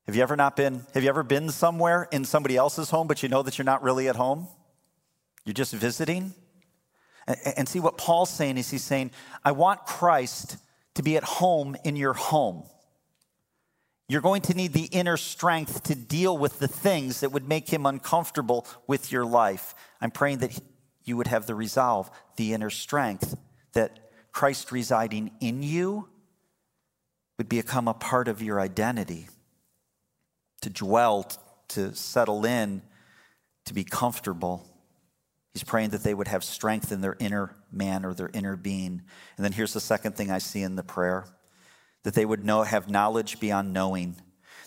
Have 0.07 0.17
you 0.17 0.23
ever 0.23 0.37
not 0.37 0.57
been, 0.57 0.85
have 0.95 1.03
you 1.03 1.09
ever 1.09 1.23
been 1.23 1.51
somewhere 1.51 2.09
in 2.11 2.25
somebody 2.25 2.57
else's 2.57 2.91
home, 2.91 3.07
but 3.07 3.23
you 3.23 3.29
know 3.29 3.43
that 3.43 3.59
you're 3.59 3.65
not 3.65 3.83
really 3.83 4.09
at 4.09 4.17
home? 4.17 4.49
You're 5.45 5.55
just 5.55 5.73
visiting? 5.75 6.35
And, 7.57 7.69
see 7.69 7.81
what 7.81 7.97
Paul's 7.97 8.31
saying 8.31 8.59
is 8.59 8.71
he's 8.71 8.83
saying, 8.83 9.13
I 9.45 9.53
want 9.53 9.85
Christ 9.85 10.57
to 10.95 11.03
be 11.03 11.17
at 11.17 11.23
home 11.23 11.77
in 11.85 11.95
your 11.95 12.15
home. 12.15 12.65
You're 14.09 14.21
going 14.21 14.43
to 14.43 14.55
need 14.55 14.73
the 14.73 14.87
inner 14.87 15.17
strength 15.17 15.85
to 15.85 15.95
deal 15.95 16.37
with 16.37 16.59
the 16.59 16.67
things 16.67 17.21
that 17.21 17.31
would 17.31 17.49
make 17.49 17.69
him 17.69 17.87
uncomfortable 17.87 18.67
with 18.89 19.13
your 19.13 19.25
life. 19.25 19.75
I'm 20.01 20.11
praying 20.11 20.39
that 20.39 20.59
you 21.05 21.17
would 21.17 21.29
have 21.29 21.47
the 21.47 21.55
resolve, 21.55 22.11
the 22.37 22.53
inner 22.53 22.71
strength, 22.71 23.37
that 23.75 24.11
Christ 24.33 24.73
residing 24.73 25.31
in 25.41 25.63
you 25.63 26.09
would 27.39 27.49
become 27.49 27.87
a 27.87 27.95
part 27.95 28.27
of 28.27 28.43
your 28.43 28.61
identity 28.61 29.29
to 30.63 30.71
dwell, 30.71 31.31
to 31.69 31.95
settle 31.95 32.45
in, 32.45 32.83
to 33.65 33.75
be 33.75 33.85
comfortable. 33.85 34.67
He's 35.53 35.65
praying 35.65 35.91
that 35.91 36.03
they 36.03 36.15
would 36.15 36.29
have 36.29 36.45
strength 36.45 36.93
in 36.93 37.01
their 37.01 37.17
inner 37.19 37.57
man 37.73 38.05
or 38.05 38.15
their 38.15 38.31
inner 38.33 38.57
being. 38.57 39.03
And 39.37 39.45
then 39.45 39.53
here's 39.53 39.73
the 39.73 39.81
second 39.81 40.17
thing 40.17 40.31
I 40.31 40.39
see 40.39 40.63
in 40.63 40.77
the 40.77 40.83
prayer 40.83 41.27
that 42.03 42.15
they 42.15 42.25
would 42.25 42.45
know, 42.45 42.63
have 42.63 42.89
knowledge 42.89 43.41
beyond 43.41 43.73
knowing, 43.73 44.17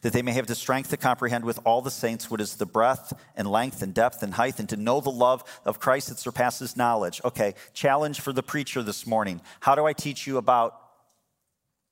that 0.04 0.14
they 0.14 0.22
may 0.22 0.34
have 0.34 0.46
the 0.46 0.54
strength 0.54 0.92
to 0.92 0.98
comprehend 0.98 1.44
with 1.46 1.60
all 1.66 1.82
the 1.82 1.90
saints 1.90 2.30
what 2.30 2.42
is 2.42 2.58
the 2.58 2.66
breadth 2.66 3.14
and 3.36 3.50
length 3.50 3.82
and 3.82 3.94
depth 3.94 4.22
and 4.22 4.36
height, 4.36 4.60
and 4.60 4.70
to 4.70 4.78
know 4.78 5.00
the 5.00 5.10
love 5.10 5.44
of 5.66 5.80
Christ 5.80 6.10
that 6.10 6.20
surpasses 6.20 6.78
knowledge. 6.78 7.22
Okay, 7.26 7.56
challenge 7.74 8.20
for 8.20 8.34
the 8.34 8.44
preacher 8.44 8.84
this 8.84 9.08
morning. 9.08 9.42
How 9.62 9.74
do 9.74 9.86
I 9.86 9.94
teach 9.94 10.28
you 10.28 10.38
about 10.38 10.80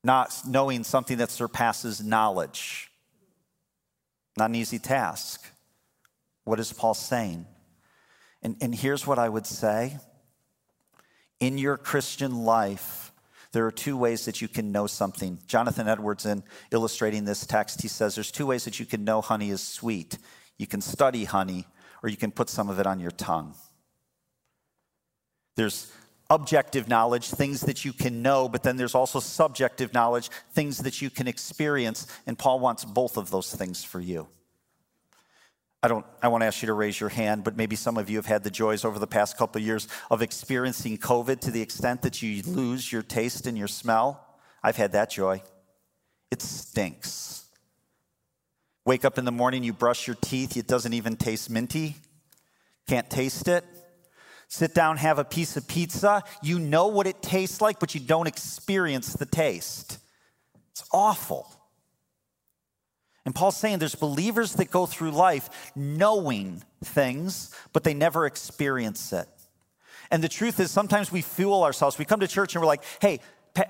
not 0.04 0.42
knowing 0.46 0.84
something 0.84 1.18
that 1.18 1.30
surpasses 1.30 2.04
knowledge? 2.04 2.91
Not 4.36 4.50
an 4.50 4.54
easy 4.54 4.78
task. 4.78 5.44
What 6.44 6.58
is 6.58 6.72
Paul 6.72 6.94
saying? 6.94 7.46
And, 8.42 8.56
and 8.60 8.74
here's 8.74 9.06
what 9.06 9.18
I 9.18 9.28
would 9.28 9.46
say 9.46 9.98
in 11.42 11.58
your 11.58 11.76
Christian 11.76 12.44
life, 12.44 13.12
there 13.50 13.66
are 13.66 13.72
two 13.72 13.96
ways 13.96 14.24
that 14.26 14.40
you 14.40 14.48
can 14.48 14.70
know 14.70 14.86
something. 14.86 15.40
Jonathan 15.46 15.88
Edwards, 15.88 16.24
in 16.24 16.44
illustrating 16.70 17.24
this 17.24 17.44
text, 17.44 17.82
he 17.82 17.88
says 17.88 18.14
there's 18.14 18.30
two 18.30 18.46
ways 18.46 18.64
that 18.64 18.78
you 18.78 18.86
can 18.86 19.04
know 19.04 19.20
honey 19.20 19.50
is 19.50 19.60
sweet. 19.60 20.18
You 20.56 20.66
can 20.68 20.80
study 20.80 21.24
honey, 21.24 21.66
or 22.02 22.08
you 22.08 22.16
can 22.16 22.30
put 22.30 22.48
some 22.48 22.68
of 22.68 22.78
it 22.78 22.86
on 22.86 23.00
your 23.00 23.10
tongue. 23.10 23.54
There's 25.56 25.92
objective 26.32 26.88
knowledge, 26.88 27.28
things 27.28 27.60
that 27.60 27.84
you 27.84 27.92
can 27.92 28.22
know, 28.22 28.48
but 28.48 28.62
then 28.62 28.78
there's 28.78 28.94
also 28.94 29.20
subjective 29.20 29.92
knowledge, 29.92 30.30
things 30.52 30.78
that 30.78 31.02
you 31.02 31.10
can 31.10 31.28
experience. 31.28 32.06
And 32.26 32.38
Paul 32.38 32.58
wants 32.58 32.86
both 32.86 33.18
of 33.18 33.30
those 33.30 33.54
things 33.54 33.84
for 33.84 34.00
you. 34.00 34.26
I 35.82 35.88
don't 35.88 36.06
I 36.22 36.28
want 36.28 36.42
to 36.42 36.46
ask 36.46 36.62
you 36.62 36.66
to 36.66 36.72
raise 36.72 36.98
your 36.98 37.10
hand, 37.10 37.44
but 37.44 37.56
maybe 37.56 37.76
some 37.76 37.98
of 37.98 38.08
you 38.08 38.16
have 38.16 38.26
had 38.26 38.44
the 38.44 38.50
joys 38.50 38.84
over 38.84 38.98
the 38.98 39.06
past 39.06 39.36
couple 39.36 39.60
of 39.60 39.66
years 39.66 39.88
of 40.10 40.22
experiencing 40.22 40.96
COVID 40.96 41.40
to 41.40 41.50
the 41.50 41.60
extent 41.60 42.02
that 42.02 42.22
you 42.22 42.42
lose 42.44 42.90
your 42.90 43.02
taste 43.02 43.46
and 43.46 43.58
your 43.58 43.68
smell. 43.68 44.24
I've 44.62 44.76
had 44.76 44.92
that 44.92 45.10
joy. 45.10 45.42
It 46.30 46.40
stinks. 46.40 47.44
Wake 48.86 49.04
up 49.04 49.18
in 49.18 49.26
the 49.26 49.32
morning, 49.32 49.64
you 49.64 49.72
brush 49.72 50.06
your 50.06 50.16
teeth, 50.20 50.56
it 50.56 50.66
doesn't 50.66 50.94
even 50.94 51.16
taste 51.16 51.50
minty. 51.50 51.96
Can't 52.88 53.10
taste 53.10 53.48
it. 53.48 53.64
Sit 54.52 54.74
down, 54.74 54.98
have 54.98 55.18
a 55.18 55.24
piece 55.24 55.56
of 55.56 55.66
pizza. 55.66 56.22
You 56.42 56.58
know 56.58 56.88
what 56.88 57.06
it 57.06 57.22
tastes 57.22 57.62
like, 57.62 57.80
but 57.80 57.94
you 57.94 58.02
don't 58.02 58.26
experience 58.26 59.14
the 59.14 59.24
taste. 59.24 59.98
It's 60.72 60.84
awful. 60.92 61.50
And 63.24 63.34
Paul's 63.34 63.56
saying 63.56 63.78
there's 63.78 63.94
believers 63.94 64.52
that 64.56 64.70
go 64.70 64.84
through 64.84 65.12
life 65.12 65.72
knowing 65.74 66.62
things, 66.84 67.50
but 67.72 67.82
they 67.82 67.94
never 67.94 68.26
experience 68.26 69.14
it. 69.14 69.26
And 70.10 70.22
the 70.22 70.28
truth 70.28 70.60
is, 70.60 70.70
sometimes 70.70 71.10
we 71.10 71.22
fool 71.22 71.64
ourselves. 71.64 71.96
We 71.96 72.04
come 72.04 72.20
to 72.20 72.28
church 72.28 72.54
and 72.54 72.60
we're 72.60 72.68
like, 72.68 72.84
hey, 73.00 73.20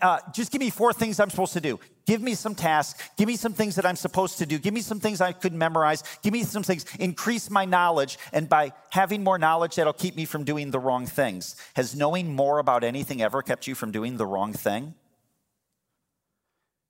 uh, 0.00 0.18
just 0.32 0.52
give 0.52 0.60
me 0.60 0.70
four 0.70 0.92
things 0.92 1.18
I'm 1.18 1.30
supposed 1.30 1.54
to 1.54 1.60
do. 1.60 1.80
Give 2.06 2.20
me 2.20 2.34
some 2.34 2.54
tasks. 2.54 3.10
Give 3.16 3.26
me 3.26 3.36
some 3.36 3.52
things 3.52 3.76
that 3.76 3.86
I'm 3.86 3.96
supposed 3.96 4.38
to 4.38 4.46
do. 4.46 4.58
Give 4.58 4.74
me 4.74 4.80
some 4.80 5.00
things 5.00 5.20
I 5.20 5.32
could 5.32 5.52
memorize. 5.52 6.02
Give 6.22 6.32
me 6.32 6.44
some 6.44 6.62
things. 6.62 6.84
Increase 6.98 7.50
my 7.50 7.64
knowledge. 7.64 8.18
And 8.32 8.48
by 8.48 8.72
having 8.90 9.24
more 9.24 9.38
knowledge, 9.38 9.76
that'll 9.76 9.92
keep 9.92 10.16
me 10.16 10.24
from 10.24 10.44
doing 10.44 10.70
the 10.70 10.78
wrong 10.78 11.06
things. 11.06 11.56
Has 11.74 11.96
knowing 11.96 12.34
more 12.34 12.58
about 12.58 12.84
anything 12.84 13.22
ever 13.22 13.42
kept 13.42 13.66
you 13.66 13.74
from 13.74 13.90
doing 13.90 14.16
the 14.16 14.26
wrong 14.26 14.52
thing? 14.52 14.94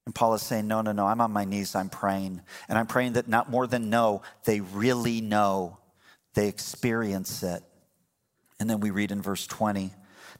And 0.05 0.15
Paul 0.15 0.35
is 0.35 0.43
saying, 0.43 0.67
No, 0.67 0.83
no, 0.83 0.93
no. 0.93 1.07
I'm 1.07 1.21
on 1.21 1.33
my 1.33 1.45
knees. 1.45 1.75
I'm 1.75 1.89
praying. 1.89 2.43
And 2.69 2.79
I'm 2.79 2.87
praying 2.87 3.15
that 3.15 3.29
not 3.29 3.51
more 3.51 3.67
than 3.67 3.89
know, 3.89 4.23
they 4.45 4.61
really 4.61 5.21
know. 5.21 5.79
They 6.35 6.49
experience 6.49 7.43
it. 7.43 7.63
And 8.59 8.69
then 8.69 8.81
we 8.81 8.91
read 8.91 9.13
in 9.13 9.23
verse 9.23 9.47
20 9.47 9.93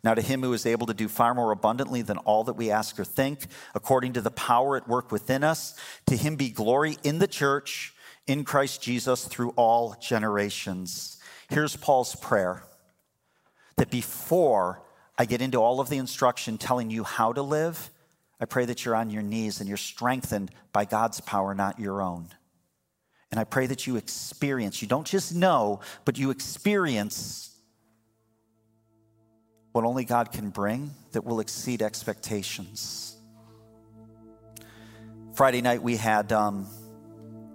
now, 0.05 0.15
to 0.15 0.23
him 0.23 0.43
who 0.43 0.53
is 0.53 0.67
able 0.67 0.87
to 0.89 0.95
do 0.95 1.07
far 1.07 1.33
more 1.33 1.53
abundantly 1.53 2.03
than 2.03 2.19
all 2.19 2.45
that 2.45 2.55
we 2.55 2.73
ask 2.73 2.99
or 2.99 3.05
think, 3.05 3.47
according 3.73 4.15
to 4.15 4.21
the 4.21 4.33
power 4.33 4.77
at 4.77 4.89
work 4.89 5.13
within 5.13 5.45
us, 5.45 5.79
to 6.07 6.17
him 6.17 6.35
be 6.35 6.51
glory 6.51 6.99
in 7.05 7.21
the 7.21 7.29
church, 7.29 7.95
in 8.27 8.43
Christ 8.43 8.83
Jesus, 8.83 9.25
through 9.25 9.51
all 9.51 9.95
generations. 10.01 11.19
Here's 11.49 11.77
Paul's 11.77 12.17
prayer 12.17 12.65
that 13.77 13.91
before 13.91 14.83
I 15.17 15.25
get 15.25 15.41
into 15.41 15.59
all 15.59 15.79
of 15.79 15.89
the 15.89 15.99
instruction 15.99 16.59
telling 16.59 16.91
you 16.91 17.05
how 17.05 17.33
to 17.33 17.43
live, 17.43 17.91
I 18.41 18.45
pray 18.45 18.65
that 18.65 18.85
you're 18.85 18.97
on 18.97 19.11
your 19.11 19.23
knees 19.23 19.61
and 19.61 19.69
you're 19.69 19.77
strengthened 19.77 20.51
by 20.73 20.85
God's 20.85 21.21
power, 21.21 21.55
not 21.55 21.79
your 21.79 22.03
own. 22.03 22.27
And 23.31 23.39
I 23.39 23.45
pray 23.45 23.69
that 23.69 23.87
you 23.87 23.97
experience, 23.97 24.83
you 24.83 24.89
don't 24.89 25.07
just 25.07 25.33
know, 25.33 25.79
but 26.05 26.19
you 26.19 26.31
experience 26.31 27.52
what 29.73 29.85
only 29.85 30.05
God 30.05 30.33
can 30.33 30.51
bring 30.51 30.91
that 31.13 31.25
will 31.25 31.41
exceed 31.41 31.83
expectations. 31.83 33.17
Friday 35.35 35.63
night, 35.63 35.83
we 35.83 35.97
had 35.97 36.31
um, 36.31 36.67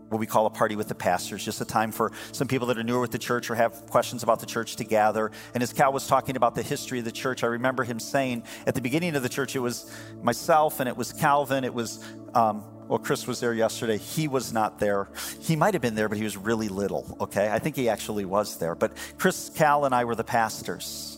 what 0.10 0.20
we 0.20 0.26
call 0.26 0.46
a 0.48 0.50
party 0.50 0.76
with 0.76 0.88
the 0.88 0.96
pastors, 0.96 1.46
just 1.46 1.62
a 1.62 1.66
time 1.66 1.92
for 1.92 2.12
some 2.32 2.48
people 2.48 2.68
that 2.68 2.78
are 2.78 2.84
newer 2.84 3.00
with 3.00 3.12
the 3.12 3.20
church 3.20 3.50
or 3.50 3.56
have 3.56 3.86
questions 3.88 4.24
about 4.24 4.40
the 4.40 4.46
church 4.46 4.78
to 4.78 4.84
gather. 4.84 5.32
And 5.54 5.62
as 5.62 5.74
Cal 5.74 5.94
was 5.94 6.08
talking 6.08 6.36
about 6.36 6.56
the 6.56 6.64
history 6.64 7.00
of 7.00 7.06
the 7.06 7.12
church, 7.12 7.44
I 7.44 7.48
remember 7.48 7.84
him 7.84 8.00
saying 8.00 8.44
at 8.66 8.74
the 8.74 8.82
beginning 8.82 9.16
of 9.16 9.22
the 9.22 9.30
church, 9.30 9.56
it 9.56 9.60
was 9.60 9.94
myself 10.22 10.80
and 10.80 10.90
it 10.90 10.98
was 10.98 11.14
Calvin, 11.14 11.64
it 11.64 11.74
was 11.74 12.04
um, 12.34 12.64
well, 12.88 13.00
Chris 13.00 13.28
was 13.28 13.42
there 13.42 13.54
yesterday. 13.54 13.98
He 13.98 14.28
was 14.28 14.54
not 14.54 14.80
there. 14.80 15.10
He 15.42 15.56
might 15.56 15.74
have 15.74 15.82
been 15.82 15.96
there, 15.96 16.08
but 16.08 16.18
he 16.18 16.24
was 16.24 16.38
really 16.38 16.70
little, 16.70 17.18
okay? 17.20 17.52
I 17.52 17.60
think 17.60 17.76
he 17.76 17.90
actually 17.90 18.24
was 18.24 18.58
there. 18.60 18.76
But 18.76 18.94
Chris, 19.18 19.50
Cal, 19.50 19.84
and 19.84 19.94
I 19.94 20.06
were 20.06 20.16
the 20.16 20.24
pastors. 20.24 21.17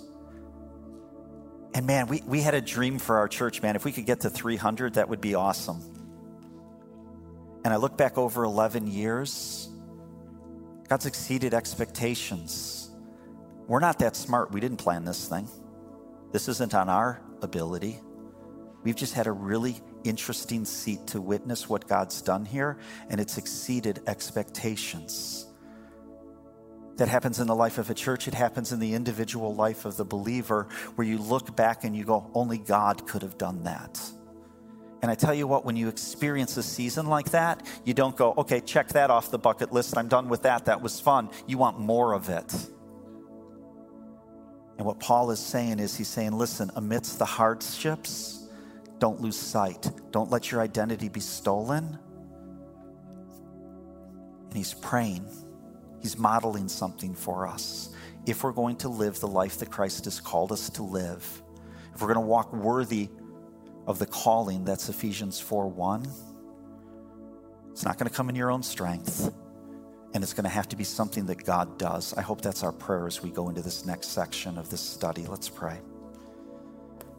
And 1.74 1.86
man, 1.86 2.08
we, 2.08 2.22
we 2.26 2.42
had 2.42 2.56
a 2.56 2.62
dream 2.62 3.00
for 3.00 3.18
our 3.18 3.28
church, 3.28 3.62
man. 3.62 3.76
If 3.76 3.86
we 3.86 3.92
could 3.92 4.06
get 4.06 4.22
to 4.22 4.30
300, 4.30 4.96
that 4.96 5.10
would 5.10 5.22
be 5.22 5.36
awesome. 5.36 5.82
And 7.64 7.74
I 7.74 7.78
look 7.78 7.98
back 7.98 8.18
over 8.18 8.44
11 8.44 8.88
years, 8.88 9.70
God's 10.88 11.06
exceeded 11.06 11.54
expectations. 11.54 12.90
We're 13.68 13.80
not 13.80 14.00
that 14.00 14.16
smart. 14.16 14.52
We 14.52 14.60
didn't 14.60 14.78
plan 14.78 15.06
this 15.06 15.28
thing. 15.28 15.48
This 16.32 16.48
isn't 16.48 16.74
on 16.74 16.90
our 16.90 17.22
ability. 17.42 18.00
We've 18.84 18.96
just 18.96 19.14
had 19.14 19.28
a 19.28 19.32
really 19.32 19.80
interesting 20.04 20.66
seat 20.66 21.06
to 21.08 21.22
witness 21.22 21.68
what 21.68 21.88
God's 21.88 22.22
done 22.22 22.46
here, 22.46 22.78
and 23.10 23.20
it's 23.20 23.38
exceeded 23.38 24.02
expectations. 24.08 25.49
That 27.00 27.08
happens 27.08 27.40
in 27.40 27.48
the 27.48 27.56
life 27.56 27.78
of 27.78 27.90
a 27.90 27.94
church, 27.94 28.28
it 28.28 28.34
happens 28.34 28.74
in 28.74 28.80
the 28.80 28.94
individual 28.94 29.56
life 29.56 29.86
of 29.86 29.96
the 29.96 30.04
believer, 30.04 30.68
where 30.96 31.08
you 31.08 31.18
look 31.18 31.56
back 31.56 31.86
and 31.86 31.96
you 31.96 32.04
go, 32.04 32.30
only 32.34 32.58
God 32.58 33.08
could 33.08 33.22
have 33.22 33.38
done 33.38 33.64
that. 33.64 34.02
And 35.02 35.10
I 35.10 35.16
tell 35.16 35.34
you 35.34 35.48
what, 35.48 35.64
when 35.64 35.78
you 35.78 35.88
experience 35.88 36.58
a 36.58 36.64
season 36.64 37.06
like 37.06 37.32
that, 37.32 37.66
you 37.86 37.94
don't 37.94 38.18
go, 38.18 38.34
okay, 38.40 38.60
check 38.60 38.90
that 38.90 39.10
off 39.10 39.32
the 39.32 39.40
bucket 39.40 39.72
list. 39.72 39.98
I'm 39.98 40.10
done 40.10 40.28
with 40.28 40.42
that. 40.42 40.66
That 40.66 40.82
was 40.82 41.00
fun. 41.00 41.30
You 41.48 41.58
want 41.58 41.80
more 41.80 42.12
of 42.12 42.28
it. 42.28 42.54
And 44.78 44.86
what 44.86 45.00
Paul 45.00 45.32
is 45.32 45.40
saying 45.40 45.80
is, 45.80 45.96
he's 45.96 46.10
saying, 46.10 46.34
listen, 46.34 46.70
amidst 46.76 47.18
the 47.18 47.26
hardships, 47.26 48.50
don't 48.98 49.22
lose 49.22 49.38
sight. 49.38 49.90
Don't 50.12 50.30
let 50.30 50.52
your 50.52 50.60
identity 50.60 51.08
be 51.08 51.22
stolen. 51.22 51.98
And 54.50 54.54
he's 54.54 54.74
praying, 54.74 55.26
he's 56.02 56.18
modeling 56.18 56.68
something 56.68 57.14
for 57.14 57.48
us. 57.48 57.90
If 58.26 58.44
we're 58.44 58.52
going 58.52 58.76
to 58.78 58.90
live 58.90 59.20
the 59.20 59.28
life 59.28 59.58
that 59.60 59.72
Christ 59.72 60.06
has 60.06 60.20
called 60.20 60.52
us 60.52 60.70
to 60.72 60.84
live, 60.84 61.44
if 61.94 62.02
we're 62.02 62.14
going 62.14 62.24
to 62.24 62.30
walk 62.30 62.54
worthy 62.54 63.10
of 63.88 64.00
the 64.00 64.06
calling 64.06 64.64
that's 64.64 64.90
Ephesians 64.90 65.40
4 65.40 65.68
1, 65.68 66.08
it's 67.72 67.86
not 67.86 67.98
going 67.98 68.10
to 68.10 68.16
come 68.16 68.30
in 68.30 68.36
your 68.36 68.52
own 68.52 68.64
strength. 68.64 69.34
And 70.14 70.24
it's 70.24 70.34
going 70.34 70.44
to 70.44 70.50
have 70.50 70.68
to 70.70 70.76
be 70.76 70.84
something 70.84 71.28
that 71.28 71.46
God 71.46 71.78
does. 71.78 72.16
I 72.16 72.22
hope 72.22 72.42
that's 72.42 72.64
our 72.64 72.72
prayer 72.72 73.06
as 73.06 73.22
we 73.22 73.30
go 73.30 73.48
into 73.50 73.62
this 73.62 73.86
next 73.86 74.08
section 74.08 74.58
of 74.58 74.70
this 74.70 74.82
study. 74.82 75.28
Let's 75.28 75.50
pray. 75.50 75.80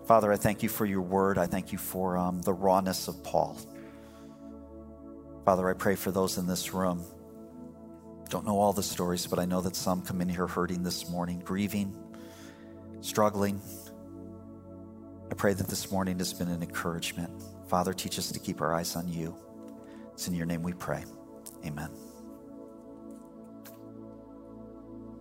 Father, 0.06 0.32
I 0.32 0.36
thank 0.36 0.62
you 0.64 0.68
for 0.68 0.86
your 0.86 1.02
word. 1.02 1.38
I 1.38 1.46
thank 1.46 1.70
you 1.70 1.78
for 1.78 2.16
um, 2.16 2.42
the 2.42 2.52
rawness 2.52 3.06
of 3.06 3.22
Paul. 3.22 3.56
Father, 5.44 5.68
I 5.70 5.74
pray 5.74 5.94
for 5.94 6.10
those 6.10 6.36
in 6.36 6.48
this 6.48 6.74
room. 6.74 7.04
Don't 8.30 8.46
know 8.46 8.60
all 8.60 8.72
the 8.72 8.82
stories, 8.82 9.26
but 9.26 9.40
I 9.40 9.44
know 9.44 9.60
that 9.60 9.74
some 9.74 10.02
come 10.02 10.20
in 10.20 10.28
here 10.28 10.46
hurting 10.46 10.84
this 10.84 11.10
morning, 11.10 11.40
grieving, 11.44 11.92
struggling. 13.00 13.60
I 15.28 15.34
pray 15.34 15.52
that 15.52 15.66
this 15.66 15.90
morning 15.90 16.16
has 16.18 16.32
been 16.32 16.48
an 16.48 16.62
encouragement. 16.62 17.30
Father, 17.66 17.92
teach 17.92 18.20
us 18.20 18.30
to 18.30 18.38
keep 18.38 18.60
our 18.60 18.72
eyes 18.72 18.94
on 18.94 19.08
you. 19.08 19.34
It's 20.12 20.28
in 20.28 20.34
your 20.34 20.46
name 20.46 20.62
we 20.62 20.74
pray. 20.74 21.04
Amen. 21.66 21.90